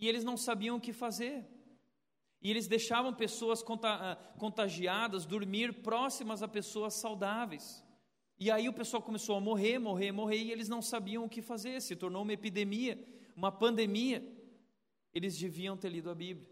E 0.00 0.08
eles 0.08 0.24
não 0.24 0.36
sabiam 0.36 0.78
o 0.78 0.80
que 0.80 0.92
fazer. 0.92 1.46
E 2.40 2.50
eles 2.50 2.68
deixavam 2.68 3.12
pessoas 3.12 3.64
ah, 3.82 4.16
contagiadas 4.38 5.26
dormir 5.26 5.82
próximas 5.82 6.42
a 6.42 6.48
pessoas 6.48 6.94
saudáveis. 6.94 7.84
E 8.38 8.50
aí 8.50 8.68
o 8.68 8.72
pessoal 8.72 9.02
começou 9.02 9.36
a 9.36 9.40
morrer, 9.40 9.78
morrer, 9.78 10.12
morrer, 10.12 10.38
e 10.38 10.52
eles 10.52 10.68
não 10.68 10.80
sabiam 10.80 11.24
o 11.24 11.28
que 11.28 11.42
fazer. 11.42 11.80
Se 11.82 11.96
tornou 11.96 12.22
uma 12.22 12.32
epidemia, 12.32 13.04
uma 13.34 13.50
pandemia. 13.50 14.24
Eles 15.12 15.36
deviam 15.36 15.76
ter 15.76 15.88
lido 15.88 16.10
a 16.10 16.14
Bíblia, 16.14 16.48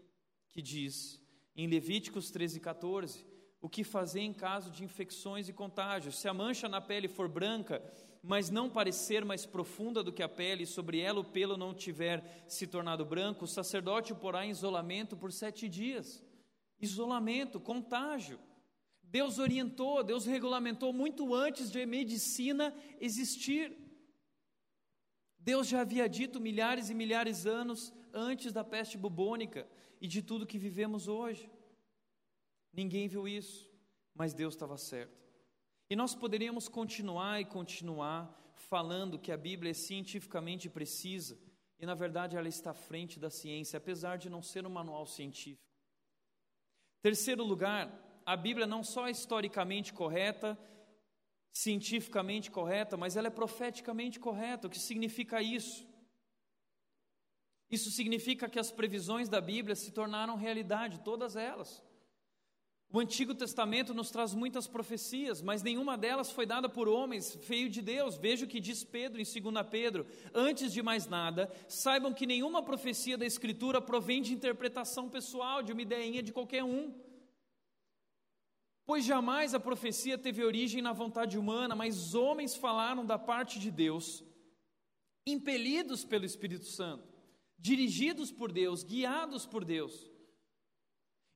que 0.49 0.61
diz 0.61 1.21
em 1.55 1.67
Levíticos 1.67 2.29
13, 2.29 2.59
14: 2.59 3.25
o 3.61 3.69
que 3.69 3.83
fazer 3.83 4.19
em 4.19 4.33
caso 4.33 4.69
de 4.69 4.83
infecções 4.83 5.47
e 5.47 5.53
contágios. 5.53 6.19
Se 6.19 6.27
a 6.27 6.33
mancha 6.33 6.67
na 6.67 6.81
pele 6.81 7.07
for 7.07 7.29
branca, 7.29 7.81
mas 8.27 8.49
não 8.49 8.69
parecer 8.69 9.23
mais 9.23 9.45
profunda 9.45 10.03
do 10.03 10.11
que 10.11 10.21
a 10.21 10.27
pele, 10.27 10.63
e 10.63 10.67
sobre 10.67 10.99
ela 10.99 11.21
o 11.21 11.23
pelo 11.23 11.55
não 11.55 11.73
tiver 11.73 12.43
se 12.45 12.67
tornado 12.67 13.05
branco, 13.05 13.45
o 13.45 13.47
sacerdote 13.47 14.11
o 14.11 14.17
porá 14.17 14.45
em 14.45 14.49
isolamento 14.49 15.15
por 15.15 15.31
sete 15.31 15.69
dias. 15.69 16.21
Isolamento, 16.77 17.57
contágio. 17.57 18.37
Deus 19.01 19.39
orientou, 19.39 20.03
Deus 20.03 20.25
regulamentou 20.25 20.91
muito 20.91 21.33
antes 21.33 21.71
de 21.71 21.81
a 21.81 21.87
medicina 21.87 22.75
existir. 22.99 23.73
Deus 25.39 25.65
já 25.65 25.79
havia 25.79 26.09
dito 26.09 26.41
milhares 26.41 26.89
e 26.89 26.93
milhares 26.93 27.43
de 27.43 27.49
anos 27.49 27.93
antes 28.13 28.51
da 28.51 28.61
peste 28.61 28.97
bubônica 28.97 29.65
e 30.01 30.07
de 30.07 30.21
tudo 30.21 30.45
que 30.45 30.59
vivemos 30.59 31.07
hoje. 31.07 31.49
Ninguém 32.73 33.07
viu 33.07 33.25
isso, 33.25 33.71
mas 34.13 34.33
Deus 34.33 34.53
estava 34.53 34.77
certo. 34.77 35.26
E 35.89 35.95
nós 35.95 36.13
poderíamos 36.13 36.67
continuar 36.67 37.39
e 37.39 37.45
continuar 37.45 38.33
falando 38.55 39.19
que 39.19 39.31
a 39.31 39.37
Bíblia 39.37 39.71
é 39.71 39.73
cientificamente 39.73 40.69
precisa, 40.69 41.39
e 41.79 41.85
na 41.85 41.93
verdade 41.93 42.35
ela 42.35 42.47
está 42.47 42.71
à 42.71 42.73
frente 42.73 43.19
da 43.19 43.29
ciência, 43.29 43.77
apesar 43.77 44.17
de 44.17 44.29
não 44.29 44.41
ser 44.41 44.65
um 44.65 44.69
manual 44.69 45.05
científico. 45.05 45.65
Terceiro 47.01 47.43
lugar, 47.43 48.21
a 48.25 48.35
Bíblia 48.35 48.67
não 48.67 48.83
só 48.83 49.07
é 49.07 49.11
historicamente 49.11 49.93
correta, 49.93 50.59
cientificamente 51.53 52.51
correta, 52.51 52.97
mas 52.97 53.15
ela 53.15 53.27
é 53.27 53.31
profeticamente 53.31 54.19
correta. 54.19 54.67
O 54.67 54.69
que 54.69 54.79
significa 54.79 55.41
isso? 55.41 55.87
Isso 57.69 57.91
significa 57.91 58.49
que 58.49 58.59
as 58.59 58.71
previsões 58.71 59.29
da 59.29 59.39
Bíblia 59.39 59.75
se 59.75 59.91
tornaram 59.91 60.35
realidade, 60.35 60.99
todas 60.99 61.35
elas. 61.35 61.83
O 62.89 63.01
Antigo 63.01 63.35
Testamento 63.35 63.93
nos 63.93 64.09
traz 64.09 64.33
muitas 64.33 64.65
profecias, 64.65 65.41
mas 65.41 65.61
nenhuma 65.61 65.97
delas 65.97 66.31
foi 66.31 66.45
dada 66.45 66.69
por 66.69 66.87
homens, 66.87 67.35
feio 67.41 67.69
de 67.69 67.81
Deus. 67.81 68.15
Veja 68.17 68.45
o 68.45 68.47
que 68.47 68.61
diz 68.61 68.81
Pedro 68.83 69.21
em 69.21 69.25
2 69.25 69.67
Pedro: 69.69 70.07
Antes 70.33 70.71
de 70.71 70.81
mais 70.81 71.05
nada, 71.05 71.51
saibam 71.67 72.13
que 72.13 72.25
nenhuma 72.25 72.63
profecia 72.63 73.17
da 73.17 73.25
Escritura 73.25 73.81
provém 73.81 74.21
de 74.21 74.33
interpretação 74.33 75.09
pessoal, 75.09 75.61
de 75.61 75.73
uma 75.73 75.81
ideinha 75.81 76.23
de 76.23 76.31
qualquer 76.31 76.63
um. 76.63 76.93
Pois 78.85 79.03
jamais 79.03 79.53
a 79.53 79.59
profecia 79.59 80.17
teve 80.17 80.41
origem 80.41 80.81
na 80.81 80.93
vontade 80.93 81.37
humana, 81.37 81.75
mas 81.75 82.15
homens 82.15 82.55
falaram 82.55 83.05
da 83.05 83.19
parte 83.19 83.59
de 83.59 83.69
Deus, 83.69 84.23
impelidos 85.25 86.05
pelo 86.05 86.23
Espírito 86.23 86.65
Santo, 86.65 87.05
dirigidos 87.59 88.31
por 88.31 88.49
Deus, 88.49 88.83
guiados 88.83 89.45
por 89.45 89.65
Deus. 89.65 90.09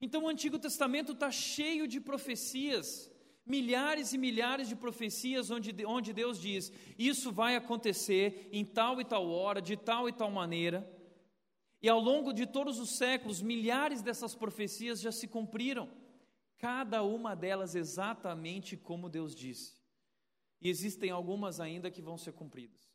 Então 0.01 0.23
o 0.23 0.27
Antigo 0.27 0.57
Testamento 0.57 1.11
está 1.11 1.29
cheio 1.29 1.87
de 1.87 2.01
profecias, 2.01 3.11
milhares 3.45 4.13
e 4.13 4.17
milhares 4.17 4.67
de 4.67 4.75
profecias, 4.75 5.51
onde, 5.51 5.85
onde 5.85 6.11
Deus 6.11 6.39
diz: 6.39 6.71
isso 6.97 7.31
vai 7.31 7.55
acontecer 7.55 8.49
em 8.51 8.65
tal 8.65 8.99
e 8.99 9.05
tal 9.05 9.29
hora, 9.29 9.61
de 9.61 9.77
tal 9.77 10.09
e 10.09 10.13
tal 10.13 10.31
maneira. 10.31 10.89
E 11.81 11.89
ao 11.89 11.99
longo 11.99 12.31
de 12.31 12.45
todos 12.45 12.79
os 12.79 12.91
séculos, 12.91 13.41
milhares 13.41 14.01
dessas 14.01 14.35
profecias 14.35 15.01
já 15.01 15.11
se 15.11 15.27
cumpriram, 15.27 15.89
cada 16.57 17.03
uma 17.03 17.35
delas 17.35 17.73
exatamente 17.75 18.77
como 18.77 19.09
Deus 19.09 19.35
disse. 19.35 19.81
E 20.61 20.69
existem 20.69 21.09
algumas 21.09 21.59
ainda 21.59 21.89
que 21.89 22.01
vão 22.01 22.17
ser 22.17 22.33
cumpridas. 22.33 22.91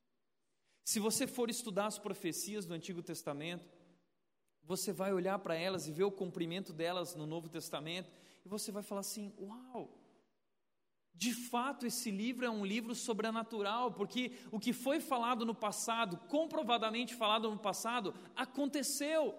Se 0.85 1.01
você 1.01 1.27
for 1.27 1.51
estudar 1.51 1.87
as 1.87 1.99
profecias 1.99 2.65
do 2.65 2.75
Antigo 2.75 3.03
Testamento, 3.03 3.69
você 4.67 4.93
vai 4.93 5.13
olhar 5.13 5.39
para 5.39 5.55
elas 5.55 5.87
e 5.87 5.93
ver 5.93 6.05
o 6.05 6.11
cumprimento 6.11 6.73
delas 6.73 7.15
no 7.15 7.27
Novo 7.27 7.49
Testamento, 7.49 8.11
e 8.45 8.49
você 8.49 8.73
vai 8.73 8.83
falar 8.83 9.01
assim: 9.01 9.33
uau! 9.39 9.89
De 11.15 11.33
fato, 11.33 11.87
esse 11.87 12.11
livro 12.11 12.45
é 12.45 12.51
um 12.51 12.67
livro 12.67 12.95
sobrenatural, 12.95 13.91
porque 13.93 14.33
o 14.53 14.61
que 14.61 14.75
foi 14.75 15.01
falado 15.01 15.47
no 15.47 15.55
passado, 15.55 16.19
comprovadamente 16.29 17.15
falado 17.15 17.51
no 17.51 17.59
passado, 17.59 18.13
aconteceu. 18.35 19.35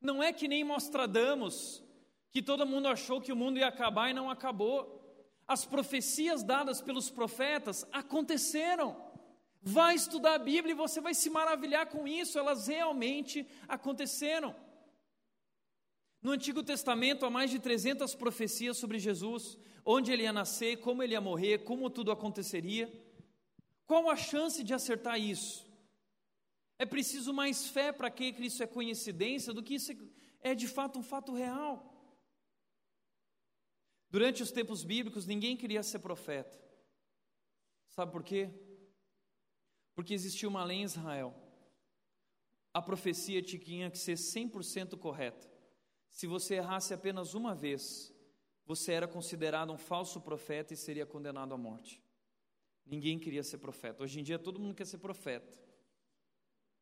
Não 0.00 0.20
é 0.20 0.32
que 0.32 0.48
nem 0.48 0.64
Mostradamus, 0.64 1.84
que 2.32 2.42
todo 2.42 2.66
mundo 2.66 2.88
achou 2.88 3.20
que 3.20 3.32
o 3.32 3.36
mundo 3.36 3.58
ia 3.58 3.68
acabar 3.68 4.10
e 4.10 4.14
não 4.14 4.28
acabou. 4.28 4.96
As 5.46 5.64
profecias 5.64 6.42
dadas 6.42 6.80
pelos 6.80 7.10
profetas 7.10 7.86
aconteceram. 7.92 8.96
Vai 9.60 9.94
estudar 9.96 10.34
a 10.34 10.38
Bíblia 10.38 10.72
e 10.72 10.76
você 10.76 11.00
vai 11.00 11.14
se 11.14 11.28
maravilhar 11.28 11.86
com 11.86 12.06
isso, 12.06 12.38
elas 12.38 12.66
realmente 12.68 13.46
aconteceram. 13.66 14.54
No 16.22 16.32
Antigo 16.32 16.62
Testamento 16.62 17.24
há 17.24 17.30
mais 17.30 17.50
de 17.50 17.58
300 17.58 18.14
profecias 18.14 18.76
sobre 18.76 18.98
Jesus, 18.98 19.58
onde 19.84 20.12
ele 20.12 20.24
ia 20.24 20.32
nascer, 20.32 20.78
como 20.78 21.02
ele 21.02 21.12
ia 21.12 21.20
morrer, 21.20 21.64
como 21.64 21.90
tudo 21.90 22.10
aconteceria. 22.10 22.92
Qual 23.86 24.08
a 24.10 24.16
chance 24.16 24.62
de 24.62 24.74
acertar 24.74 25.18
isso? 25.18 25.66
É 26.78 26.86
preciso 26.86 27.32
mais 27.32 27.68
fé 27.68 27.92
para 27.92 28.10
que 28.10 28.26
isso 28.38 28.62
é 28.62 28.66
coincidência 28.66 29.52
do 29.52 29.62
que 29.62 29.74
isso 29.74 29.92
é 30.40 30.54
de 30.54 30.68
fato 30.68 30.98
um 30.98 31.02
fato 31.02 31.32
real. 31.32 31.94
Durante 34.10 34.42
os 34.42 34.52
tempos 34.52 34.84
bíblicos, 34.84 35.26
ninguém 35.26 35.56
queria 35.56 35.82
ser 35.82 35.98
profeta. 35.98 36.58
Sabe 37.90 38.12
por 38.12 38.22
quê? 38.22 38.50
Porque 39.98 40.14
existia 40.14 40.48
uma 40.48 40.62
lei 40.62 40.76
em 40.76 40.84
Israel. 40.84 41.34
A 42.72 42.80
profecia 42.80 43.42
tinha 43.42 43.90
que 43.90 43.98
ser 43.98 44.14
100% 44.14 44.96
correta. 44.96 45.50
Se 46.08 46.24
você 46.24 46.54
errasse 46.54 46.94
apenas 46.94 47.34
uma 47.34 47.52
vez, 47.52 48.14
você 48.64 48.92
era 48.92 49.08
considerado 49.08 49.72
um 49.72 49.76
falso 49.76 50.20
profeta 50.20 50.72
e 50.72 50.76
seria 50.76 51.04
condenado 51.04 51.52
à 51.52 51.58
morte. 51.58 52.00
Ninguém 52.86 53.18
queria 53.18 53.42
ser 53.42 53.58
profeta. 53.58 54.04
Hoje 54.04 54.20
em 54.20 54.22
dia 54.22 54.38
todo 54.38 54.60
mundo 54.60 54.76
quer 54.76 54.84
ser 54.84 54.98
profeta. 54.98 55.58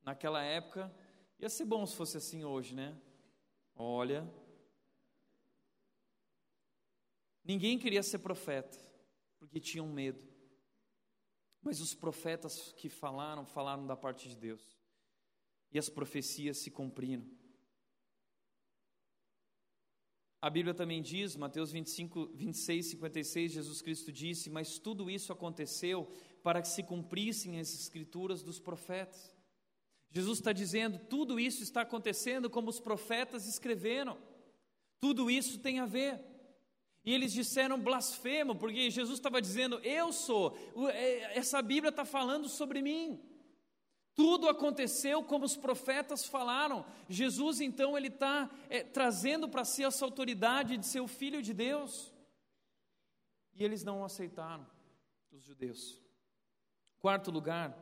Naquela 0.02 0.42
época, 0.42 0.94
ia 1.38 1.48
ser 1.48 1.64
bom 1.64 1.86
se 1.86 1.96
fosse 1.96 2.18
assim 2.18 2.44
hoje, 2.44 2.74
né? 2.74 2.94
Olha. 3.74 4.30
Ninguém 7.42 7.78
queria 7.78 8.02
ser 8.02 8.18
profeta, 8.18 8.78
porque 9.38 9.58
tinham 9.58 9.88
medo. 9.88 10.35
Mas 11.66 11.80
os 11.80 11.96
profetas 11.96 12.72
que 12.76 12.88
falaram, 12.88 13.44
falaram 13.44 13.84
da 13.84 13.96
parte 13.96 14.28
de 14.28 14.36
Deus. 14.36 14.62
E 15.72 15.76
as 15.80 15.88
profecias 15.88 16.58
se 16.58 16.70
cumpriram. 16.70 17.26
A 20.40 20.48
Bíblia 20.48 20.72
também 20.72 21.02
diz, 21.02 21.34
Mateus 21.34 21.72
25, 21.72 22.30
26, 22.32 22.86
56, 22.86 23.50
Jesus 23.50 23.82
Cristo 23.82 24.12
disse: 24.12 24.48
Mas 24.48 24.78
tudo 24.78 25.10
isso 25.10 25.32
aconteceu 25.32 26.08
para 26.40 26.62
que 26.62 26.68
se 26.68 26.84
cumprissem 26.84 27.58
as 27.58 27.74
escrituras 27.74 28.44
dos 28.44 28.60
profetas. 28.60 29.34
Jesus 30.12 30.38
está 30.38 30.52
dizendo: 30.52 31.00
tudo 31.10 31.40
isso 31.40 31.64
está 31.64 31.80
acontecendo 31.80 32.48
como 32.48 32.70
os 32.70 32.78
profetas 32.78 33.48
escreveram, 33.48 34.16
tudo 35.00 35.28
isso 35.28 35.58
tem 35.58 35.80
a 35.80 35.84
ver. 35.84 36.35
E 37.06 37.14
eles 37.14 37.32
disseram 37.32 37.80
blasfemo, 37.80 38.56
porque 38.56 38.90
Jesus 38.90 39.18
estava 39.18 39.40
dizendo: 39.40 39.78
Eu 39.84 40.12
sou, 40.12 40.58
é, 40.90 41.38
essa 41.38 41.62
Bíblia 41.62 41.90
está 41.90 42.04
falando 42.04 42.48
sobre 42.48 42.82
mim. 42.82 43.22
Tudo 44.12 44.48
aconteceu 44.48 45.22
como 45.22 45.44
os 45.44 45.56
profetas 45.56 46.26
falaram. 46.26 46.84
Jesus, 47.08 47.60
então, 47.60 47.96
ele 47.96 48.08
está 48.08 48.50
é, 48.68 48.82
trazendo 48.82 49.48
para 49.48 49.64
si 49.64 49.84
essa 49.84 50.04
autoridade 50.04 50.76
de 50.76 50.84
ser 50.84 51.00
o 51.00 51.06
filho 51.06 51.40
de 51.40 51.54
Deus. 51.54 52.12
E 53.54 53.62
eles 53.62 53.84
não 53.84 54.04
aceitaram, 54.04 54.66
os 55.30 55.44
judeus. 55.44 56.02
Quarto 56.98 57.30
lugar, 57.30 57.76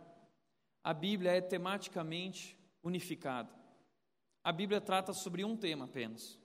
a 0.82 0.92
Bíblia 0.92 1.30
é 1.32 1.40
tematicamente 1.40 2.58
unificada. 2.82 3.50
A 4.42 4.52
Bíblia 4.52 4.82
trata 4.82 5.14
sobre 5.14 5.44
um 5.44 5.56
tema 5.56 5.86
apenas. 5.86 6.38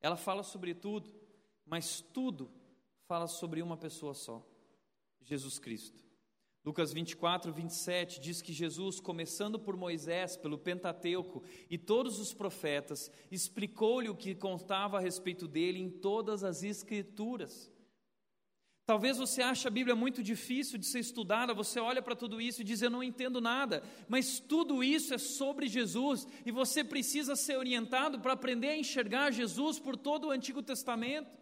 Ela 0.00 0.16
fala 0.16 0.42
sobre 0.42 0.74
tudo, 0.74 1.21
mas 1.72 2.02
tudo 2.12 2.50
fala 3.08 3.26
sobre 3.26 3.62
uma 3.62 3.78
pessoa 3.78 4.12
só: 4.12 4.46
Jesus 5.22 5.58
Cristo. 5.58 6.04
Lucas 6.62 6.92
24, 6.92 7.50
27 7.50 8.20
diz 8.20 8.42
que 8.42 8.52
Jesus, 8.52 9.00
começando 9.00 9.58
por 9.58 9.74
Moisés, 9.74 10.36
pelo 10.36 10.58
Pentateuco 10.58 11.42
e 11.70 11.78
todos 11.78 12.20
os 12.20 12.34
profetas, 12.34 13.10
explicou-lhe 13.30 14.10
o 14.10 14.14
que 14.14 14.34
contava 14.34 14.98
a 14.98 15.00
respeito 15.00 15.48
dele 15.48 15.80
em 15.80 15.88
todas 15.88 16.44
as 16.44 16.62
Escrituras. 16.62 17.72
Talvez 18.84 19.16
você 19.16 19.40
ache 19.40 19.66
a 19.66 19.70
Bíblia 19.70 19.96
muito 19.96 20.22
difícil 20.22 20.76
de 20.76 20.84
ser 20.84 20.98
estudada, 20.98 21.54
você 21.54 21.80
olha 21.80 22.02
para 22.02 22.14
tudo 22.14 22.38
isso 22.38 22.60
e 22.60 22.64
diz: 22.64 22.82
Eu 22.82 22.90
não 22.90 23.02
entendo 23.02 23.40
nada, 23.40 23.82
mas 24.06 24.38
tudo 24.38 24.84
isso 24.84 25.14
é 25.14 25.18
sobre 25.18 25.66
Jesus 25.68 26.28
e 26.44 26.52
você 26.52 26.84
precisa 26.84 27.34
ser 27.34 27.56
orientado 27.56 28.20
para 28.20 28.34
aprender 28.34 28.68
a 28.68 28.76
enxergar 28.76 29.30
Jesus 29.30 29.78
por 29.78 29.96
todo 29.96 30.26
o 30.26 30.30
Antigo 30.30 30.62
Testamento, 30.62 31.41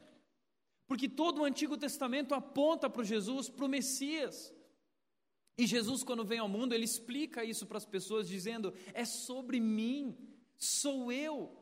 porque 0.90 1.08
todo 1.08 1.42
o 1.42 1.44
Antigo 1.44 1.78
Testamento 1.78 2.34
aponta 2.34 2.90
para 2.90 3.04
Jesus, 3.04 3.48
para 3.48 3.64
o 3.64 3.68
Messias. 3.68 4.52
E 5.56 5.64
Jesus, 5.64 6.02
quando 6.02 6.24
vem 6.24 6.40
ao 6.40 6.48
mundo, 6.48 6.74
ele 6.74 6.84
explica 6.84 7.44
isso 7.44 7.64
para 7.64 7.78
as 7.78 7.84
pessoas, 7.84 8.26
dizendo: 8.26 8.74
é 8.92 9.04
sobre 9.04 9.60
mim, 9.60 10.18
sou 10.56 11.12
eu. 11.12 11.56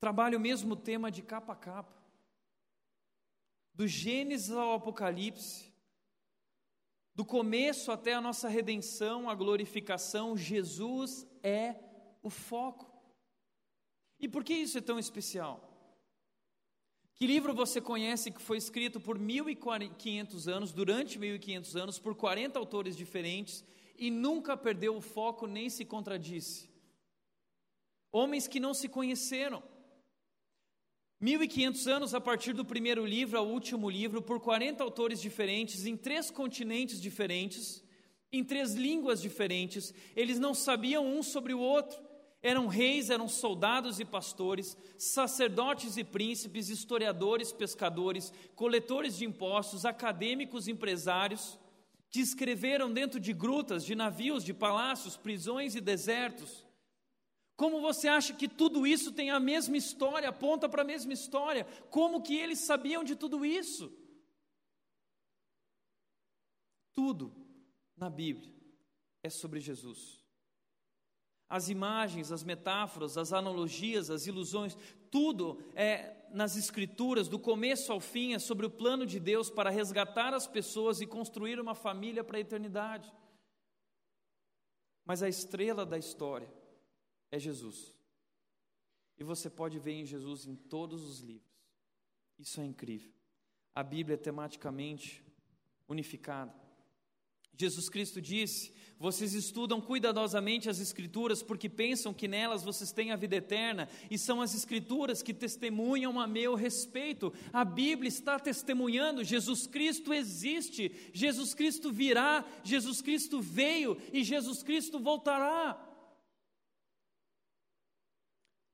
Trabalho 0.00 0.36
o 0.36 0.40
mesmo 0.40 0.74
tema 0.74 1.12
de 1.12 1.22
capa 1.22 1.52
a 1.52 1.56
capa, 1.56 2.02
do 3.72 3.86
Gênesis 3.86 4.50
ao 4.50 4.72
Apocalipse, 4.72 5.72
do 7.14 7.24
começo 7.24 7.92
até 7.92 8.14
a 8.14 8.20
nossa 8.20 8.48
redenção, 8.48 9.30
a 9.30 9.34
glorificação, 9.36 10.36
Jesus 10.36 11.24
é 11.40 11.76
o 12.20 12.28
foco. 12.28 12.93
E 14.18 14.28
por 14.28 14.44
que 14.44 14.54
isso 14.54 14.78
é 14.78 14.80
tão 14.80 14.98
especial? 14.98 15.70
Que 17.14 17.26
livro 17.26 17.54
você 17.54 17.80
conhece 17.80 18.30
que 18.30 18.42
foi 18.42 18.58
escrito 18.58 18.98
por 19.00 19.18
1500 19.18 20.48
anos, 20.48 20.72
durante 20.72 21.18
1500 21.18 21.76
anos, 21.76 21.98
por 21.98 22.14
40 22.14 22.58
autores 22.58 22.96
diferentes 22.96 23.64
e 23.96 24.10
nunca 24.10 24.56
perdeu 24.56 24.96
o 24.96 25.00
foco 25.00 25.46
nem 25.46 25.70
se 25.70 25.84
contradisse? 25.84 26.68
Homens 28.10 28.48
que 28.48 28.58
não 28.60 28.74
se 28.74 28.88
conheceram. 28.88 29.62
1500 31.20 31.86
anos 31.86 32.14
a 32.14 32.20
partir 32.20 32.52
do 32.52 32.64
primeiro 32.64 33.06
livro 33.06 33.38
ao 33.38 33.48
último 33.48 33.88
livro, 33.88 34.20
por 34.20 34.40
40 34.40 34.84
autores 34.84 35.20
diferentes, 35.20 35.86
em 35.86 35.96
três 35.96 36.30
continentes 36.30 37.00
diferentes, 37.00 37.82
em 38.32 38.44
três 38.44 38.74
línguas 38.74 39.22
diferentes, 39.22 39.94
eles 40.14 40.38
não 40.38 40.52
sabiam 40.52 41.06
um 41.06 41.22
sobre 41.22 41.54
o 41.54 41.60
outro. 41.60 42.03
Eram 42.44 42.66
reis, 42.66 43.08
eram 43.08 43.26
soldados 43.26 43.98
e 43.98 44.04
pastores, 44.04 44.76
sacerdotes 44.98 45.96
e 45.96 46.04
príncipes, 46.04 46.68
historiadores, 46.68 47.50
pescadores, 47.50 48.30
coletores 48.54 49.16
de 49.16 49.24
impostos, 49.24 49.86
acadêmicos, 49.86 50.68
empresários, 50.68 51.58
que 52.10 52.20
escreveram 52.20 52.92
dentro 52.92 53.18
de 53.18 53.32
grutas, 53.32 53.82
de 53.82 53.94
navios, 53.94 54.44
de 54.44 54.52
palácios, 54.52 55.16
prisões 55.16 55.74
e 55.74 55.80
desertos. 55.80 56.66
Como 57.56 57.80
você 57.80 58.08
acha 58.08 58.34
que 58.34 58.46
tudo 58.46 58.86
isso 58.86 59.10
tem 59.10 59.30
a 59.30 59.40
mesma 59.40 59.78
história, 59.78 60.28
aponta 60.28 60.68
para 60.68 60.82
a 60.82 60.86
mesma 60.86 61.14
história? 61.14 61.64
Como 61.90 62.22
que 62.22 62.36
eles 62.36 62.58
sabiam 62.58 63.02
de 63.02 63.16
tudo 63.16 63.42
isso? 63.42 63.90
Tudo 66.92 67.34
na 67.96 68.10
Bíblia 68.10 68.52
é 69.22 69.30
sobre 69.30 69.60
Jesus. 69.60 70.23
As 71.48 71.68
imagens, 71.68 72.32
as 72.32 72.42
metáforas, 72.42 73.16
as 73.18 73.32
analogias, 73.32 74.10
as 74.10 74.26
ilusões, 74.26 74.76
tudo 75.10 75.62
é 75.74 76.24
nas 76.34 76.56
Escrituras, 76.56 77.28
do 77.28 77.38
começo 77.38 77.92
ao 77.92 78.00
fim, 78.00 78.34
é 78.34 78.40
sobre 78.40 78.66
o 78.66 78.70
plano 78.70 79.06
de 79.06 79.20
Deus 79.20 79.48
para 79.48 79.70
resgatar 79.70 80.34
as 80.34 80.48
pessoas 80.48 81.00
e 81.00 81.06
construir 81.06 81.60
uma 81.60 81.76
família 81.76 82.24
para 82.24 82.38
a 82.38 82.40
eternidade. 82.40 83.12
Mas 85.04 85.22
a 85.22 85.28
estrela 85.28 85.86
da 85.86 85.96
história 85.96 86.52
é 87.30 87.38
Jesus. 87.38 87.94
E 89.16 89.22
você 89.22 89.48
pode 89.48 89.78
ver 89.78 89.92
em 89.92 90.04
Jesus 90.04 90.46
em 90.46 90.56
todos 90.56 91.04
os 91.04 91.20
livros. 91.20 91.54
Isso 92.36 92.60
é 92.60 92.64
incrível. 92.64 93.12
A 93.72 93.82
Bíblia 93.82 94.14
é 94.14 94.18
tematicamente 94.18 95.22
unificada. 95.88 96.52
Jesus 97.56 97.88
Cristo 97.88 98.20
disse: 98.20 98.74
Vocês 98.98 99.34
estudam 99.34 99.80
cuidadosamente 99.80 100.70
as 100.70 100.78
Escrituras 100.78 101.42
porque 101.42 101.68
pensam 101.68 102.14
que 102.14 102.28
nelas 102.28 102.62
vocês 102.62 102.92
têm 102.92 103.10
a 103.10 103.16
vida 103.16 103.36
eterna, 103.36 103.88
e 104.10 104.16
são 104.16 104.40
as 104.40 104.54
Escrituras 104.54 105.22
que 105.22 105.34
testemunham 105.34 106.18
a 106.20 106.26
meu 106.26 106.54
respeito. 106.54 107.32
A 107.52 107.64
Bíblia 107.64 108.08
está 108.08 108.38
testemunhando: 108.38 109.24
Jesus 109.24 109.66
Cristo 109.66 110.14
existe, 110.14 111.10
Jesus 111.12 111.54
Cristo 111.54 111.92
virá, 111.92 112.44
Jesus 112.62 113.02
Cristo 113.02 113.40
veio 113.40 114.00
e 114.12 114.22
Jesus 114.22 114.62
Cristo 114.62 115.00
voltará. 115.00 115.78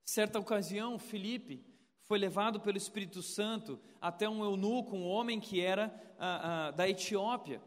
Certa 0.05 0.39
ocasião, 0.39 0.99
Felipe 0.99 1.65
foi 2.03 2.19
levado 2.19 2.59
pelo 2.61 2.77
Espírito 2.77 3.23
Santo 3.23 3.79
até 4.01 4.29
um 4.29 4.45
eunuco, 4.45 4.97
um 4.97 5.07
homem 5.07 5.39
que 5.39 5.61
era 5.61 5.95
ah, 6.19 6.67
ah, 6.67 6.71
da 6.73 6.89
Etiópia. 6.89 7.63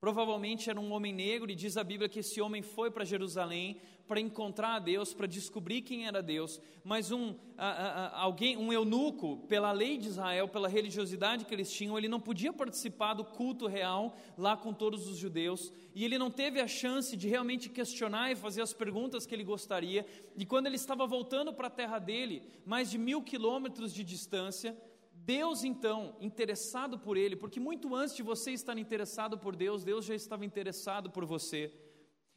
Provavelmente 0.00 0.70
era 0.70 0.80
um 0.80 0.92
homem 0.92 1.12
negro, 1.12 1.50
e 1.50 1.56
diz 1.56 1.76
a 1.76 1.82
Bíblia 1.82 2.08
que 2.08 2.20
esse 2.20 2.40
homem 2.40 2.62
foi 2.62 2.90
para 2.90 3.04
Jerusalém 3.04 3.80
para 4.06 4.20
encontrar 4.20 4.76
a 4.76 4.78
Deus, 4.78 5.12
para 5.12 5.26
descobrir 5.26 5.82
quem 5.82 6.06
era 6.06 6.22
Deus. 6.22 6.60
Mas 6.82 7.10
um, 7.10 7.34
alguém, 8.12 8.56
um 8.56 8.72
eunuco, 8.72 9.38
pela 9.48 9.70
lei 9.70 9.98
de 9.98 10.08
Israel, 10.08 10.48
pela 10.48 10.66
religiosidade 10.66 11.44
que 11.44 11.54
eles 11.54 11.70
tinham, 11.70 11.98
ele 11.98 12.08
não 12.08 12.18
podia 12.18 12.52
participar 12.52 13.12
do 13.12 13.24
culto 13.24 13.66
real 13.66 14.16
lá 14.36 14.56
com 14.56 14.72
todos 14.72 15.06
os 15.08 15.18
judeus, 15.18 15.72
e 15.94 16.04
ele 16.04 16.16
não 16.16 16.30
teve 16.30 16.60
a 16.60 16.66
chance 16.66 17.16
de 17.16 17.28
realmente 17.28 17.68
questionar 17.68 18.32
e 18.32 18.36
fazer 18.36 18.62
as 18.62 18.72
perguntas 18.72 19.26
que 19.26 19.34
ele 19.34 19.44
gostaria. 19.44 20.06
E 20.36 20.46
quando 20.46 20.66
ele 20.66 20.76
estava 20.76 21.06
voltando 21.06 21.52
para 21.52 21.66
a 21.66 21.70
terra 21.70 21.98
dele, 21.98 22.42
mais 22.64 22.90
de 22.90 22.96
mil 22.96 23.20
quilômetros 23.20 23.92
de 23.92 24.04
distância, 24.04 24.76
Deus, 25.28 25.62
então, 25.62 26.16
interessado 26.22 26.98
por 26.98 27.14
ele, 27.14 27.36
porque 27.36 27.60
muito 27.60 27.94
antes 27.94 28.16
de 28.16 28.22
você 28.22 28.50
estar 28.52 28.78
interessado 28.78 29.36
por 29.36 29.54
Deus, 29.54 29.84
Deus 29.84 30.06
já 30.06 30.14
estava 30.14 30.42
interessado 30.42 31.10
por 31.10 31.26
você. 31.26 31.70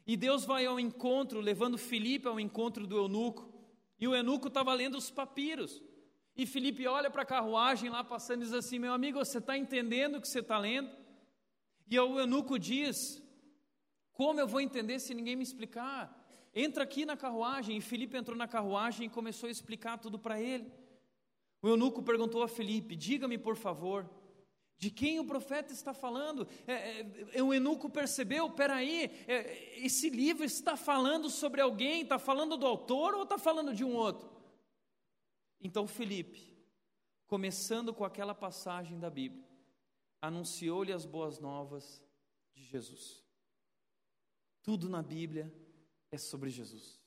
E 0.06 0.18
Deus 0.18 0.44
vai 0.44 0.66
ao 0.66 0.78
encontro, 0.78 1.39
levando 1.39 1.78
Felipe 1.78 2.28
ao 2.28 2.38
encontro 2.38 2.86
do 2.86 2.98
eunuco, 2.98 3.50
e 3.98 4.10
o 4.10 4.14
eunuco 4.14 4.50
estava 4.50 4.74
lendo 4.74 4.98
os 4.98 5.10
papiros. 5.10 5.82
E 6.36 6.46
Felipe 6.46 6.86
olha 6.86 7.10
para 7.10 7.22
a 7.22 7.26
carruagem 7.26 7.89
lá 7.89 8.04
passando 8.04 8.42
e 8.42 8.44
diz 8.44 8.54
assim: 8.54 8.78
Meu 8.78 8.92
amigo, 8.92 9.20
você 9.20 9.38
está 9.38 9.58
entendendo 9.58 10.18
o 10.18 10.22
que 10.22 10.28
você 10.28 10.39
está 10.39 10.58
lendo? 10.58 10.92
E 11.88 11.98
o 11.98 12.20
eunuco 12.20 12.60
diz: 12.60 13.24
Como 14.12 14.38
eu 14.38 14.48
vou 14.50 14.60
entender 14.60 15.00
se 15.00 15.14
ninguém 15.14 15.38
me 15.38 15.44
explicar? 15.44 16.02
Entra 16.54 16.84
aqui 16.84 17.06
na 17.06 17.16
carruagem. 17.16 17.78
E 17.78 17.82
Felipe 17.82 18.18
entrou 18.18 18.36
na 18.36 18.50
carruagem 18.50 19.08
e 19.08 19.10
começou 19.10 19.48
a 19.48 19.52
explicar 19.52 19.98
tudo 19.98 20.20
para 20.20 20.42
ele. 20.42 20.81
O 21.62 21.68
eunuco 21.68 22.01
perguntou 22.01 22.41
a 22.43 22.47
Felipe: 22.47 22.95
Diga-me, 22.95 23.38
por 23.38 23.55
favor, 23.55 24.09
de 24.82 24.89
quem 24.89 25.20
o 25.20 25.26
profeta 25.26 25.72
está 25.72 25.93
falando? 25.93 26.47
É, 26.66 27.01
é, 27.38 27.43
o 27.43 27.53
eunuco 27.53 27.88
percebeu: 27.88 28.49
peraí, 28.49 29.05
é, 29.28 29.78
esse 29.86 30.09
livro 30.09 30.43
está 30.43 30.76
falando 30.76 31.30
sobre 31.30 31.62
alguém, 31.62 32.01
está 32.01 32.18
falando 32.18 32.57
do 32.57 32.66
autor 32.66 33.14
ou 33.14 33.24
está 33.24 33.38
falando 33.38 33.76
de 33.76 33.84
um 33.84 33.95
outro? 33.95 34.28
Então 35.59 35.86
Felipe, 35.86 36.57
começando 37.28 37.93
com 37.93 38.03
aquela 38.03 38.34
passagem 38.34 38.99
da 38.99 39.09
Bíblia, 39.09 39.47
anunciou-lhe 40.20 40.91
as 40.91 41.05
boas 41.05 41.39
novas 41.39 42.01
de 42.55 42.64
Jesus. 42.64 43.24
Tudo 44.64 44.89
na 44.89 45.03
Bíblia 45.03 45.53
é 46.12 46.18
sobre 46.18 46.49
Jesus. 46.49 47.01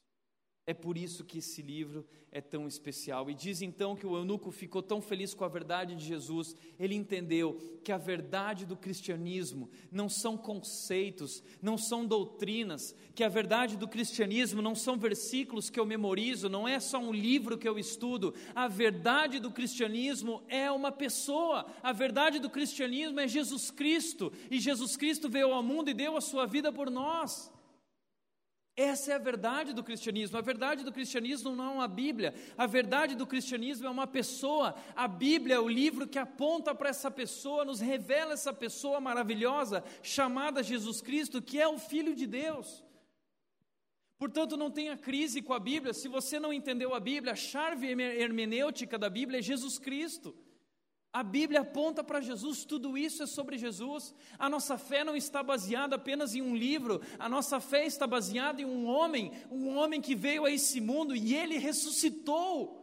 É 0.66 0.72
por 0.72 0.96
isso 0.96 1.24
que 1.24 1.38
esse 1.38 1.60
livro 1.60 2.06
é 2.32 2.40
tão 2.40 2.66
especial. 2.66 3.30
E 3.30 3.34
diz 3.34 3.60
então 3.60 3.94
que 3.94 4.06
o 4.06 4.16
eunuco 4.16 4.50
ficou 4.50 4.82
tão 4.82 5.00
feliz 5.00 5.34
com 5.34 5.44
a 5.44 5.48
verdade 5.48 5.94
de 5.94 6.04
Jesus, 6.04 6.56
ele 6.80 6.94
entendeu 6.94 7.60
que 7.84 7.92
a 7.92 7.98
verdade 7.98 8.64
do 8.64 8.74
cristianismo 8.74 9.70
não 9.92 10.08
são 10.08 10.38
conceitos, 10.38 11.44
não 11.62 11.76
são 11.78 12.06
doutrinas, 12.06 12.96
que 13.14 13.22
a 13.22 13.28
verdade 13.28 13.76
do 13.76 13.86
cristianismo 13.86 14.62
não 14.62 14.74
são 14.74 14.98
versículos 14.98 15.68
que 15.68 15.78
eu 15.78 15.84
memorizo, 15.84 16.48
não 16.48 16.66
é 16.66 16.80
só 16.80 16.98
um 16.98 17.12
livro 17.12 17.58
que 17.58 17.68
eu 17.68 17.78
estudo. 17.78 18.34
A 18.54 18.66
verdade 18.66 19.38
do 19.38 19.50
cristianismo 19.50 20.42
é 20.48 20.72
uma 20.72 20.90
pessoa, 20.90 21.66
a 21.82 21.92
verdade 21.92 22.40
do 22.40 22.48
cristianismo 22.48 23.20
é 23.20 23.28
Jesus 23.28 23.70
Cristo, 23.70 24.32
e 24.50 24.58
Jesus 24.58 24.96
Cristo 24.96 25.28
veio 25.28 25.52
ao 25.52 25.62
mundo 25.62 25.90
e 25.90 25.94
deu 25.94 26.16
a 26.16 26.22
sua 26.22 26.46
vida 26.46 26.72
por 26.72 26.90
nós. 26.90 27.53
Essa 28.76 29.12
é 29.12 29.14
a 29.14 29.18
verdade 29.18 29.72
do 29.72 29.84
cristianismo. 29.84 30.36
A 30.36 30.40
verdade 30.40 30.82
do 30.82 30.92
cristianismo 30.92 31.54
não 31.54 31.64
é 31.64 31.70
uma 31.70 31.88
Bíblia. 31.88 32.34
A 32.58 32.66
verdade 32.66 33.14
do 33.14 33.26
cristianismo 33.26 33.86
é 33.86 33.90
uma 33.90 34.06
pessoa. 34.06 34.74
A 34.96 35.06
Bíblia 35.06 35.56
é 35.56 35.60
o 35.60 35.68
livro 35.68 36.08
que 36.08 36.18
aponta 36.18 36.74
para 36.74 36.88
essa 36.88 37.08
pessoa, 37.08 37.64
nos 37.64 37.80
revela 37.80 38.32
essa 38.32 38.52
pessoa 38.52 39.00
maravilhosa, 39.00 39.84
chamada 40.02 40.62
Jesus 40.62 41.00
Cristo, 41.00 41.40
que 41.40 41.60
é 41.60 41.68
o 41.68 41.78
Filho 41.78 42.16
de 42.16 42.26
Deus. 42.26 42.82
Portanto, 44.18 44.56
não 44.56 44.70
tenha 44.70 44.96
crise 44.96 45.40
com 45.40 45.52
a 45.52 45.60
Bíblia. 45.60 45.94
Se 45.94 46.08
você 46.08 46.40
não 46.40 46.52
entendeu 46.52 46.94
a 46.94 47.00
Bíblia, 47.00 47.34
a 47.34 47.36
chave 47.36 47.86
hermenêutica 47.86 48.98
da 48.98 49.08
Bíblia 49.08 49.38
é 49.38 49.42
Jesus 49.42 49.78
Cristo. 49.78 50.34
A 51.14 51.22
Bíblia 51.22 51.60
aponta 51.60 52.02
para 52.02 52.20
Jesus, 52.20 52.64
tudo 52.64 52.98
isso 52.98 53.22
é 53.22 53.26
sobre 53.26 53.56
Jesus. 53.56 54.12
A 54.36 54.50
nossa 54.50 54.76
fé 54.76 55.04
não 55.04 55.14
está 55.14 55.44
baseada 55.44 55.94
apenas 55.94 56.34
em 56.34 56.42
um 56.42 56.56
livro, 56.56 57.00
a 57.20 57.28
nossa 57.28 57.60
fé 57.60 57.86
está 57.86 58.04
baseada 58.04 58.60
em 58.60 58.64
um 58.64 58.84
homem, 58.84 59.30
um 59.48 59.76
homem 59.76 60.00
que 60.00 60.16
veio 60.16 60.44
a 60.44 60.50
esse 60.50 60.80
mundo 60.80 61.14
e 61.14 61.32
ele 61.32 61.56
ressuscitou. 61.56 62.82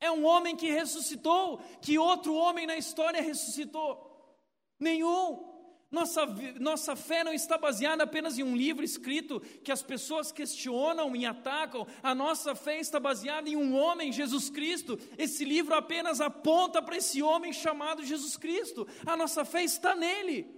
É 0.00 0.08
um 0.08 0.24
homem 0.24 0.54
que 0.54 0.70
ressuscitou, 0.70 1.60
que 1.82 1.98
outro 1.98 2.32
homem 2.32 2.64
na 2.64 2.76
história 2.76 3.20
ressuscitou? 3.20 4.38
Nenhum. 4.78 5.53
Nossa, 5.94 6.26
nossa 6.58 6.96
fé 6.96 7.22
não 7.22 7.32
está 7.32 7.56
baseada 7.56 8.02
apenas 8.02 8.36
em 8.36 8.42
um 8.42 8.56
livro 8.56 8.84
escrito 8.84 9.38
que 9.62 9.70
as 9.70 9.80
pessoas 9.80 10.32
questionam 10.32 11.14
e 11.14 11.24
atacam. 11.24 11.86
A 12.02 12.12
nossa 12.12 12.56
fé 12.56 12.80
está 12.80 12.98
baseada 12.98 13.48
em 13.48 13.54
um 13.54 13.76
homem, 13.76 14.10
Jesus 14.10 14.50
Cristo. 14.50 14.98
Esse 15.16 15.44
livro 15.44 15.72
apenas 15.72 16.20
aponta 16.20 16.82
para 16.82 16.96
esse 16.96 17.22
homem 17.22 17.52
chamado 17.52 18.04
Jesus 18.04 18.36
Cristo. 18.36 18.88
A 19.06 19.16
nossa 19.16 19.44
fé 19.44 19.62
está 19.62 19.94
nele. 19.94 20.52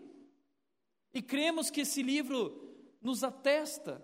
E 1.12 1.20
cremos 1.20 1.68
que 1.68 1.82
esse 1.82 2.02
livro 2.02 2.74
nos 3.02 3.22
atesta, 3.22 4.02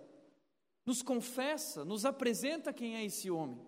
nos 0.85 1.01
confessa, 1.01 1.83
nos 1.83 2.05
apresenta 2.05 2.71
quem 2.71 2.95
é 2.95 3.03
esse 3.03 3.31
homem. 3.31 3.59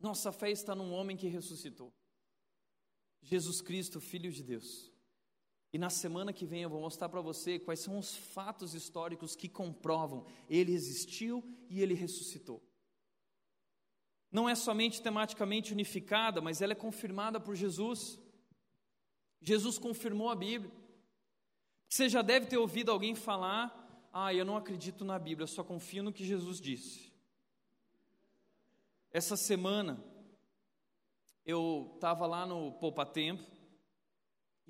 Nossa 0.00 0.32
fé 0.32 0.50
está 0.50 0.74
num 0.74 0.92
homem 0.92 1.16
que 1.16 1.28
ressuscitou. 1.28 1.94
Jesus 3.22 3.60
Cristo, 3.60 4.00
Filho 4.00 4.32
de 4.32 4.42
Deus. 4.42 4.89
E 5.72 5.78
na 5.78 5.88
semana 5.88 6.32
que 6.32 6.44
vem 6.44 6.62
eu 6.62 6.70
vou 6.70 6.80
mostrar 6.80 7.08
para 7.08 7.20
você 7.20 7.58
quais 7.58 7.80
são 7.80 7.98
os 7.98 8.16
fatos 8.16 8.74
históricos 8.74 9.36
que 9.36 9.48
comprovam 9.48 10.26
ele 10.48 10.72
existiu 10.72 11.44
e 11.68 11.80
ele 11.80 11.94
ressuscitou. 11.94 12.60
Não 14.32 14.48
é 14.48 14.54
somente 14.54 15.02
tematicamente 15.02 15.72
unificada, 15.72 16.40
mas 16.40 16.60
ela 16.60 16.72
é 16.72 16.76
confirmada 16.76 17.40
por 17.40 17.54
Jesus. 17.54 18.18
Jesus 19.40 19.78
confirmou 19.78 20.28
a 20.28 20.36
Bíblia. 20.36 20.72
Você 21.88 22.08
já 22.08 22.22
deve 22.22 22.46
ter 22.46 22.56
ouvido 22.56 22.90
alguém 22.90 23.14
falar: 23.14 24.08
Ah, 24.12 24.32
eu 24.32 24.44
não 24.44 24.56
acredito 24.56 25.04
na 25.04 25.18
Bíblia, 25.18 25.44
eu 25.44 25.48
só 25.48 25.64
confio 25.64 26.02
no 26.02 26.12
que 26.12 26.24
Jesus 26.24 26.60
disse. 26.60 27.12
Essa 29.12 29.36
semana, 29.36 30.00
eu 31.44 31.90
estava 31.94 32.26
lá 32.26 32.46
no 32.46 32.72
Poupa 32.74 33.04
Tempo, 33.04 33.44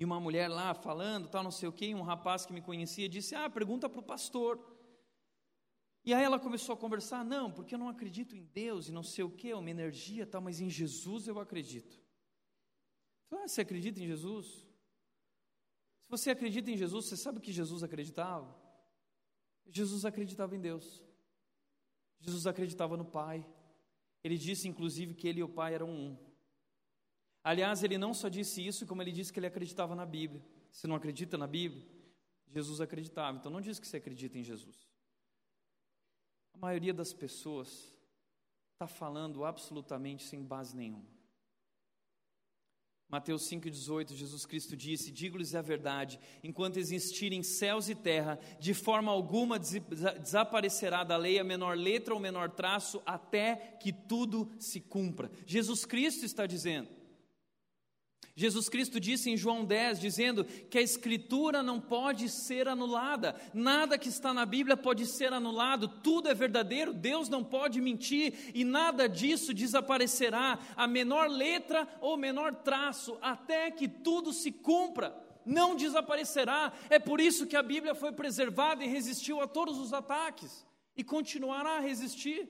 e 0.01 0.03
uma 0.03 0.19
mulher 0.19 0.47
lá 0.47 0.73
falando, 0.73 1.29
tal, 1.29 1.43
não 1.43 1.51
sei 1.51 1.69
o 1.69 1.71
quê, 1.71 1.89
e 1.89 1.93
um 1.93 2.01
rapaz 2.01 2.43
que 2.43 2.51
me 2.51 2.59
conhecia 2.59 3.07
disse: 3.07 3.35
Ah, 3.35 3.47
pergunta 3.47 3.87
para 3.87 3.99
o 3.99 4.03
pastor. 4.03 4.59
E 6.03 6.11
aí 6.11 6.23
ela 6.23 6.39
começou 6.39 6.73
a 6.73 6.77
conversar: 6.77 7.23
Não, 7.23 7.51
porque 7.51 7.75
eu 7.75 7.77
não 7.77 7.87
acredito 7.87 8.35
em 8.35 8.43
Deus 8.43 8.89
e 8.89 8.91
não 8.91 9.03
sei 9.03 9.23
o 9.23 9.29
quê, 9.29 9.53
uma 9.53 9.69
energia 9.69 10.25
tal, 10.25 10.41
mas 10.41 10.59
em 10.59 10.71
Jesus 10.71 11.27
eu 11.27 11.39
acredito. 11.39 12.01
ah, 13.29 13.47
você 13.47 13.61
acredita 13.61 14.01
em 14.01 14.07
Jesus? 14.07 14.47
Se 16.01 16.09
você 16.09 16.31
acredita 16.31 16.71
em 16.71 16.77
Jesus, 16.77 17.05
você 17.05 17.15
sabe 17.15 17.39
que 17.39 17.51
Jesus 17.51 17.83
acreditava? 17.83 18.59
Jesus 19.67 20.03
acreditava 20.03 20.55
em 20.55 20.59
Deus. 20.59 20.99
Jesus 22.19 22.47
acreditava 22.47 22.97
no 22.97 23.05
Pai. 23.05 23.47
Ele 24.23 24.35
disse, 24.35 24.67
inclusive, 24.67 25.13
que 25.13 25.27
ele 25.27 25.41
e 25.41 25.43
o 25.43 25.49
Pai 25.49 25.75
eram 25.75 25.91
um. 25.91 26.30
Aliás, 27.43 27.83
ele 27.83 27.97
não 27.97 28.13
só 28.13 28.29
disse 28.29 28.65
isso, 28.65 28.85
como 28.85 29.01
ele 29.01 29.11
disse 29.11 29.33
que 29.33 29.39
ele 29.39 29.47
acreditava 29.47 29.95
na 29.95 30.05
Bíblia. 30.05 30.43
Você 30.71 30.87
não 30.87 30.95
acredita 30.95 31.37
na 31.37 31.47
Bíblia? 31.47 31.85
Jesus 32.53 32.79
acreditava. 32.81 33.37
Então 33.37 33.51
não 33.51 33.61
diz 33.61 33.79
que 33.79 33.87
você 33.87 33.97
acredita 33.97 34.37
em 34.37 34.43
Jesus. 34.43 34.87
A 36.53 36.57
maioria 36.57 36.93
das 36.93 37.13
pessoas 37.13 37.91
está 38.73 38.87
falando 38.87 39.43
absolutamente 39.43 40.23
sem 40.23 40.43
base 40.43 40.75
nenhuma. 40.75 41.09
Mateus 43.11 43.49
5,18, 43.49 44.13
Jesus 44.13 44.45
Cristo 44.45 44.77
disse: 44.77 45.11
Digo-lhes 45.11 45.53
a 45.53 45.61
verdade, 45.61 46.17
enquanto 46.41 46.77
existirem 46.77 47.43
céus 47.43 47.89
e 47.89 47.95
terra, 47.95 48.39
de 48.57 48.73
forma 48.73 49.11
alguma 49.11 49.59
desaparecerá 49.59 51.03
da 51.03 51.17
lei 51.17 51.37
a 51.37 51.43
menor 51.43 51.75
letra 51.75 52.13
ou 52.13 52.19
menor 52.21 52.51
traço, 52.51 53.01
até 53.05 53.77
que 53.81 53.91
tudo 53.91 54.49
se 54.57 54.79
cumpra. 54.79 55.29
Jesus 55.45 55.83
Cristo 55.83 56.23
está 56.23 56.45
dizendo. 56.45 57.00
Jesus 58.35 58.69
Cristo 58.69 58.99
disse 58.99 59.29
em 59.29 59.35
João 59.35 59.65
10, 59.65 59.99
dizendo 59.99 60.45
que 60.45 60.77
a 60.77 60.81
Escritura 60.81 61.61
não 61.61 61.79
pode 61.81 62.29
ser 62.29 62.67
anulada, 62.67 63.35
nada 63.53 63.97
que 63.97 64.07
está 64.09 64.33
na 64.33 64.45
Bíblia 64.45 64.77
pode 64.77 65.05
ser 65.05 65.33
anulado, 65.33 65.87
tudo 65.87 66.29
é 66.29 66.33
verdadeiro, 66.33 66.93
Deus 66.93 67.27
não 67.27 67.43
pode 67.43 67.81
mentir 67.81 68.51
e 68.55 68.63
nada 68.63 69.07
disso 69.07 69.53
desaparecerá, 69.53 70.57
a 70.75 70.87
menor 70.87 71.29
letra 71.29 71.87
ou 71.99 72.15
menor 72.15 72.55
traço, 72.55 73.17
até 73.21 73.69
que 73.69 73.87
tudo 73.87 74.31
se 74.31 74.51
cumpra, 74.51 75.15
não 75.45 75.75
desaparecerá. 75.75 76.71
É 76.89 76.99
por 76.99 77.19
isso 77.19 77.45
que 77.45 77.55
a 77.55 77.63
Bíblia 77.63 77.93
foi 77.93 78.11
preservada 78.11 78.83
e 78.83 78.87
resistiu 78.87 79.41
a 79.41 79.47
todos 79.47 79.77
os 79.77 79.93
ataques 79.93 80.65
e 80.95 81.03
continuará 81.03 81.77
a 81.77 81.81
resistir. 81.81 82.47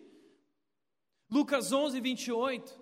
Lucas 1.30 1.72
11, 1.72 1.99
28. 1.99 2.80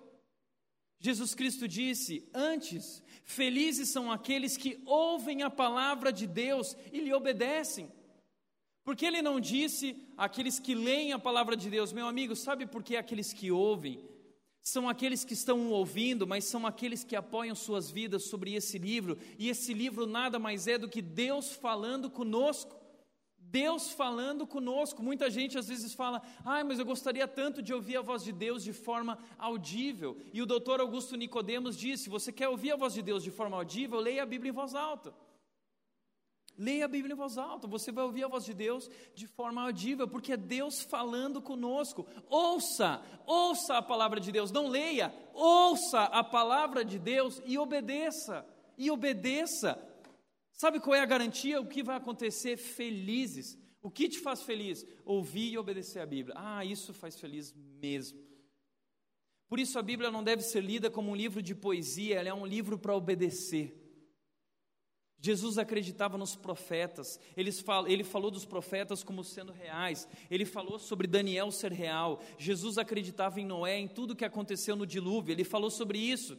Jesus 1.00 1.34
Cristo 1.34 1.68
disse: 1.68 2.30
Antes, 2.34 3.02
felizes 3.24 3.89
são 3.89 4.12
aqueles 4.12 4.58
que 4.58 4.82
ouvem 4.86 5.43
a 5.43 5.50
palavra 5.50 6.12
de 6.12 6.28
Deus 6.28 6.76
e 6.91 7.00
lhe 7.00 7.14
obedecem. 7.14 7.91
Porque 8.84 9.06
ele 9.06 9.22
não 9.22 9.39
disse 9.39 9.95
aqueles 10.18 10.60
que 10.60 10.74
leem 10.74 11.14
a 11.14 11.20
palavra 11.20 11.56
de 11.56 11.70
Deus, 11.70 11.93
meu 11.93 12.08
amigo, 12.08 12.36
sabe 12.36 12.66
por 12.66 12.84
que 12.84 12.97
aqueles 12.97 13.32
que 13.32 13.52
ouvem? 13.52 14.04
São 14.62 14.89
aqueles 14.89 15.24
que 15.24 15.34
estão 15.34 15.70
ouvindo, 15.70 16.28
mas 16.28 16.45
são 16.45 16.66
aqueles 16.66 17.04
que 17.04 17.16
apoiam 17.16 17.56
suas 17.56 17.89
vidas 17.89 18.24
sobre 18.24 18.54
esse 18.54 18.78
livro, 18.78 19.18
e 19.38 19.47
esse 19.47 19.74
livro 19.74 20.06
nada 20.06 20.38
mais 20.38 20.68
é 20.68 20.78
do 20.78 20.89
que 20.89 21.02
Deus 21.02 21.52
falando 21.52 22.10
conosco. 22.10 22.79
Deus 23.52 23.91
falando 23.91 24.45
conosco. 24.45 25.02
Muita 25.02 25.30
gente 25.30 25.58
às 25.58 25.68
vezes 25.68 25.93
fala: 25.93 26.22
"Ai, 26.45 26.64
mas 26.64 26.80
eu 26.80 26.86
gostaria 26.86 27.28
tanto 27.28 27.62
de 27.62 27.74
ouvir 27.74 27.97
a 27.97 28.02
voz 28.02 28.24
de 28.24 28.32
Deus 28.32 28.64
de 28.64 28.74
forma 28.74 29.18
audível". 29.38 30.18
E 30.32 30.41
o 30.41 30.45
doutor 30.45 30.80
Augusto 30.80 31.16
Nicodemos 31.16 31.76
disse: 31.76 32.10
"Você 32.10 32.32
quer 32.32 32.47
ouvir 32.47 32.72
a 32.72 32.76
voz 32.76 32.93
de 32.93 33.02
Deus 33.02 33.24
de 33.24 33.32
forma 33.32 33.58
audível? 33.58 34.00
Leia 34.00 34.24
a 34.24 34.26
Bíblia 34.26 34.50
em 34.50 34.54
voz 34.54 34.76
alta". 34.76 35.14
Leia 36.58 36.86
a 36.86 36.89
Bíblia 36.89 37.14
em 37.14 37.16
voz 37.16 37.38
alta, 37.38 37.68
você 37.68 37.89
vai 37.89 38.04
ouvir 38.04 38.26
a 38.26 38.28
voz 38.28 38.43
de 38.43 38.54
Deus 38.54 38.89
de 39.16 39.26
forma 39.26 39.64
audível, 39.64 40.10
porque 40.10 40.34
é 40.34 40.38
Deus 40.38 40.82
falando 40.82 41.41
conosco. 41.41 42.06
Ouça, 42.30 43.02
ouça 43.26 43.78
a 43.78 43.82
palavra 43.82 44.20
de 44.20 44.30
Deus, 44.30 44.52
não 44.52 44.68
leia, 44.68 45.14
ouça 45.34 46.02
a 46.02 46.22
palavra 46.22 46.84
de 46.84 47.00
Deus 47.00 47.41
e 47.45 47.58
obedeça. 47.58 48.45
E 48.78 48.91
obedeça 48.91 49.82
Sabe 50.60 50.82
qual 50.82 50.93
é 50.93 50.99
a 50.99 51.05
garantia? 51.05 51.62
O 51.62 51.66
que 51.66 51.82
vai 51.82 51.95
acontecer? 51.95 52.57
Felizes. 52.57 53.57
O 53.82 53.89
que 53.89 54.10
te 54.10 54.20
faz 54.20 54.41
feliz? 54.41 54.86
Ouvir 55.05 55.53
e 55.53 55.57
obedecer 55.57 56.01
a 56.01 56.05
Bíblia. 56.05 56.36
Ah, 56.38 56.66
isso 56.66 56.93
faz 56.93 57.18
feliz 57.18 57.55
mesmo. 57.82 58.20
Por 59.47 59.57
isso 59.57 59.80
a 59.80 59.82
Bíblia 59.82 60.12
não 60.12 60.22
deve 60.22 60.41
ser 60.41 60.62
lida 60.62 60.91
como 60.91 61.12
um 61.12 61.16
livro 61.16 61.41
de 61.41 61.55
poesia, 61.55 62.18
ela 62.20 62.28
é 62.28 62.34
um 62.34 62.45
livro 62.45 62.78
para 62.78 62.93
obedecer. 62.93 63.74
Jesus 65.22 65.57
acreditava 65.57 66.18
nos 66.18 66.36
profetas, 66.36 67.20
ele 67.36 68.03
falou 68.03 68.30
dos 68.30 68.45
profetas 68.45 69.01
como 69.01 69.24
sendo 69.24 69.53
reais, 69.53 70.07
ele 70.30 70.45
falou 70.45 70.78
sobre 70.78 71.07
Daniel 71.07 71.51
ser 71.51 71.72
real, 71.72 72.22
Jesus 72.38 72.78
acreditava 72.78 73.39
em 73.39 73.45
Noé, 73.45 73.78
em 73.78 73.88
tudo 73.88 74.16
que 74.16 74.24
aconteceu 74.24 74.76
no 74.76 74.86
dilúvio, 74.86 75.34
ele 75.34 75.43
falou 75.43 75.70
sobre 75.70 75.97
isso. 75.97 76.38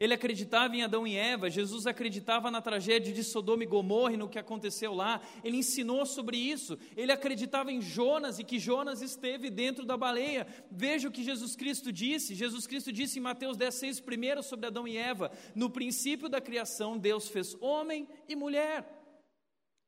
Ele 0.00 0.14
acreditava 0.14 0.76
em 0.76 0.82
Adão 0.82 1.04
e 1.04 1.16
Eva, 1.16 1.50
Jesus 1.50 1.84
acreditava 1.84 2.52
na 2.52 2.62
tragédia 2.62 3.12
de 3.12 3.24
Sodoma 3.24 3.64
e 3.64 3.66
Gomorra 3.66 4.12
e 4.12 4.16
no 4.16 4.28
que 4.28 4.38
aconteceu 4.38 4.94
lá. 4.94 5.20
Ele 5.42 5.56
ensinou 5.56 6.06
sobre 6.06 6.36
isso. 6.36 6.78
Ele 6.96 7.10
acreditava 7.10 7.72
em 7.72 7.80
Jonas 7.80 8.38
e 8.38 8.44
que 8.44 8.60
Jonas 8.60 9.02
esteve 9.02 9.50
dentro 9.50 9.84
da 9.84 9.96
baleia. 9.96 10.46
Veja 10.70 11.08
o 11.08 11.10
que 11.10 11.24
Jesus 11.24 11.56
Cristo 11.56 11.90
disse. 11.90 12.36
Jesus 12.36 12.64
Cristo 12.64 12.92
disse 12.92 13.18
em 13.18 13.22
Mateus 13.22 13.56
10, 13.56 13.74
6, 13.74 14.00
primeiro 14.00 14.40
sobre 14.40 14.68
Adão 14.68 14.86
e 14.86 14.96
Eva: 14.96 15.32
No 15.52 15.68
princípio 15.68 16.28
da 16.28 16.40
criação, 16.40 16.96
Deus 16.96 17.28
fez 17.28 17.56
homem 17.60 18.08
e 18.28 18.36
mulher. 18.36 18.86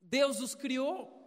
Deus 0.01 0.41
os 0.41 0.57
criou. 0.57 1.21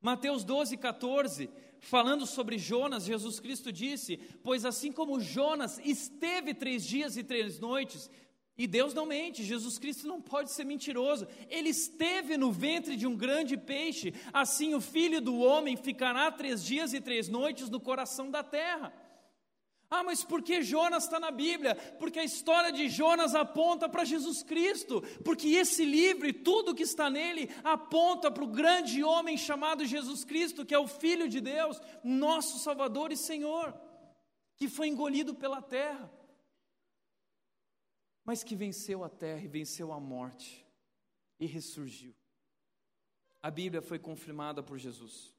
Mateus 0.00 0.44
12, 0.44 0.76
14, 0.76 1.50
falando 1.82 2.26
sobre 2.26 2.56
Jonas, 2.56 3.04
Jesus 3.04 3.40
Cristo 3.40 3.72
disse: 3.72 4.16
Pois 4.42 4.64
assim 4.64 4.90
como 4.90 5.20
Jonas 5.20 5.80
esteve 5.84 6.54
três 6.54 6.86
dias 6.86 7.16
e 7.16 7.24
três 7.24 7.58
noites, 7.58 8.08
e 8.56 8.66
Deus 8.66 8.94
não 8.94 9.04
mente, 9.04 9.42
Jesus 9.42 9.78
Cristo 9.78 10.06
não 10.06 10.20
pode 10.20 10.52
ser 10.52 10.64
mentiroso, 10.64 11.26
ele 11.50 11.70
esteve 11.70 12.36
no 12.36 12.52
ventre 12.52 12.96
de 12.96 13.06
um 13.06 13.16
grande 13.16 13.56
peixe, 13.56 14.14
assim 14.32 14.74
o 14.74 14.80
filho 14.80 15.20
do 15.20 15.38
homem 15.38 15.76
ficará 15.76 16.30
três 16.30 16.64
dias 16.64 16.92
e 16.94 17.00
três 17.00 17.28
noites 17.28 17.68
no 17.68 17.80
coração 17.80 18.30
da 18.30 18.42
terra. 18.42 18.92
Ah, 19.94 20.02
mas 20.02 20.24
por 20.24 20.40
que 20.42 20.62
Jonas 20.62 21.04
está 21.04 21.20
na 21.20 21.30
Bíblia? 21.30 21.74
Porque 21.98 22.18
a 22.18 22.24
história 22.24 22.72
de 22.72 22.88
Jonas 22.88 23.34
aponta 23.34 23.90
para 23.90 24.06
Jesus 24.06 24.42
Cristo, 24.42 25.02
porque 25.22 25.48
esse 25.48 25.84
livro 25.84 26.26
e 26.26 26.32
tudo 26.32 26.74
que 26.74 26.82
está 26.82 27.10
nele 27.10 27.50
aponta 27.62 28.30
para 28.30 28.42
o 28.42 28.46
grande 28.46 29.04
homem 29.04 29.36
chamado 29.36 29.84
Jesus 29.84 30.24
Cristo, 30.24 30.64
que 30.64 30.74
é 30.74 30.78
o 30.78 30.88
Filho 30.88 31.28
de 31.28 31.42
Deus, 31.42 31.78
nosso 32.02 32.58
Salvador 32.58 33.12
e 33.12 33.18
Senhor, 33.18 33.78
que 34.56 34.66
foi 34.66 34.88
engolido 34.88 35.34
pela 35.34 35.60
terra, 35.60 36.10
mas 38.24 38.42
que 38.42 38.56
venceu 38.56 39.04
a 39.04 39.10
terra 39.10 39.44
e 39.44 39.48
venceu 39.48 39.92
a 39.92 40.00
morte 40.00 40.66
e 41.38 41.44
ressurgiu. 41.44 42.14
A 43.42 43.50
Bíblia 43.50 43.82
foi 43.82 43.98
confirmada 43.98 44.62
por 44.62 44.78
Jesus. 44.78 45.31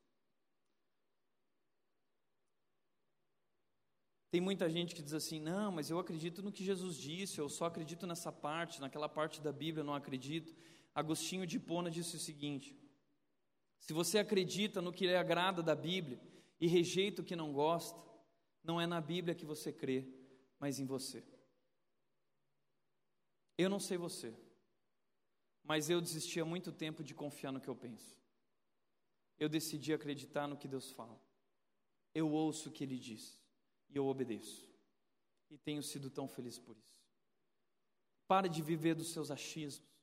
Tem 4.33 4.41
muita 4.41 4.67
gente 4.67 4.95
que 4.95 5.03
diz 5.03 5.13
assim: 5.13 5.39
não, 5.39 5.71
mas 5.71 5.91
eu 5.91 5.99
acredito 5.99 6.41
no 6.41 6.51
que 6.51 6.63
Jesus 6.63 6.97
disse, 6.97 7.37
eu 7.37 7.47
só 7.47 7.65
acredito 7.65 8.07
nessa 8.07 8.31
parte, 8.31 8.81
naquela 8.81 9.07
parte 9.07 9.39
da 9.39 9.51
Bíblia 9.51 9.81
eu 9.81 9.85
não 9.85 9.93
acredito. 9.93 10.55
Agostinho 10.95 11.45
de 11.45 11.57
Hipona 11.57 11.91
disse 11.91 12.15
o 12.15 12.19
seguinte: 12.19 12.75
se 13.77 13.93
você 13.93 14.17
acredita 14.17 14.81
no 14.81 14.91
que 14.91 15.05
lhe 15.05 15.15
agrada 15.15 15.61
da 15.61 15.75
Bíblia 15.75 16.19
e 16.59 16.65
rejeita 16.65 17.21
o 17.21 17.23
que 17.23 17.35
não 17.35 17.53
gosta, 17.53 18.01
não 18.63 18.81
é 18.81 18.87
na 18.87 18.99
Bíblia 18.99 19.35
que 19.35 19.45
você 19.45 19.71
crê, 19.71 20.03
mas 20.57 20.79
em 20.79 20.85
você. 20.87 21.23
Eu 23.55 23.69
não 23.69 23.79
sei 23.79 23.99
você, 23.99 24.33
mas 25.63 25.91
eu 25.91 26.01
desisti 26.01 26.39
há 26.39 26.45
muito 26.45 26.71
tempo 26.71 27.03
de 27.03 27.13
confiar 27.13 27.51
no 27.51 27.61
que 27.61 27.69
eu 27.69 27.75
penso. 27.75 28.19
Eu 29.37 29.47
decidi 29.47 29.93
acreditar 29.93 30.47
no 30.47 30.57
que 30.57 30.67
Deus 30.67 30.89
fala. 30.89 31.21
Eu 32.15 32.31
ouço 32.31 32.69
o 32.69 32.71
que 32.71 32.83
Ele 32.83 32.97
diz 32.97 33.42
e 33.93 33.97
eu 33.97 34.07
obedeço. 34.07 34.67
E 35.49 35.57
tenho 35.57 35.83
sido 35.83 36.09
tão 36.09 36.27
feliz 36.27 36.57
por 36.57 36.75
isso. 36.75 37.03
Para 38.27 38.47
de 38.47 38.61
viver 38.61 38.95
dos 38.95 39.11
seus 39.11 39.29
achismos. 39.29 39.93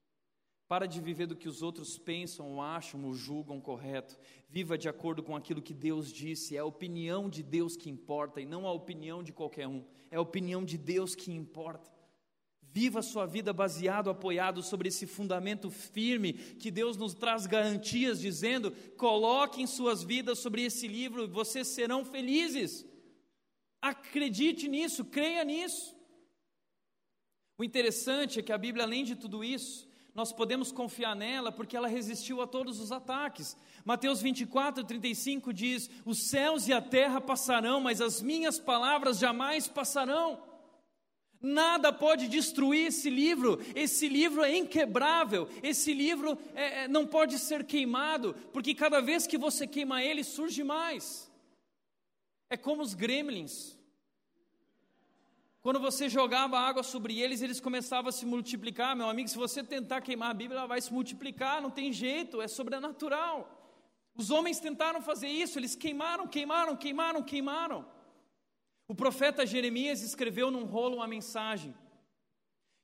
Para 0.69 0.87
de 0.87 1.01
viver 1.01 1.27
do 1.27 1.35
que 1.35 1.49
os 1.49 1.63
outros 1.63 1.99
pensam, 1.99 2.63
acham, 2.63 3.05
ou 3.05 3.13
julgam 3.13 3.61
correto. 3.61 4.17
Viva 4.49 4.79
de 4.79 4.89
acordo 4.89 5.21
com 5.21 5.35
aquilo 5.35 5.61
que 5.61 5.75
Deus 5.75 6.13
disse. 6.13 6.55
É 6.55 6.61
a 6.61 6.65
opinião 6.65 7.29
de 7.29 7.43
Deus 7.43 7.77
que 7.77 7.91
importa 7.91 8.41
e 8.41 8.47
não 8.47 8.69
a 8.69 8.73
opinião 8.73 9.21
de 9.21 9.33
qualquer 9.33 9.67
um. 9.67 9.85
É 10.09 10.17
a 10.17 10.21
opinião 10.21 10.65
de 10.65 10.79
Deus 10.79 11.17
que 11.17 11.33
importa. 11.33 11.91
Viva 12.73 13.01
a 13.01 13.03
sua 13.03 13.27
vida 13.27 13.53
baseado, 13.53 14.11
apoiado 14.11 14.63
sobre 14.63 14.89
esse 14.89 15.05
fundamento 15.05 15.69
firme 15.71 16.35
que 16.35 16.71
Deus 16.71 16.97
nos 16.97 17.15
traz 17.15 17.45
garantias, 17.45 18.21
dizendo: 18.21 18.71
coloquem 18.97 19.67
suas 19.67 20.05
vidas 20.05 20.39
sobre 20.39 20.63
esse 20.63 20.87
livro 20.87 21.27
vocês 21.27 21.67
serão 21.67 22.05
felizes. 22.05 22.87
Acredite 23.81 24.69
nisso, 24.69 25.05
creia 25.05 25.45
nisso. 25.45 25.97
O 27.57 27.65
interessante 27.65 28.39
é 28.39 28.43
que 28.43 28.53
a 28.53 28.59
Bíblia, 28.59 28.85
além 28.85 29.05
de 29.05 29.15
tudo 29.15 29.45
isso, 29.45 29.89
nós 30.15 30.33
podemos 30.33 30.73
confiar 30.73 31.15
nela 31.15 31.53
porque 31.53 31.77
ela 31.77 31.89
resistiu 31.89 32.43
a 32.43 32.47
todos 32.47 32.81
os 32.81 32.91
ataques. 32.91 33.57
Mateus 33.85 34.21
24, 34.21 34.85
35 34.85 35.53
diz: 35.53 35.91
Os 36.05 36.29
céus 36.29 36.69
e 36.69 36.73
a 36.73 36.83
terra 36.83 37.21
passarão, 37.21 37.81
mas 37.81 38.01
as 38.01 38.21
minhas 38.21 38.59
palavras 38.59 39.19
jamais 39.19 39.69
passarão. 39.69 40.43
Nada 41.41 41.91
pode 41.91 42.29
destruir 42.29 42.89
esse 42.89 43.09
livro, 43.09 43.59
esse 43.75 44.09
livro 44.09 44.43
é 44.43 44.55
inquebrável, 44.55 45.49
esse 45.63 45.95
livro 45.95 46.37
é, 46.55 46.85
é 46.85 46.89
não 46.89 47.07
pode 47.07 47.39
ser 47.39 47.65
queimado, 47.65 48.35
porque 48.53 48.75
cada 48.75 49.01
vez 49.01 49.27
que 49.27 49.39
você 49.39 49.67
queima 49.67 50.03
ele, 50.03 50.23
surge 50.23 50.63
mais. 50.63 51.30
É 52.51 52.57
como 52.57 52.83
os 52.83 52.93
gremlins. 52.93 53.79
Quando 55.63 55.79
você 55.79 56.09
jogava 56.09 56.59
água 56.59 56.83
sobre 56.83 57.21
eles, 57.21 57.43
eles 57.43 57.61
começavam 57.61 58.09
a 58.09 58.13
se 58.13 58.27
multiplicar. 58.27 58.97
Meu 58.97 59.09
amigo, 59.09 59.29
se 59.29 59.37
você 59.37 59.63
tentar 59.63 60.01
queimar 60.01 60.31
a 60.31 60.35
Bíblia, 60.35 60.59
ela 60.59 60.67
vai 60.67 60.81
se 60.81 60.93
multiplicar, 60.93 61.63
não 61.63 61.71
tem 61.71 61.93
jeito, 61.93 62.43
é 62.43 62.49
sobrenatural. 62.49 63.57
Os 64.17 64.31
homens 64.31 64.59
tentaram 64.59 65.01
fazer 65.01 65.29
isso, 65.29 65.59
eles 65.59 65.77
queimaram, 65.77 66.27
queimaram, 66.27 66.77
queimaram, 66.77 67.23
queimaram. 67.23 67.87
O 68.89 68.95
profeta 68.95 69.47
Jeremias 69.47 70.03
escreveu 70.03 70.51
num 70.51 70.65
rolo 70.65 70.97
uma 70.97 71.07
mensagem. 71.07 71.75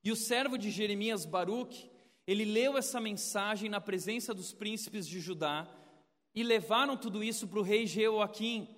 E 0.04 0.12
o 0.12 0.16
servo 0.16 0.56
de 0.56 0.70
Jeremias, 0.70 1.24
Baruque, 1.24 1.90
ele 2.26 2.44
leu 2.44 2.76
essa 2.76 3.00
mensagem 3.00 3.68
na 3.68 3.80
presença 3.80 4.32
dos 4.32 4.52
príncipes 4.52 5.08
de 5.08 5.18
Judá 5.18 5.66
e 6.34 6.42
levaram 6.42 6.96
tudo 6.96 7.24
isso 7.24 7.48
para 7.48 7.58
o 7.58 7.62
rei 7.62 7.86
Jeoaquim. 7.86 8.75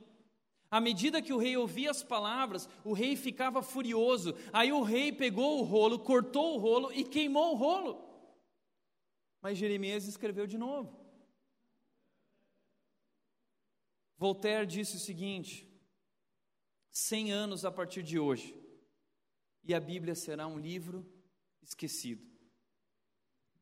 À 0.70 0.80
medida 0.80 1.22
que 1.22 1.32
o 1.32 1.38
rei 1.38 1.56
ouvia 1.56 1.90
as 1.90 2.02
palavras, 2.02 2.68
o 2.84 2.92
rei 2.92 3.16
ficava 3.16 3.62
furioso. 3.62 4.34
Aí 4.52 4.70
o 4.70 4.82
rei 4.82 5.10
pegou 5.10 5.60
o 5.60 5.62
rolo, 5.62 5.98
cortou 5.98 6.54
o 6.54 6.58
rolo 6.58 6.92
e 6.92 7.04
queimou 7.04 7.52
o 7.52 7.56
rolo. 7.56 8.06
Mas 9.40 9.56
Jeremias 9.56 10.06
escreveu 10.06 10.46
de 10.46 10.58
novo. 10.58 10.94
Voltaire 14.18 14.66
disse 14.66 14.96
o 14.96 15.00
seguinte: 15.00 15.66
cem 16.90 17.32
anos 17.32 17.64
a 17.64 17.70
partir 17.70 18.02
de 18.02 18.18
hoje, 18.18 18.54
e 19.64 19.72
a 19.72 19.80
Bíblia 19.80 20.14
será 20.14 20.46
um 20.46 20.58
livro 20.58 21.10
esquecido. 21.62 22.26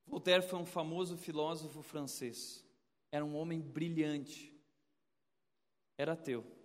Voltaire 0.06 0.42
foi 0.42 0.58
um 0.58 0.66
famoso 0.66 1.16
filósofo 1.16 1.82
francês. 1.82 2.64
Era 3.12 3.24
um 3.24 3.36
homem 3.36 3.60
brilhante. 3.60 4.56
Era 5.98 6.12
ateu. 6.12 6.55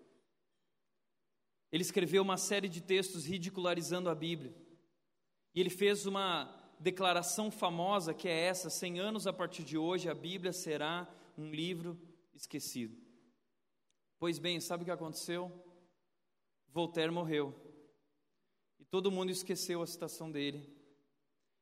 Ele 1.72 1.84
escreveu 1.84 2.22
uma 2.22 2.38
série 2.38 2.68
de 2.68 2.82
textos 2.82 3.26
ridicularizando 3.26 4.10
a 4.10 4.16
Bíblia. 4.16 4.54
E 5.56 5.60
ele 5.60 5.70
fez 5.70 6.06
uma 6.06 6.54
declaração 6.80 7.50
famosa 7.50 8.14
que 8.14 8.28
é 8.28 8.42
essa: 8.42 8.70
100 8.70 9.00
anos 9.00 9.28
a 9.28 9.34
partir 9.34 9.64
de 9.64 9.78
hoje 9.78 10.10
a 10.10 10.14
Bíblia 10.14 10.52
será 10.52 11.08
um 11.38 11.50
livro 11.52 12.00
esquecido. 12.34 12.98
Pois 14.20 14.38
bem, 14.38 14.60
sabe 14.60 14.84
o 14.84 14.86
que 14.86 14.92
aconteceu? 14.92 15.52
Voltaire 16.68 17.12
morreu. 17.12 17.56
E 18.80 18.86
todo 18.86 19.12
mundo 19.12 19.32
esqueceu 19.32 19.82
a 19.82 19.88
citação 19.88 20.32
dele. 20.32 20.68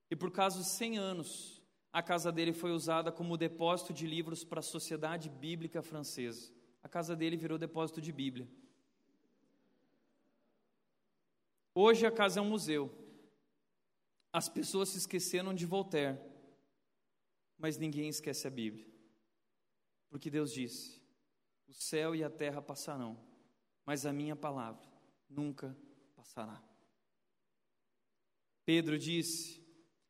E 0.10 0.16
por 0.16 0.32
causa 0.32 0.60
de 0.60 0.68
100 0.68 0.98
anos, 0.98 1.62
a 1.92 2.02
casa 2.02 2.32
dele 2.32 2.54
foi 2.54 2.72
usada 2.72 3.12
como 3.12 3.38
depósito 3.38 3.94
de 3.94 4.06
livros 4.06 4.44
para 4.44 4.60
a 4.60 4.64
Sociedade 4.64 5.30
Bíblica 5.30 5.82
Francesa. 5.82 6.52
A 6.82 6.90
casa 6.90 7.16
dele 7.16 7.38
virou 7.38 7.58
depósito 7.58 8.02
de 8.02 8.12
Bíblia. 8.12 8.48
Hoje 11.82 12.06
a 12.06 12.12
casa 12.12 12.42
é 12.42 12.44
um 12.44 12.50
museu. 12.50 12.94
As 14.34 14.50
pessoas 14.50 14.90
se 14.90 14.98
esqueceram 14.98 15.54
de 15.54 15.66
Voltaire, 15.66 16.20
mas 17.58 17.78
ninguém 17.78 18.10
esquece 18.10 18.46
a 18.46 18.52
Bíblia. 18.52 18.86
Porque 20.10 20.30
Deus 20.30 20.52
disse: 20.52 21.02
o 21.70 21.74
céu 21.74 22.14
e 22.14 22.22
a 22.22 22.30
terra 22.30 22.62
passarão, 22.62 23.18
mas 23.86 24.06
a 24.06 24.12
minha 24.12 24.36
palavra 24.36 24.86
nunca 25.30 25.74
passará. 26.18 26.62
Pedro 28.66 29.00
disse: 29.00 29.66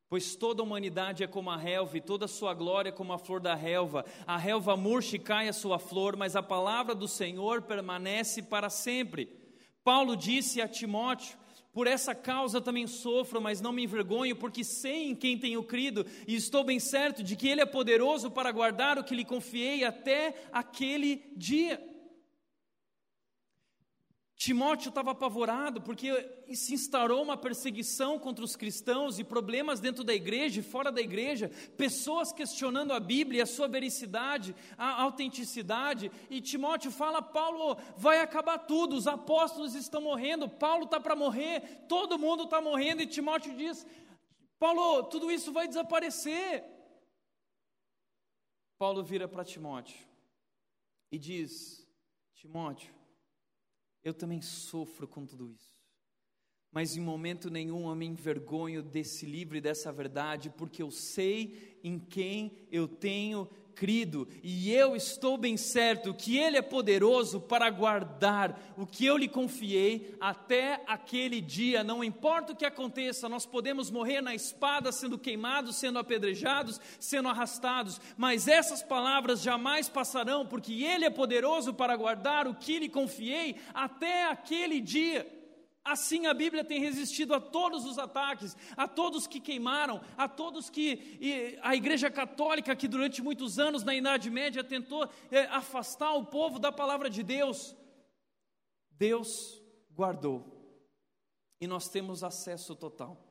Pois 0.09 0.35
toda 0.35 0.63
a 0.63 0.65
humanidade 0.65 1.23
é 1.23 1.27
como 1.27 1.51
a 1.51 1.55
relva, 1.55 1.97
e 1.97 2.01
toda 2.01 2.25
a 2.25 2.27
sua 2.27 2.55
glória 2.55 2.89
é 2.89 2.91
como 2.91 3.13
a 3.13 3.19
flor 3.19 3.39
da 3.39 3.53
relva. 3.53 4.03
A 4.25 4.37
relva 4.37 4.75
murcha 4.75 5.17
e 5.17 5.19
cai 5.19 5.47
a 5.47 5.53
sua 5.53 5.77
flor, 5.77 6.15
mas 6.15 6.35
a 6.35 6.41
palavra 6.41 6.95
do 6.95 7.07
Senhor 7.07 7.61
permanece 7.61 8.41
para 8.41 8.71
sempre. 8.71 9.37
Paulo 9.83 10.17
disse 10.17 10.63
a 10.63 10.67
Timóteo: 10.67 11.37
por 11.71 11.87
essa 11.87 12.15
causa 12.15 12.59
também 12.59 12.87
sofro, 12.87 13.41
mas 13.41 13.61
não 13.61 13.71
me 13.71 13.83
envergonho, 13.83 14.35
porque 14.35 14.63
sei 14.63 15.09
em 15.09 15.15
quem 15.15 15.37
tenho 15.37 15.63
crido 15.63 16.05
e 16.27 16.35
estou 16.35 16.63
bem 16.63 16.79
certo 16.79 17.23
de 17.23 17.35
que 17.35 17.47
Ele 17.47 17.61
é 17.61 17.65
poderoso 17.65 18.31
para 18.31 18.51
guardar 18.51 18.97
o 18.97 19.03
que 19.03 19.15
lhe 19.15 19.25
confiei 19.25 19.83
até 19.83 20.33
aquele 20.51 21.23
dia. 21.35 21.88
Timóteo 24.39 24.87
estava 24.87 25.11
apavorado 25.11 25.81
porque 25.81 26.09
se 26.55 26.73
instaurou 26.73 27.21
uma 27.21 27.35
perseguição 27.35 28.17
contra 28.17 28.41
os 28.41 28.55
cristãos 28.55 29.19
e 29.19 29.23
problemas 29.25 29.81
dentro 29.81 30.01
da 30.01 30.13
igreja 30.13 30.61
e 30.61 30.63
fora 30.63 30.93
da 30.93 31.01
igreja, 31.01 31.51
pessoas 31.75 32.31
questionando 32.31 32.93
a 32.93 33.01
Bíblia, 33.01 33.43
a 33.43 33.45
sua 33.45 33.67
vericidade, 33.67 34.55
a 34.77 35.01
autenticidade. 35.01 36.09
E 36.29 36.39
Timóteo 36.39 36.89
fala: 36.89 37.21
Paulo, 37.21 37.77
vai 37.97 38.21
acabar 38.21 38.59
tudo, 38.59 38.95
os 38.95 39.07
apóstolos 39.07 39.75
estão 39.75 39.99
morrendo, 39.99 40.47
Paulo 40.47 40.85
está 40.85 41.01
para 41.01 41.17
morrer, 41.17 41.85
todo 41.89 42.17
mundo 42.17 42.43
está 42.43 42.61
morrendo. 42.61 43.01
E 43.01 43.07
Timóteo 43.07 43.53
diz: 43.53 43.85
Paulo, 44.57 45.03
tudo 45.03 45.29
isso 45.29 45.51
vai 45.51 45.67
desaparecer. 45.67 46.63
Paulo 48.77 49.03
vira 49.03 49.27
para 49.27 49.43
Timóteo 49.43 49.99
e 51.11 51.19
diz: 51.19 51.85
Timóteo, 52.35 52.98
eu 54.03 54.13
também 54.13 54.41
sofro 54.41 55.07
com 55.07 55.25
tudo 55.25 55.49
isso. 55.49 55.79
Mas 56.71 56.95
em 56.95 57.01
momento 57.01 57.49
nenhum 57.49 57.89
eu 57.89 57.95
me 57.95 58.05
envergonho 58.05 58.83
desse 58.83 59.25
livro 59.25 59.57
e 59.57 59.61
dessa 59.61 59.91
verdade, 59.91 60.49
porque 60.51 60.83
eu 60.83 60.91
sei 60.91 61.79
em 61.83 61.97
quem 61.97 62.67
eu 62.71 62.87
tenho 62.87 63.49
crido, 63.79 64.27
e 64.43 64.73
eu 64.73 64.93
estou 64.93 65.37
bem 65.37 65.55
certo 65.55 66.13
que 66.13 66.37
Ele 66.37 66.57
é 66.57 66.61
poderoso 66.61 67.39
para 67.39 67.69
guardar 67.69 68.61
o 68.75 68.85
que 68.85 69.05
eu 69.05 69.15
lhe 69.15 69.29
confiei 69.29 70.17
até 70.19 70.83
aquele 70.85 71.39
dia. 71.39 71.81
Não 71.81 72.03
importa 72.03 72.51
o 72.51 72.55
que 72.57 72.65
aconteça, 72.65 73.29
nós 73.29 73.45
podemos 73.45 73.89
morrer 73.89 74.19
na 74.19 74.35
espada, 74.35 74.91
sendo 74.91 75.17
queimados, 75.17 75.77
sendo 75.77 75.97
apedrejados, 75.97 76.77
sendo 76.99 77.29
arrastados, 77.29 78.01
mas 78.17 78.49
essas 78.49 78.83
palavras 78.83 79.41
jamais 79.41 79.87
passarão, 79.87 80.45
porque 80.45 80.83
Ele 80.83 81.05
é 81.05 81.09
poderoso 81.09 81.73
para 81.73 81.95
guardar 81.95 82.47
o 82.47 82.55
que 82.55 82.79
lhe 82.79 82.89
confiei 82.89 83.55
até 83.73 84.25
aquele 84.29 84.81
dia. 84.81 85.38
Assim 85.89 86.27
a 86.27 86.35
Bíblia 86.35 86.63
tem 86.63 86.79
resistido 86.79 87.33
a 87.33 87.41
todos 87.41 87.83
os 87.83 87.97
ataques, 87.97 88.55
a 88.77 88.87
todos 88.87 89.25
que 89.25 89.39
queimaram, 89.39 89.99
a 90.15 90.27
todos 90.27 90.69
que 90.69 91.57
a 91.63 91.75
Igreja 91.75 92.11
Católica, 92.11 92.75
que 92.75 92.87
durante 92.87 93.23
muitos 93.23 93.57
anos 93.57 93.83
na 93.83 93.95
Idade 93.95 94.29
Média 94.29 94.63
tentou 94.63 95.09
é, 95.31 95.45
afastar 95.45 96.13
o 96.13 96.27
povo 96.27 96.59
da 96.59 96.71
palavra 96.71 97.09
de 97.09 97.23
Deus, 97.23 97.75
Deus 98.91 99.59
guardou 99.91 100.59
e 101.59 101.65
nós 101.65 101.89
temos 101.89 102.23
acesso 102.23 102.75
total. 102.75 103.25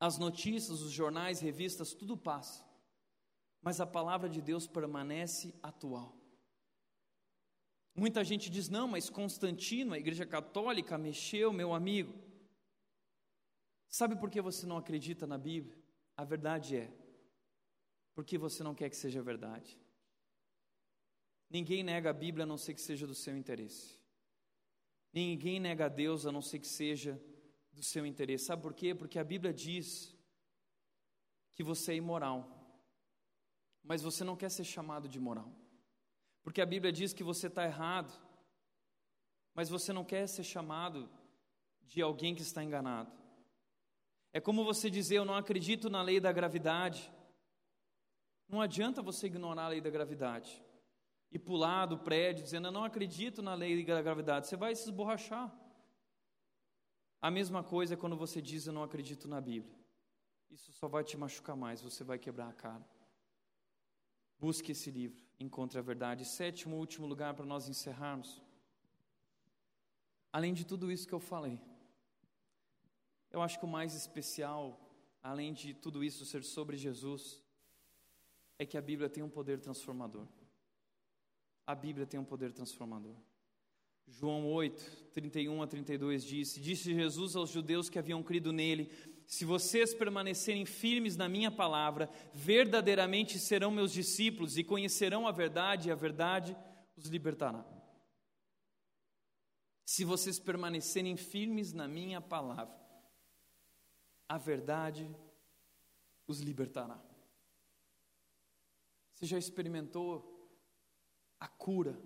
As 0.00 0.18
notícias, 0.18 0.82
os 0.82 0.90
jornais, 0.90 1.38
revistas, 1.38 1.94
tudo 1.94 2.16
passa, 2.16 2.64
mas 3.62 3.80
a 3.80 3.86
palavra 3.86 4.28
de 4.28 4.42
Deus 4.42 4.66
permanece 4.66 5.54
atual. 5.62 6.25
Muita 7.96 8.22
gente 8.22 8.50
diz: 8.50 8.68
não, 8.68 8.86
mas 8.86 9.08
Constantino, 9.08 9.94
a 9.94 9.98
Igreja 9.98 10.26
Católica, 10.26 10.98
mexeu, 10.98 11.52
meu 11.52 11.72
amigo. 11.72 12.12
Sabe 13.88 14.16
por 14.16 14.30
que 14.30 14.42
você 14.42 14.66
não 14.66 14.76
acredita 14.76 15.26
na 15.26 15.38
Bíblia? 15.38 15.74
A 16.14 16.24
verdade 16.24 16.76
é, 16.76 16.92
porque 18.14 18.36
você 18.36 18.62
não 18.62 18.74
quer 18.74 18.90
que 18.90 18.96
seja 18.96 19.22
verdade. 19.22 19.80
Ninguém 21.48 21.82
nega 21.82 22.10
a 22.10 22.12
Bíblia 22.12 22.44
a 22.44 22.46
não 22.46 22.58
ser 22.58 22.74
que 22.74 22.80
seja 22.80 23.06
do 23.06 23.14
seu 23.14 23.36
interesse. 23.36 23.98
Ninguém 25.12 25.58
nega 25.58 25.86
a 25.86 25.88
Deus 25.88 26.26
a 26.26 26.32
não 26.32 26.42
ser 26.42 26.58
que 26.58 26.66
seja 26.66 27.18
do 27.72 27.82
seu 27.82 28.04
interesse. 28.04 28.44
Sabe 28.44 28.62
por 28.62 28.74
quê? 28.74 28.94
Porque 28.94 29.18
a 29.18 29.24
Bíblia 29.24 29.54
diz 29.54 30.14
que 31.54 31.62
você 31.62 31.92
é 31.92 31.96
imoral, 31.96 32.38
mas 33.82 34.02
você 34.02 34.22
não 34.24 34.36
quer 34.36 34.50
ser 34.50 34.64
chamado 34.64 35.08
de 35.08 35.18
moral. 35.18 35.50
Porque 36.46 36.60
a 36.60 36.66
Bíblia 36.66 36.92
diz 36.92 37.12
que 37.12 37.24
você 37.24 37.48
está 37.48 37.64
errado, 37.64 38.12
mas 39.52 39.68
você 39.68 39.92
não 39.92 40.04
quer 40.04 40.28
ser 40.28 40.44
chamado 40.44 41.10
de 41.82 42.00
alguém 42.00 42.36
que 42.36 42.42
está 42.42 42.62
enganado. 42.62 43.10
É 44.32 44.40
como 44.40 44.64
você 44.64 44.88
dizer: 44.88 45.16
Eu 45.16 45.24
não 45.24 45.34
acredito 45.34 45.90
na 45.90 46.00
lei 46.02 46.20
da 46.20 46.30
gravidade. 46.30 47.12
Não 48.48 48.60
adianta 48.60 49.02
você 49.02 49.26
ignorar 49.26 49.64
a 49.64 49.68
lei 49.70 49.80
da 49.80 49.90
gravidade 49.90 50.62
e 51.32 51.36
pular 51.36 51.84
do 51.86 51.98
prédio 51.98 52.44
dizendo: 52.44 52.68
Eu 52.68 52.72
não 52.72 52.84
acredito 52.84 53.42
na 53.42 53.54
lei 53.54 53.84
da 53.84 54.00
gravidade. 54.00 54.46
Você 54.46 54.56
vai 54.56 54.72
se 54.76 54.84
esborrachar. 54.84 55.52
A 57.20 57.28
mesma 57.28 57.64
coisa 57.64 57.94
é 57.94 57.96
quando 57.96 58.16
você 58.16 58.40
diz: 58.40 58.68
Eu 58.68 58.72
não 58.72 58.84
acredito 58.84 59.26
na 59.26 59.40
Bíblia. 59.40 59.76
Isso 60.48 60.72
só 60.74 60.86
vai 60.86 61.02
te 61.02 61.16
machucar 61.16 61.56
mais, 61.56 61.82
você 61.82 62.04
vai 62.04 62.20
quebrar 62.20 62.50
a 62.50 62.52
cara. 62.52 62.86
Busque 64.38 64.72
esse 64.72 64.90
livro 64.90 65.26
encontre 65.38 65.78
a 65.78 65.82
verdade. 65.82 66.24
Sétimo, 66.24 66.76
último 66.76 67.06
lugar 67.06 67.34
para 67.34 67.46
nós 67.46 67.68
encerrarmos. 67.68 68.42
Além 70.32 70.52
de 70.52 70.64
tudo 70.66 70.90
isso 70.90 71.06
que 71.06 71.14
eu 71.14 71.20
falei, 71.20 71.58
eu 73.30 73.40
acho 73.42 73.58
que 73.58 73.64
o 73.64 73.68
mais 73.68 73.94
especial, 73.94 74.78
além 75.22 75.52
de 75.52 75.74
tudo 75.74 76.04
isso 76.04 76.24
ser 76.24 76.42
sobre 76.42 76.76
Jesus, 76.76 77.42
é 78.58 78.64
que 78.64 78.78
a 78.78 78.82
Bíblia 78.82 79.08
tem 79.08 79.22
um 79.22 79.30
poder 79.30 79.60
transformador. 79.60 80.26
A 81.66 81.74
Bíblia 81.74 82.06
tem 82.06 82.18
um 82.18 82.24
poder 82.24 82.52
transformador. 82.52 83.14
João 84.08 84.46
8, 84.46 85.08
31 85.12 85.62
a 85.62 85.66
32 85.66 86.24
disse: 86.24 86.60
Disse 86.60 86.94
Jesus 86.94 87.34
aos 87.34 87.50
judeus 87.50 87.90
que 87.90 87.98
haviam 87.98 88.22
crido 88.22 88.52
nele: 88.52 88.90
se 89.26 89.44
vocês 89.44 89.92
permanecerem 89.92 90.64
firmes 90.64 91.16
na 91.16 91.28
minha 91.28 91.50
palavra, 91.50 92.08
verdadeiramente 92.32 93.38
serão 93.38 93.70
meus 93.70 93.92
discípulos 93.92 94.56
e 94.56 94.62
conhecerão 94.62 95.26
a 95.26 95.32
verdade, 95.32 95.88
e 95.88 95.92
a 95.92 95.96
verdade 95.96 96.56
os 96.96 97.06
libertará. 97.06 97.64
Se 99.84 100.04
vocês 100.04 100.38
permanecerem 100.38 101.16
firmes 101.16 101.72
na 101.72 101.88
minha 101.88 102.20
palavra, 102.20 102.74
a 104.28 104.38
verdade 104.38 105.08
os 106.26 106.40
libertará. 106.40 107.00
Você 109.14 109.26
já 109.26 109.38
experimentou 109.38 110.32
a 111.40 111.48
cura, 111.48 111.98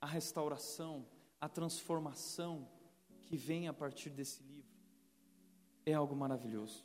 a 0.00 0.06
restauração, 0.06 1.06
a 1.40 1.48
transformação 1.48 2.70
que 3.26 3.36
vem 3.36 3.68
a 3.68 3.72
partir 3.72 4.10
desse 4.10 4.42
livro? 4.42 4.51
É 5.84 5.92
algo 5.92 6.14
maravilhoso. 6.14 6.84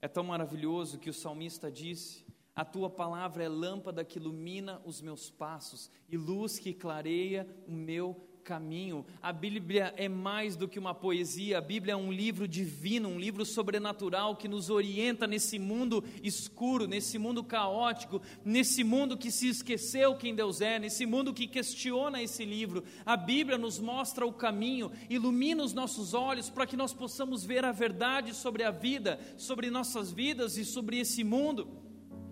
É 0.00 0.08
tão 0.08 0.24
maravilhoso 0.24 0.98
que 0.98 1.10
o 1.10 1.14
salmista 1.14 1.70
disse: 1.70 2.24
A 2.54 2.64
tua 2.64 2.90
palavra 2.90 3.44
é 3.44 3.48
lâmpada 3.48 4.04
que 4.04 4.18
ilumina 4.18 4.80
os 4.84 5.00
meus 5.00 5.30
passos 5.30 5.90
e 6.08 6.16
luz 6.16 6.58
que 6.58 6.72
clareia 6.72 7.48
o 7.66 7.72
meu 7.72 8.25
caminho. 8.46 9.04
A 9.20 9.32
Bíblia 9.32 9.92
é 9.96 10.08
mais 10.08 10.54
do 10.54 10.68
que 10.68 10.78
uma 10.78 10.94
poesia, 10.94 11.58
a 11.58 11.60
Bíblia 11.60 11.94
é 11.94 11.96
um 11.96 12.12
livro 12.12 12.46
divino, 12.46 13.08
um 13.08 13.18
livro 13.18 13.44
sobrenatural 13.44 14.36
que 14.36 14.46
nos 14.46 14.70
orienta 14.70 15.26
nesse 15.26 15.58
mundo 15.58 16.04
escuro, 16.22 16.86
nesse 16.86 17.18
mundo 17.18 17.42
caótico, 17.42 18.22
nesse 18.44 18.84
mundo 18.84 19.18
que 19.18 19.32
se 19.32 19.48
esqueceu 19.48 20.14
quem 20.14 20.32
Deus 20.32 20.60
é, 20.60 20.78
nesse 20.78 21.04
mundo 21.04 21.34
que 21.34 21.48
questiona 21.48 22.22
esse 22.22 22.44
livro. 22.44 22.84
A 23.04 23.16
Bíblia 23.16 23.58
nos 23.58 23.80
mostra 23.80 24.24
o 24.24 24.32
caminho, 24.32 24.92
ilumina 25.10 25.64
os 25.64 25.74
nossos 25.74 26.14
olhos 26.14 26.48
para 26.48 26.68
que 26.68 26.76
nós 26.76 26.94
possamos 26.94 27.44
ver 27.44 27.64
a 27.64 27.72
verdade 27.72 28.32
sobre 28.32 28.62
a 28.62 28.70
vida, 28.70 29.18
sobre 29.36 29.70
nossas 29.70 30.12
vidas 30.12 30.56
e 30.56 30.64
sobre 30.64 31.00
esse 31.00 31.24
mundo. 31.24 31.66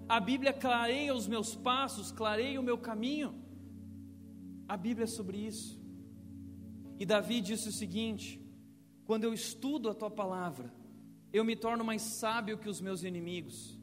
A 0.09 0.21
Bíblia 0.21 0.53
clareia 0.53 1.13
os 1.13 1.27
meus 1.27 1.57
passos, 1.57 2.13
clareia 2.13 2.61
o 2.61 2.63
meu 2.63 2.79
caminho. 2.79 3.35
A 4.69 4.77
Bíblia 4.77 5.05
é 5.05 5.09
sobre 5.09 5.39
isso. 5.39 5.84
E 7.05 7.07
Davi 7.07 7.43
disse 7.43 7.69
o 7.69 7.73
seguinte: 7.73 8.41
quando 9.05 9.25
eu 9.25 9.35
estudo 9.35 9.91
a 9.91 9.95
tua 9.95 10.11
palavra, 10.11 10.73
eu 11.35 11.45
me 11.45 11.55
torno 11.55 11.85
mais 11.85 12.01
sábio 12.01 12.57
que 12.57 12.67
os 12.67 12.81
meus 12.81 13.03
inimigos, 13.03 13.79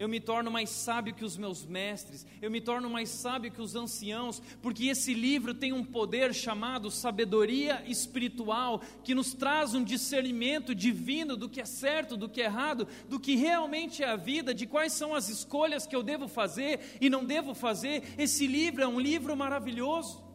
eu 0.00 0.08
me 0.08 0.18
torno 0.18 0.50
mais 0.50 0.70
sábio 0.70 1.14
que 1.14 1.24
os 1.24 1.36
meus 1.36 1.64
mestres, 1.64 2.26
eu 2.42 2.50
me 2.50 2.60
torno 2.60 2.90
mais 2.90 3.08
sábio 3.08 3.52
que 3.52 3.62
os 3.62 3.76
anciãos, 3.76 4.42
porque 4.60 4.86
esse 4.86 5.14
livro 5.14 5.54
tem 5.54 5.72
um 5.72 5.84
poder 5.84 6.34
chamado 6.34 6.90
sabedoria 6.90 7.84
espiritual, 7.86 8.82
que 9.04 9.14
nos 9.14 9.32
traz 9.32 9.72
um 9.72 9.84
discernimento 9.84 10.74
divino 10.74 11.36
do 11.36 11.48
que 11.48 11.60
é 11.60 11.64
certo, 11.64 12.16
do 12.16 12.28
que 12.28 12.42
é 12.42 12.46
errado, 12.46 12.88
do 13.08 13.20
que 13.20 13.36
realmente 13.36 14.02
é 14.02 14.08
a 14.08 14.16
vida, 14.16 14.52
de 14.52 14.66
quais 14.66 14.92
são 14.92 15.14
as 15.14 15.28
escolhas 15.28 15.86
que 15.86 15.94
eu 15.94 16.02
devo 16.02 16.26
fazer 16.26 16.80
e 17.00 17.08
não 17.08 17.24
devo 17.24 17.54
fazer. 17.54 18.02
Esse 18.18 18.44
livro 18.44 18.82
é 18.82 18.88
um 18.88 18.98
livro 18.98 19.36
maravilhoso. 19.36 20.25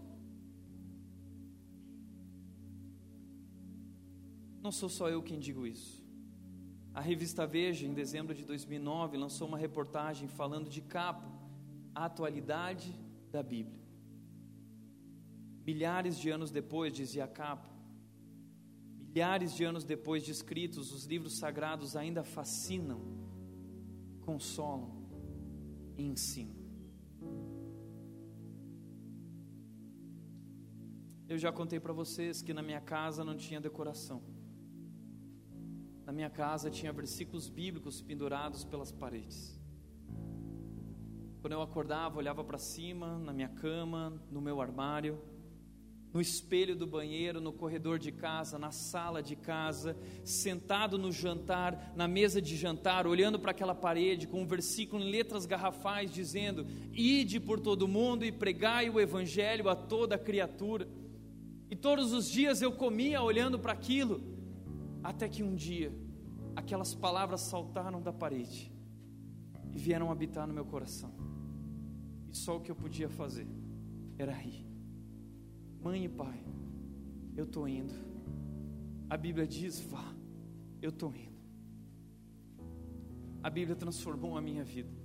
Não 4.61 4.71
sou 4.71 4.89
só 4.89 5.09
eu 5.09 5.23
quem 5.23 5.39
digo 5.39 5.65
isso. 5.65 6.01
A 6.93 7.01
revista 7.01 7.47
Veja, 7.47 7.87
em 7.87 7.93
dezembro 7.93 8.33
de 8.35 8.45
2009, 8.45 9.17
lançou 9.17 9.47
uma 9.47 9.57
reportagem 9.57 10.27
falando 10.27 10.69
de 10.69 10.81
capa 10.81 11.31
a 11.95 12.05
atualidade 12.05 12.93
da 13.31 13.41
Bíblia. 13.41 13.81
Milhares 15.65 16.17
de 16.19 16.29
anos 16.29 16.51
depois, 16.51 16.93
dizia 16.93 17.25
a 17.25 17.27
capa, 17.27 17.69
milhares 18.97 19.53
de 19.53 19.63
anos 19.63 19.83
depois 19.83 20.23
de 20.23 20.31
escritos, 20.31 20.91
os 20.91 21.05
livros 21.05 21.37
sagrados 21.37 21.95
ainda 21.95 22.23
fascinam, 22.23 23.01
consolam 24.21 24.91
e 25.97 26.03
ensinam. 26.03 26.55
Eu 31.27 31.37
já 31.37 31.51
contei 31.51 31.79
para 31.79 31.93
vocês 31.93 32.41
que 32.41 32.53
na 32.53 32.61
minha 32.61 32.81
casa 32.81 33.23
não 33.23 33.37
tinha 33.37 33.61
decoração. 33.61 34.21
Na 36.11 36.13
minha 36.13 36.29
casa 36.29 36.69
tinha 36.69 36.91
versículos 36.91 37.47
bíblicos 37.47 38.01
pendurados 38.01 38.65
pelas 38.65 38.91
paredes. 38.91 39.57
Quando 41.39 41.53
eu 41.53 41.61
acordava, 41.61 42.17
olhava 42.17 42.43
para 42.43 42.57
cima, 42.57 43.17
na 43.17 43.31
minha 43.31 43.47
cama, 43.47 44.21
no 44.29 44.41
meu 44.41 44.59
armário, 44.59 45.21
no 46.13 46.19
espelho 46.19 46.75
do 46.75 46.85
banheiro, 46.85 47.39
no 47.39 47.53
corredor 47.53 47.97
de 47.97 48.11
casa, 48.11 48.59
na 48.59 48.71
sala 48.71 49.23
de 49.23 49.37
casa, 49.37 49.95
sentado 50.25 50.97
no 50.97 51.13
jantar, 51.13 51.93
na 51.95 52.09
mesa 52.09 52.41
de 52.41 52.57
jantar, 52.57 53.07
olhando 53.07 53.39
para 53.39 53.51
aquela 53.51 53.73
parede 53.73 54.27
com 54.27 54.41
um 54.41 54.45
versículo 54.45 55.01
em 55.01 55.09
letras 55.09 55.45
garrafais 55.45 56.13
dizendo: 56.13 56.67
Ide 56.91 57.39
por 57.39 57.57
todo 57.57 57.87
mundo 57.87 58.25
e 58.25 58.33
pregai 58.33 58.89
o 58.89 58.99
evangelho 58.99 59.69
a 59.69 59.77
toda 59.77 60.17
criatura. 60.17 60.89
E 61.69 61.75
todos 61.77 62.11
os 62.11 62.29
dias 62.29 62.61
eu 62.61 62.73
comia 62.73 63.21
olhando 63.21 63.57
para 63.57 63.71
aquilo, 63.71 64.40
até 65.03 65.27
que 65.27 65.43
um 65.43 65.55
dia 65.55 65.91
aquelas 66.55 66.93
palavras 66.93 67.41
saltaram 67.41 68.01
da 68.01 68.13
parede 68.13 68.71
e 69.71 69.77
vieram 69.77 70.11
habitar 70.11 70.47
no 70.47 70.53
meu 70.53 70.65
coração. 70.65 71.13
E 72.29 72.37
só 72.37 72.57
o 72.57 72.61
que 72.61 72.71
eu 72.71 72.75
podia 72.75 73.09
fazer 73.09 73.47
era 74.17 74.31
rir. 74.31 74.65
Mãe 75.81 76.05
e 76.05 76.09
pai, 76.09 76.43
eu 77.35 77.45
estou 77.45 77.67
indo. 77.67 77.93
A 79.09 79.17
Bíblia 79.17 79.47
diz: 79.47 79.79
vá, 79.79 80.13
eu 80.81 80.89
estou 80.89 81.13
indo. 81.15 81.41
A 83.43 83.49
Bíblia 83.49 83.75
transformou 83.75 84.37
a 84.37 84.41
minha 84.41 84.63
vida. 84.63 85.00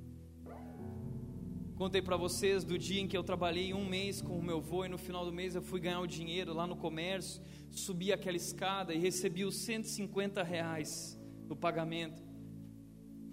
Contei 1.77 2.01
para 2.01 2.16
vocês 2.16 2.64
do 2.64 2.79
dia 2.79 3.03
em 3.03 3.07
que 3.07 3.14
eu 3.14 3.22
trabalhei 3.22 3.74
um 3.74 3.87
mês 3.87 4.22
com 4.22 4.39
o 4.39 4.43
meu 4.43 4.57
avô 4.57 4.87
e 4.87 4.89
no 4.89 4.97
final 4.97 5.27
do 5.27 5.33
mês 5.33 5.55
eu 5.55 5.61
fui 5.61 5.79
ganhar 5.79 6.01
o 6.01 6.07
dinheiro 6.07 6.55
lá 6.55 6.66
no 6.66 6.74
comércio, 6.74 7.43
subi 7.70 8.14
aquela 8.14 8.39
escada 8.39 8.95
e 8.95 8.99
recebi 8.99 9.45
os 9.45 9.57
150 9.57 10.43
reais 10.43 11.20
do 11.47 11.55
pagamento. 11.55 12.22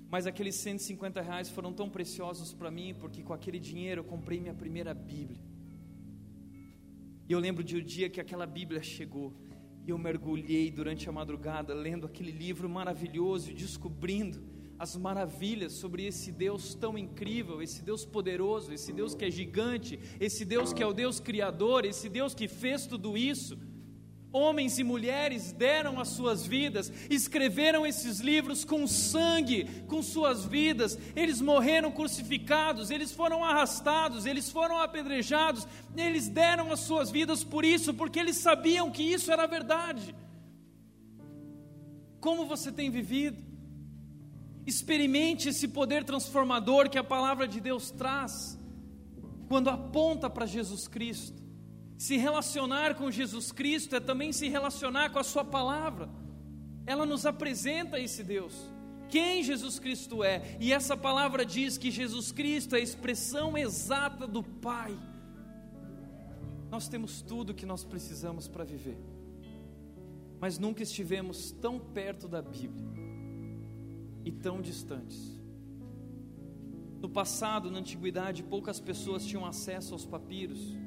Mas 0.10 0.28
aqueles 0.28 0.56
150 0.56 1.22
reais 1.22 1.50
foram 1.50 1.72
tão 1.72 1.90
preciosos 1.90 2.54
para 2.54 2.70
mim, 2.70 2.94
porque 2.94 3.24
com 3.24 3.32
aquele 3.32 3.58
dinheiro 3.58 4.02
eu 4.02 4.06
comprei 4.06 4.42
minha 4.42 4.54
primeira 4.54 4.94
Bíblia. 4.94 5.40
E 7.30 7.32
eu 7.32 7.40
lembro 7.40 7.64
de 7.64 7.78
um 7.78 7.82
dia 7.82 8.10
que 8.10 8.20
aquela 8.20 8.46
Bíblia 8.46 8.84
chegou. 8.84 9.34
E 9.88 9.90
eu 9.90 9.98
mergulhei 9.98 10.70
durante 10.70 11.08
a 11.08 11.14
madrugada 11.14 11.74
lendo 11.74 12.06
aquele 12.06 12.32
livro 12.32 12.68
maravilhoso 12.68 13.52
e 13.52 13.54
descobrindo 13.54 14.53
as 14.78 14.96
maravilhas 14.96 15.74
sobre 15.74 16.06
esse 16.06 16.32
Deus 16.32 16.76
tão 16.76 16.98
incrível, 16.98 17.62
esse 17.62 17.82
Deus 17.82 18.06
poderoso, 18.06 18.74
esse 18.74 18.92
Deus 18.92 19.16
que 19.16 19.26
é 19.26 19.32
gigante, 19.32 20.00
esse 20.20 20.44
Deus 20.44 20.74
que 20.74 20.84
é 20.84 20.86
o 20.86 20.94
Deus 20.94 21.20
criador, 21.20 21.86
esse 21.86 22.10
Deus 22.10 22.34
que 22.34 22.48
fez 22.48 22.86
tudo 22.86 23.18
isso. 23.18 23.58
Homens 24.36 24.80
e 24.80 24.84
mulheres 24.84 25.52
deram 25.52 26.00
as 26.00 26.08
suas 26.08 26.44
vidas, 26.44 26.92
escreveram 27.08 27.86
esses 27.86 28.20
livros 28.20 28.66
com 28.66 28.88
sangue, 28.88 29.66
com 29.88 30.02
suas 30.02 30.44
vidas. 30.44 30.98
Eles 31.16 31.40
morreram 31.40 31.92
crucificados, 31.92 32.90
eles 32.90 33.12
foram 33.12 33.44
arrastados, 33.44 34.26
eles 34.26 34.50
foram 34.50 34.80
apedrejados. 34.80 35.68
Eles 35.96 36.28
deram 36.28 36.72
as 36.72 36.80
suas 36.80 37.12
vidas 37.12 37.44
por 37.44 37.64
isso, 37.64 37.94
porque 37.94 38.20
eles 38.20 38.38
sabiam 38.38 38.90
que 38.90 39.04
isso 39.04 39.32
era 39.32 39.46
verdade. 39.46 40.16
Como 42.20 42.48
você 42.48 42.72
tem 42.72 42.90
vivido? 42.90 43.53
Experimente 44.66 45.50
esse 45.50 45.68
poder 45.68 46.04
transformador 46.04 46.90
que 46.90 46.98
a 46.98 47.04
palavra 47.04 47.48
de 47.48 47.60
Deus 47.60 47.92
traz, 47.92 48.58
quando 49.48 49.70
aponta 49.70 50.30
para 50.30 50.46
Jesus 50.46 50.88
Cristo. 50.88 51.44
Se 51.98 52.18
relacionar 52.18 52.96
com 52.96 53.12
Jesus 53.12 53.52
Cristo 53.52 53.96
é 53.96 54.00
também 54.00 54.32
se 54.32 54.48
relacionar 54.48 55.12
com 55.12 55.20
a 55.20 55.24
Sua 55.24 55.44
palavra. 55.44 56.10
Ela 56.86 57.06
nos 57.06 57.26
apresenta 57.26 58.00
esse 58.00 58.24
Deus, 58.24 58.54
quem 59.10 59.44
Jesus 59.44 59.80
Cristo 59.80 60.24
é, 60.24 60.58
e 60.60 60.74
essa 60.74 60.98
palavra 60.98 61.46
diz 61.46 61.78
que 61.78 61.92
Jesus 61.92 62.32
Cristo 62.32 62.76
é 62.76 62.80
a 62.80 62.84
expressão 62.84 63.58
exata 63.58 64.26
do 64.26 64.44
Pai. 64.44 64.98
Nós 66.70 66.88
temos 66.88 67.22
tudo 67.22 67.54
que 67.54 67.66
nós 67.66 67.84
precisamos 67.84 68.48
para 68.48 68.64
viver, 68.64 68.98
mas 70.40 70.58
nunca 70.58 70.84
estivemos 70.84 71.52
tão 71.52 71.80
perto 71.80 72.28
da 72.28 72.42
Bíblia 72.42 73.03
e 74.24 74.32
tão 74.32 74.62
distantes. 74.62 75.40
No 77.02 77.10
passado, 77.10 77.70
na 77.70 77.80
antiguidade, 77.80 78.44
poucas 78.44 78.80
pessoas 78.80 79.26
tinham 79.26 79.46
acesso 79.46 79.94
aos 79.94 80.06
papiros. 80.06 80.78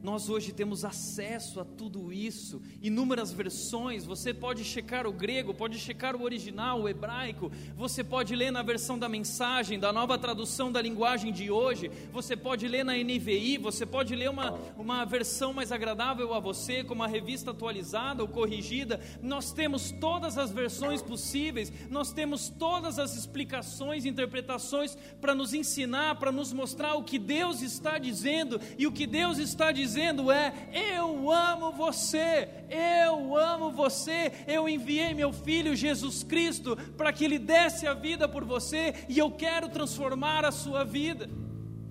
Nós 0.00 0.28
hoje 0.28 0.52
temos 0.52 0.84
acesso 0.84 1.58
a 1.58 1.64
tudo 1.64 2.12
isso, 2.12 2.62
inúmeras 2.80 3.32
versões. 3.32 4.04
Você 4.04 4.32
pode 4.32 4.62
checar 4.64 5.08
o 5.08 5.12
grego, 5.12 5.52
pode 5.52 5.76
checar 5.76 6.14
o 6.14 6.22
original, 6.22 6.82
o 6.82 6.88
hebraico. 6.88 7.50
Você 7.76 8.04
pode 8.04 8.36
ler 8.36 8.52
na 8.52 8.62
versão 8.62 8.96
da 8.96 9.08
mensagem, 9.08 9.76
da 9.78 9.92
nova 9.92 10.16
tradução 10.16 10.70
da 10.70 10.80
linguagem 10.80 11.32
de 11.32 11.50
hoje. 11.50 11.90
Você 12.12 12.36
pode 12.36 12.68
ler 12.68 12.84
na 12.84 12.94
NVI. 12.94 13.58
Você 13.58 13.84
pode 13.84 14.14
ler 14.14 14.30
uma, 14.30 14.52
uma 14.76 15.04
versão 15.04 15.52
mais 15.52 15.72
agradável 15.72 16.32
a 16.32 16.38
você, 16.38 16.84
como 16.84 17.02
a 17.02 17.08
revista 17.08 17.50
atualizada 17.50 18.22
ou 18.22 18.28
corrigida. 18.28 19.00
Nós 19.20 19.50
temos 19.50 19.90
todas 19.90 20.38
as 20.38 20.52
versões 20.52 21.02
possíveis. 21.02 21.72
Nós 21.90 22.12
temos 22.12 22.48
todas 22.48 23.00
as 23.00 23.16
explicações, 23.16 24.04
interpretações 24.04 24.96
para 25.20 25.34
nos 25.34 25.52
ensinar, 25.52 26.20
para 26.20 26.30
nos 26.30 26.52
mostrar 26.52 26.94
o 26.94 27.02
que 27.02 27.18
Deus 27.18 27.62
está 27.62 27.98
dizendo 27.98 28.60
e 28.78 28.86
o 28.86 28.92
que 28.92 29.06
Deus 29.06 29.38
está 29.38 29.72
dizendo 29.72 29.87
dizendo 29.88 30.30
é: 30.30 30.52
Eu 30.72 31.30
amo 31.32 31.72
você, 31.72 32.48
eu 32.68 33.36
amo 33.36 33.70
você, 33.72 34.30
eu 34.46 34.68
enviei 34.68 35.14
meu 35.14 35.32
filho 35.32 35.74
Jesus 35.74 36.22
Cristo 36.22 36.76
para 36.96 37.12
que 37.12 37.24
ele 37.24 37.38
desse 37.38 37.86
a 37.86 37.94
vida 37.94 38.28
por 38.28 38.44
você 38.44 38.94
e 39.08 39.18
eu 39.18 39.30
quero 39.30 39.68
transformar 39.68 40.44
a 40.44 40.52
sua 40.52 40.84
vida. 40.84 41.28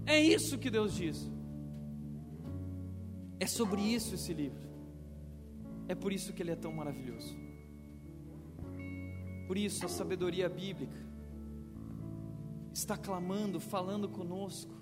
É 0.06 0.20
isso 0.20 0.58
que 0.58 0.70
Deus 0.70 0.94
diz. 0.96 1.30
É 3.40 3.48
sobre 3.48 3.82
isso 3.82 4.16
esse 4.16 4.34
livro. 4.34 4.68
É 5.88 5.96
por 5.96 6.14
isso 6.14 6.34
que 6.34 6.42
ele 6.42 6.52
é 6.52 6.56
tão 6.56 6.72
maravilhoso. 6.72 7.36
Por 9.48 9.58
isso 9.58 9.86
a 9.86 9.90
sabedoria 9.90 10.48
bíblica 10.50 11.06
está 12.74 12.96
clamando, 12.96 13.60
falando 13.60 14.08
conosco 14.08 14.77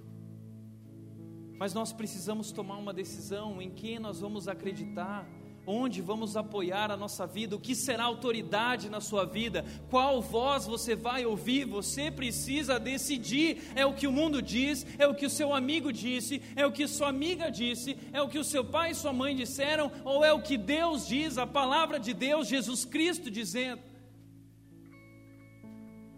mas 1.57 1.73
nós 1.73 1.93
precisamos 1.93 2.51
tomar 2.51 2.77
uma 2.77 2.93
decisão 2.93 3.61
em 3.61 3.69
quem 3.69 3.99
nós 3.99 4.19
vamos 4.19 4.47
acreditar, 4.47 5.27
onde 5.67 6.01
vamos 6.01 6.37
apoiar 6.37 6.91
a 6.91 6.97
nossa 6.97 7.25
vida, 7.25 7.55
o 7.55 7.59
que 7.59 7.73
será 7.73 8.03
autoridade 8.03 8.89
na 8.89 9.01
sua 9.01 9.25
vida, 9.25 9.65
qual 9.89 10.21
voz 10.21 10.65
você 10.65 10.95
vai 10.95 11.25
ouvir, 11.25 11.65
você 11.65 12.11
precisa 12.11 12.79
decidir. 12.79 13.71
É 13.75 13.85
o 13.85 13.93
que 13.93 14.05
o 14.05 14.11
mundo 14.11 14.41
diz, 14.41 14.85
é 14.99 15.07
o 15.07 15.15
que 15.15 15.25
o 15.25 15.29
seu 15.29 15.53
amigo 15.53 15.91
disse, 15.91 16.41
é 16.55 16.65
o 16.65 16.71
que 16.71 16.87
sua 16.87 17.09
amiga 17.09 17.49
disse, 17.49 17.97
é 18.13 18.21
o 18.21 18.29
que 18.29 18.37
o 18.37 18.43
seu 18.43 18.63
pai 18.63 18.91
e 18.91 18.95
sua 18.95 19.13
mãe 19.13 19.35
disseram, 19.35 19.91
ou 20.03 20.23
é 20.23 20.31
o 20.31 20.41
que 20.41 20.57
Deus 20.57 21.07
diz, 21.07 21.37
a 21.37 21.47
palavra 21.47 21.99
de 21.99 22.13
Deus, 22.13 22.47
Jesus 22.47 22.85
Cristo 22.85 23.31
dizendo. 23.31 23.81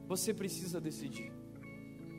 Você 0.07 0.33
precisa 0.33 0.79
decidir. 0.79 1.36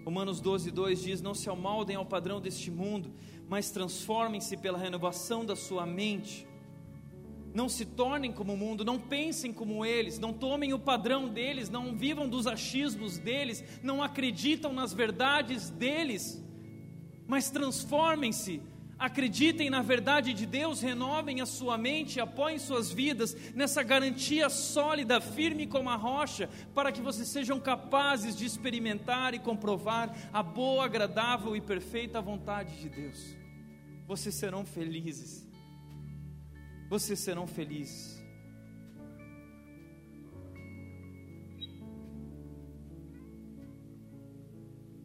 Romanos 0.09 0.41
12, 0.41 0.71
2 0.71 1.03
diz: 1.03 1.21
Não 1.21 1.35
se 1.35 1.51
amoldem 1.51 1.95
ao 1.95 2.07
padrão 2.07 2.41
deste 2.41 2.71
mundo, 2.71 3.13
mas 3.47 3.71
transformem-se 3.71 4.57
pela 4.57 4.79
renovação 4.79 5.45
da 5.45 5.55
sua 5.55 5.85
mente. 5.85 6.49
Não 7.53 7.69
se 7.69 7.85
tornem 7.85 8.33
como 8.33 8.55
o 8.55 8.57
mundo, 8.57 8.87
não 8.87 8.99
pensem 8.99 9.53
como 9.53 9.85
eles, 9.85 10.19
não 10.19 10.33
tomem 10.33 10.73
o 10.73 10.79
padrão 10.79 11.29
deles, 11.29 11.69
não 11.69 11.95
vivam 11.95 12.27
dos 12.27 12.47
achismos 12.47 13.19
deles, 13.19 13.63
não 13.83 14.03
acreditam 14.03 14.73
nas 14.73 14.95
verdades 14.95 15.69
deles, 15.69 16.43
mas 17.27 17.51
transformem-se 17.51 18.63
Acreditem 18.99 19.71
na 19.71 19.81
verdade 19.81 20.35
de 20.35 20.45
Deus, 20.45 20.81
renovem 20.81 21.41
a 21.41 21.47
sua 21.47 21.79
mente, 21.79 22.19
apoiem 22.19 22.59
suas 22.59 22.91
vidas 22.91 23.37
nessa 23.55 23.81
garantia 23.83 24.51
sólida, 24.51 25.21
firme 25.21 25.69
como 25.69 25.89
a 25.89 25.95
rocha, 25.95 26.51
para 26.75 26.91
que 26.91 27.01
vocês 27.01 27.29
sejam 27.29 27.61
capazes 27.61 28.37
de 28.37 28.45
experimentar 28.45 29.35
e 29.35 29.39
comprovar 29.39 30.13
a 30.33 30.43
boa, 30.43 30.85
agradável 30.85 31.55
e 31.55 31.61
perfeita 31.61 32.21
vontade 32.21 32.77
de 32.81 32.89
Deus. 32.89 33.37
Vocês 34.07 34.35
serão 34.35 34.67
felizes. 34.67 35.47
Vocês 36.91 37.21
serão 37.21 37.47
felizes. 37.47 38.19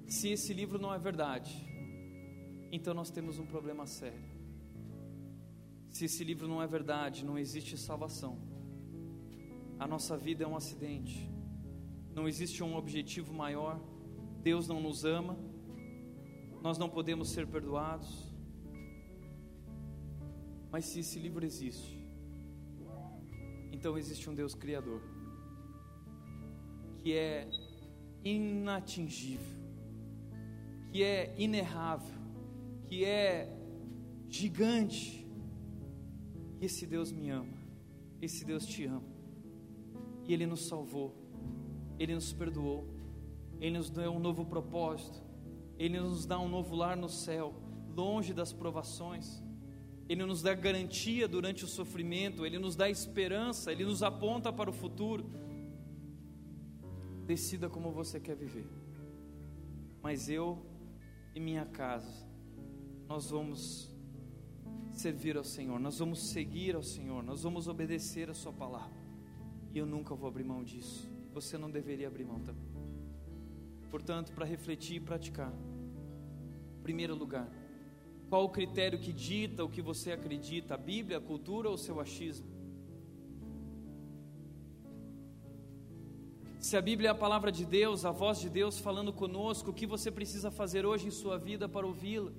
Se 0.08 0.30
esse 0.30 0.54
livro 0.54 0.80
não 0.80 0.94
é 0.94 0.98
verdade, 0.98 1.52
então 2.76 2.92
nós 2.92 3.12
temos 3.12 3.38
um 3.38 3.46
problema 3.46 3.86
sério. 3.86 4.26
Se 5.92 6.06
esse 6.06 6.24
livro 6.24 6.48
não 6.48 6.60
é 6.60 6.66
verdade, 6.66 7.24
não 7.24 7.38
existe 7.38 7.78
salvação. 7.78 8.36
A 9.78 9.88
nossa 9.88 10.18
vida 10.18 10.44
é 10.44 10.48
um 10.48 10.56
acidente. 10.56 11.30
Não 12.16 12.28
existe 12.28 12.64
um 12.64 12.76
objetivo 12.76 13.32
maior. 13.32 13.80
Deus 14.42 14.68
não 14.68 14.82
nos 14.82 15.06
ama. 15.06 15.38
Nós 16.64 16.80
não 16.80 16.90
podemos 16.90 17.30
ser 17.30 17.46
perdoados. 17.46 18.34
Mas 20.72 20.86
se 20.86 21.02
esse 21.02 21.20
livro 21.20 21.46
existe, 21.46 22.04
então 23.72 23.96
existe 24.00 24.28
um 24.32 24.34
Deus 24.34 24.56
Criador, 24.56 25.04
que 26.98 27.14
é 27.14 27.48
inatingível, 28.24 29.62
que 30.92 31.04
é 31.04 31.36
inerrável, 31.38 32.23
que 32.88 33.06
é 33.06 33.50
gigante. 34.30 35.28
E 36.60 36.66
esse 36.66 36.86
Deus 36.86 37.12
me 37.12 37.30
ama, 37.30 37.58
esse 38.22 38.46
Deus 38.46 38.66
te 38.66 38.86
ama, 38.86 39.04
e 40.26 40.34
Ele 40.34 40.46
nos 40.46 40.66
salvou, 40.66 41.14
Ele 42.00 42.16
nos 42.16 42.32
perdoou, 42.32 42.88
Ele 43.60 43.78
nos 43.78 43.90
deu 43.90 44.12
um 44.12 44.20
novo 44.20 44.46
propósito, 44.46 45.22
Ele 45.78 46.00
nos 46.00 46.26
dá 46.26 46.40
um 46.40 46.48
novo 46.48 46.76
lar 46.76 46.96
no 46.96 47.10
céu, 47.10 47.54
longe 47.96 48.34
das 48.34 48.54
provações. 48.54 49.44
Ele 50.08 50.26
nos 50.26 50.42
dá 50.42 50.54
garantia 50.54 51.28
durante 51.28 51.64
o 51.64 51.68
sofrimento, 51.68 52.46
Ele 52.46 52.60
nos 52.60 52.76
dá 52.76 52.90
esperança, 52.90 53.72
Ele 53.72 53.86
nos 53.86 54.04
aponta 54.04 54.52
para 54.52 54.70
o 54.70 54.74
futuro. 54.74 55.26
Decida 57.26 57.70
como 57.70 57.92
você 57.92 58.20
quer 58.20 58.36
viver, 58.36 58.68
mas 60.02 60.30
eu 60.30 60.66
e 61.34 61.40
minha 61.40 61.66
casa, 61.66 62.28
nós 63.14 63.30
vamos 63.30 63.94
servir 64.92 65.38
ao 65.38 65.44
Senhor, 65.44 65.80
nós 65.80 66.00
vamos 66.00 66.20
seguir 66.20 66.76
ao 66.76 66.82
Senhor, 66.82 67.22
nós 67.22 67.44
vamos 67.44 67.68
obedecer 67.68 68.28
a 68.28 68.34
Sua 68.34 68.52
palavra, 68.52 68.98
e 69.72 69.78
eu 69.78 69.86
nunca 69.86 70.16
vou 70.16 70.28
abrir 70.28 70.44
mão 70.44 70.64
disso, 70.64 71.08
você 71.32 71.56
não 71.56 71.70
deveria 71.70 72.08
abrir 72.08 72.26
mão 72.26 72.40
também. 72.40 72.68
Portanto, 73.92 74.34
para 74.34 74.46
refletir 74.46 74.96
e 74.96 75.00
praticar, 75.00 75.54
primeiro 76.82 77.14
lugar, 77.14 77.48
qual 78.30 78.46
o 78.46 78.50
critério 78.50 78.98
que 78.98 79.14
dita 79.14 79.64
o 79.64 79.70
que 79.70 79.80
você 79.80 80.12
acredita? 80.12 80.74
A 80.74 80.78
Bíblia, 80.78 81.20
a 81.20 81.22
cultura 81.22 81.70
ou 81.70 81.76
o 81.76 81.78
seu 81.78 82.00
achismo? 82.00 82.48
Se 86.60 86.76
a 86.76 86.82
Bíblia 86.82 87.10
é 87.10 87.12
a 87.12 87.16
palavra 87.16 87.52
de 87.52 87.64
Deus, 87.64 88.06
a 88.06 88.12
voz 88.12 88.40
de 88.40 88.50
Deus 88.50 88.80
falando 88.80 89.14
conosco, 89.14 89.70
o 89.70 89.74
que 89.74 89.86
você 89.86 90.10
precisa 90.10 90.50
fazer 90.50 90.84
hoje 90.84 91.10
em 91.10 91.12
sua 91.12 91.38
vida 91.38 91.70
para 91.70 91.86
ouvi-la? 91.86 92.32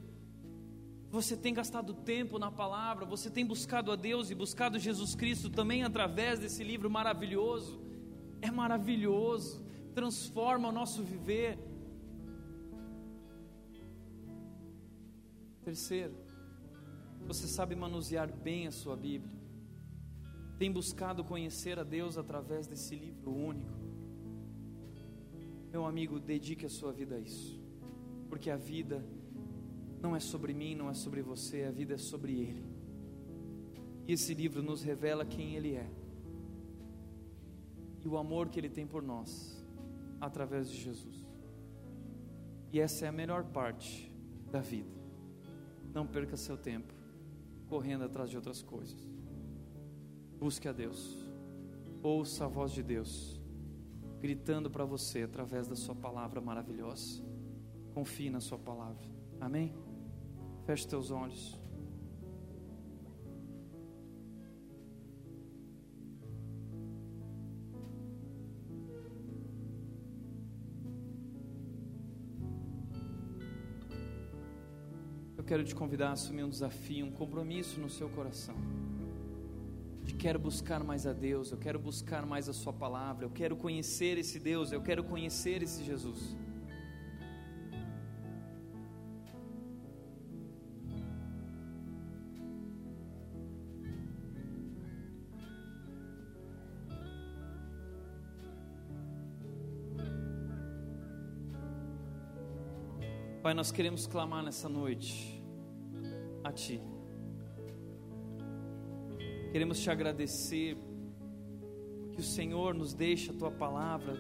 Você 1.16 1.36
tem 1.36 1.54
gastado 1.54 1.94
tempo 1.94 2.40
na 2.40 2.50
palavra, 2.50 3.04
você 3.06 3.30
tem 3.30 3.46
buscado 3.46 3.92
a 3.92 3.96
Deus 3.96 4.30
e 4.30 4.34
buscado 4.34 4.80
Jesus 4.80 5.14
Cristo 5.14 5.48
também 5.48 5.84
através 5.84 6.40
desse 6.40 6.64
livro 6.64 6.90
maravilhoso. 6.90 7.80
É 8.42 8.50
maravilhoso, 8.50 9.64
transforma 9.94 10.68
o 10.70 10.72
nosso 10.72 11.04
viver 11.04 11.56
Terceiro, 15.62 16.14
você 17.26 17.46
sabe 17.46 17.74
manusear 17.74 18.30
bem 18.30 18.66
a 18.66 18.72
sua 18.72 18.96
Bíblia. 18.96 19.38
Tem 20.58 20.70
buscado 20.70 21.24
conhecer 21.24 21.78
a 21.78 21.84
Deus 21.84 22.18
através 22.18 22.66
desse 22.66 22.94
livro 22.94 23.32
único. 23.32 23.72
Meu 25.72 25.86
amigo, 25.86 26.18
dedique 26.18 26.66
a 26.66 26.68
sua 26.68 26.92
vida 26.92 27.14
a 27.14 27.20
isso. 27.20 27.58
Porque 28.28 28.50
a 28.50 28.56
vida 28.56 29.02
não 30.04 30.14
é 30.14 30.20
sobre 30.20 30.52
mim, 30.52 30.74
não 30.74 30.90
é 30.90 30.94
sobre 30.94 31.22
você, 31.22 31.64
a 31.64 31.70
vida 31.70 31.94
é 31.94 31.96
sobre 31.96 32.38
Ele. 32.38 32.62
E 34.06 34.12
esse 34.12 34.34
livro 34.34 34.62
nos 34.62 34.82
revela 34.82 35.24
quem 35.24 35.56
Ele 35.56 35.74
é. 35.74 35.90
E 38.04 38.06
o 38.06 38.18
amor 38.18 38.50
que 38.50 38.60
Ele 38.60 38.68
tem 38.68 38.86
por 38.86 39.02
nós, 39.02 39.66
através 40.20 40.68
de 40.68 40.76
Jesus. 40.76 41.26
E 42.70 42.78
essa 42.78 43.06
é 43.06 43.08
a 43.08 43.12
melhor 43.12 43.44
parte 43.44 44.12
da 44.52 44.60
vida. 44.60 44.92
Não 45.94 46.06
perca 46.06 46.36
seu 46.36 46.58
tempo 46.58 46.92
correndo 47.66 48.04
atrás 48.04 48.28
de 48.28 48.36
outras 48.36 48.60
coisas. 48.60 49.00
Busque 50.38 50.68
a 50.68 50.72
Deus. 50.72 51.16
Ouça 52.02 52.44
a 52.44 52.48
voz 52.48 52.72
de 52.72 52.82
Deus 52.82 53.40
gritando 54.20 54.70
para 54.70 54.84
você 54.84 55.22
através 55.22 55.66
da 55.66 55.76
sua 55.76 55.94
palavra 55.94 56.40
maravilhosa. 56.40 57.22
Confie 57.94 58.28
na 58.28 58.40
sua 58.40 58.58
palavra. 58.58 59.06
Amém? 59.40 59.83
Feche 60.64 60.86
teus 60.88 61.10
olhos. 61.10 61.58
eu 75.44 75.46
quero 75.46 75.62
te 75.62 75.74
convidar 75.74 76.08
a 76.08 76.12
assumir 76.12 76.42
um 76.42 76.48
desafio, 76.48 77.04
um 77.04 77.10
compromisso 77.10 77.78
no 77.78 77.90
seu 77.90 78.08
coração. 78.08 78.54
De 80.02 80.14
quero 80.14 80.38
buscar 80.38 80.82
mais 80.82 81.06
a 81.06 81.12
Deus, 81.12 81.52
eu 81.52 81.58
quero 81.58 81.78
buscar 81.78 82.24
mais 82.24 82.48
a 82.48 82.54
Sua 82.54 82.72
palavra, 82.72 83.26
eu 83.26 83.30
quero 83.30 83.54
conhecer 83.54 84.16
esse 84.16 84.38
Deus, 84.38 84.72
eu 84.72 84.80
quero 84.80 85.04
conhecer 85.04 85.62
esse 85.62 85.84
Jesus. 85.84 86.34
Pai, 103.44 103.52
nós 103.52 103.70
queremos 103.70 104.06
clamar 104.06 104.42
nessa 104.42 104.70
noite 104.70 105.38
a 106.42 106.50
Ti. 106.50 106.80
Queremos 109.52 109.78
te 109.80 109.90
agradecer, 109.90 110.78
porque 112.04 112.22
o 112.22 112.24
Senhor 112.24 112.72
nos 112.72 112.94
deixa 112.94 113.32
a 113.32 113.34
Tua 113.34 113.50
palavra, 113.50 114.16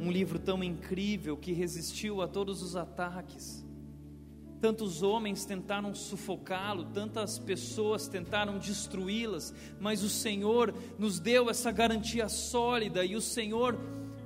um 0.00 0.10
livro 0.10 0.38
tão 0.38 0.64
incrível 0.64 1.36
que 1.36 1.52
resistiu 1.52 2.22
a 2.22 2.26
todos 2.26 2.62
os 2.62 2.76
ataques. 2.76 3.62
Tantos 4.58 5.02
homens 5.02 5.44
tentaram 5.44 5.94
sufocá-lo, 5.94 6.86
tantas 6.94 7.38
pessoas 7.38 8.08
tentaram 8.08 8.58
destruí-las, 8.58 9.52
mas 9.78 10.02
o 10.02 10.08
Senhor 10.08 10.74
nos 10.98 11.20
deu 11.20 11.50
essa 11.50 11.70
garantia 11.70 12.26
sólida 12.26 13.04
e 13.04 13.14
o 13.16 13.20
Senhor 13.20 13.78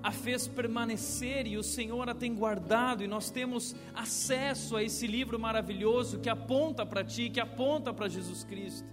a 0.05 0.13
fez 0.13 0.47
permanecer 0.47 1.47
e 1.47 1.57
o 1.57 1.63
Senhor 1.63 2.07
a 2.11 2.15
tem 2.15 2.35
guardado, 2.35 3.03
e 3.03 3.07
nós 3.07 3.31
temos 3.31 3.75
acesso 3.95 4.77
a 4.77 4.83
esse 4.83 5.07
livro 5.07 5.39
maravilhoso 5.39 6.19
que 6.19 6.29
aponta 6.29 6.85
para 6.85 7.03
Ti, 7.03 7.31
que 7.31 7.41
aponta 7.41 7.91
para 7.91 8.07
Jesus 8.07 8.45
Cristo. 8.45 8.87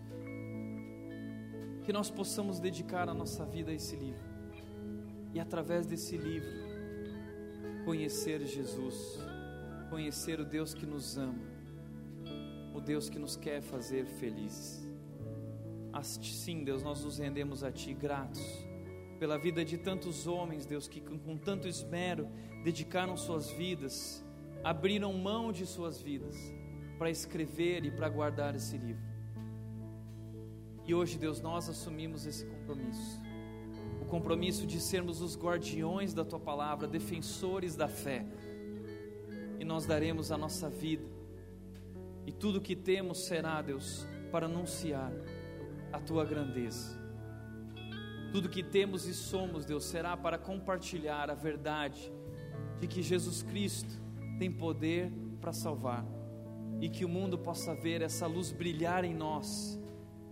Que 1.84 1.92
nós 1.92 2.10
possamos 2.10 2.62
dedicar 2.62 3.10
a 3.10 3.14
nossa 3.14 3.46
vida 3.46 3.72
a 3.72 3.74
esse 3.74 3.94
livro, 3.98 4.24
e 5.34 5.40
através 5.42 5.86
desse 5.86 6.16
livro, 6.16 6.50
conhecer 7.84 8.46
Jesus, 8.46 9.20
conhecer 9.90 10.40
o 10.40 10.46
Deus 10.46 10.74
que 10.74 10.86
nos 10.86 11.18
ama, 11.18 11.44
o 12.74 12.80
Deus 12.80 13.10
que 13.10 13.20
nos 13.20 13.36
quer 13.36 13.62
fazer 13.62 14.06
felizes. 14.06 14.90
Assim, 15.92 16.64
Deus, 16.64 16.82
nós 16.82 17.04
nos 17.04 17.18
rendemos 17.18 17.66
a 17.66 17.72
Ti 17.72 17.94
gratos 17.94 18.71
pela 19.22 19.38
vida 19.38 19.64
de 19.64 19.78
tantos 19.78 20.26
homens, 20.26 20.66
Deus, 20.66 20.88
que 20.88 21.00
com, 21.00 21.38
tanto 21.38 21.68
esmero 21.68 22.28
dedicaram 22.64 23.16
suas 23.16 23.52
vidas, 23.52 24.26
abriram 24.64 25.14
mão 25.14 25.52
de 25.52 25.64
suas 25.64 26.02
vidas 26.02 26.36
para 26.98 27.08
escrever 27.08 27.86
e 27.86 27.92
para 27.92 28.10
guardar 28.10 28.56
esse 28.56 28.80
livro. 28.80 29.04
E 30.88 30.96
hoje, 30.96 31.20
Deus, 31.20 31.40
nós 31.40 31.70
assumimos 31.70 32.26
esse 32.26 32.44
compromisso. 32.48 33.22
O 34.02 34.06
compromisso 34.06 34.66
de 34.66 34.80
sermos 34.80 35.22
os 35.22 35.38
guardiões 35.38 36.16
da 36.16 36.26
tua 36.26 36.40
palavra, 36.40 36.88
defensores 36.88 37.76
da 37.76 37.88
fé. 37.88 38.26
E 39.60 39.64
nós 39.64 39.86
daremos 39.86 40.32
a 40.32 40.38
nossa 40.38 40.68
vida. 40.68 41.06
E 42.26 42.32
tudo 42.32 42.60
que 42.60 42.76
temos 42.76 43.20
será, 43.20 43.62
Deus, 43.62 44.04
para 44.32 44.48
anunciar 44.48 45.14
a 45.94 46.00
tua 46.00 46.26
grandeza. 46.26 47.01
Tudo 48.32 48.48
que 48.48 48.64
temos 48.64 49.06
e 49.06 49.14
somos, 49.14 49.66
Deus, 49.66 49.84
será 49.84 50.16
para 50.16 50.38
compartilhar 50.38 51.30
a 51.30 51.34
verdade 51.34 52.12
de 52.80 52.88
que 52.88 53.02
Jesus 53.02 53.44
Cristo 53.44 53.94
tem 54.40 54.52
poder 54.52 55.12
para 55.40 55.52
salvar 55.52 56.06
e 56.80 56.90
que 56.90 57.04
o 57.06 57.10
mundo 57.10 57.38
possa 57.38 57.76
ver 57.76 58.02
essa 58.02 58.26
luz 58.26 58.52
brilhar 58.52 59.04
em 59.04 59.14
nós, 59.14 59.80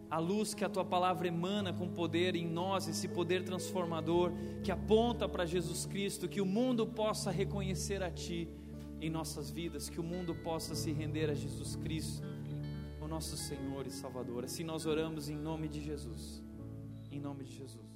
a 0.10 0.18
luz 0.18 0.54
que 0.54 0.66
a 0.66 0.70
tua 0.70 0.84
palavra 0.84 1.28
emana 1.28 1.72
com 1.72 1.88
poder 1.88 2.36
em 2.36 2.48
nós, 2.48 2.88
esse 2.88 3.08
poder 3.08 3.44
transformador 3.44 4.32
que 4.64 4.72
aponta 4.72 5.30
para 5.30 5.46
Jesus 5.46 5.86
Cristo, 5.86 6.28
que 6.28 6.42
o 6.42 6.46
mundo 6.46 6.88
possa 6.88 7.30
reconhecer 7.30 8.02
a 8.02 8.10
Ti 8.10 8.48
em 9.00 9.10
nossas 9.10 9.52
vidas, 9.52 9.90
que 9.90 10.00
o 10.00 10.04
mundo 10.04 10.34
possa 10.34 10.74
se 10.74 10.92
render 10.92 11.30
a 11.30 11.36
Jesus 11.36 11.76
Cristo, 11.76 12.28
o 13.00 13.08
nosso 13.08 13.38
Senhor 13.38 13.86
e 13.86 13.92
Salvador. 13.92 14.46
Assim 14.46 14.64
nós 14.64 14.86
oramos 14.86 15.30
em 15.30 15.36
nome 15.36 15.68
de 15.68 15.82
Jesus. 15.82 16.44
Em 17.12 17.20
nome 17.20 17.44
de 17.44 17.56
Jesus. 17.56 17.89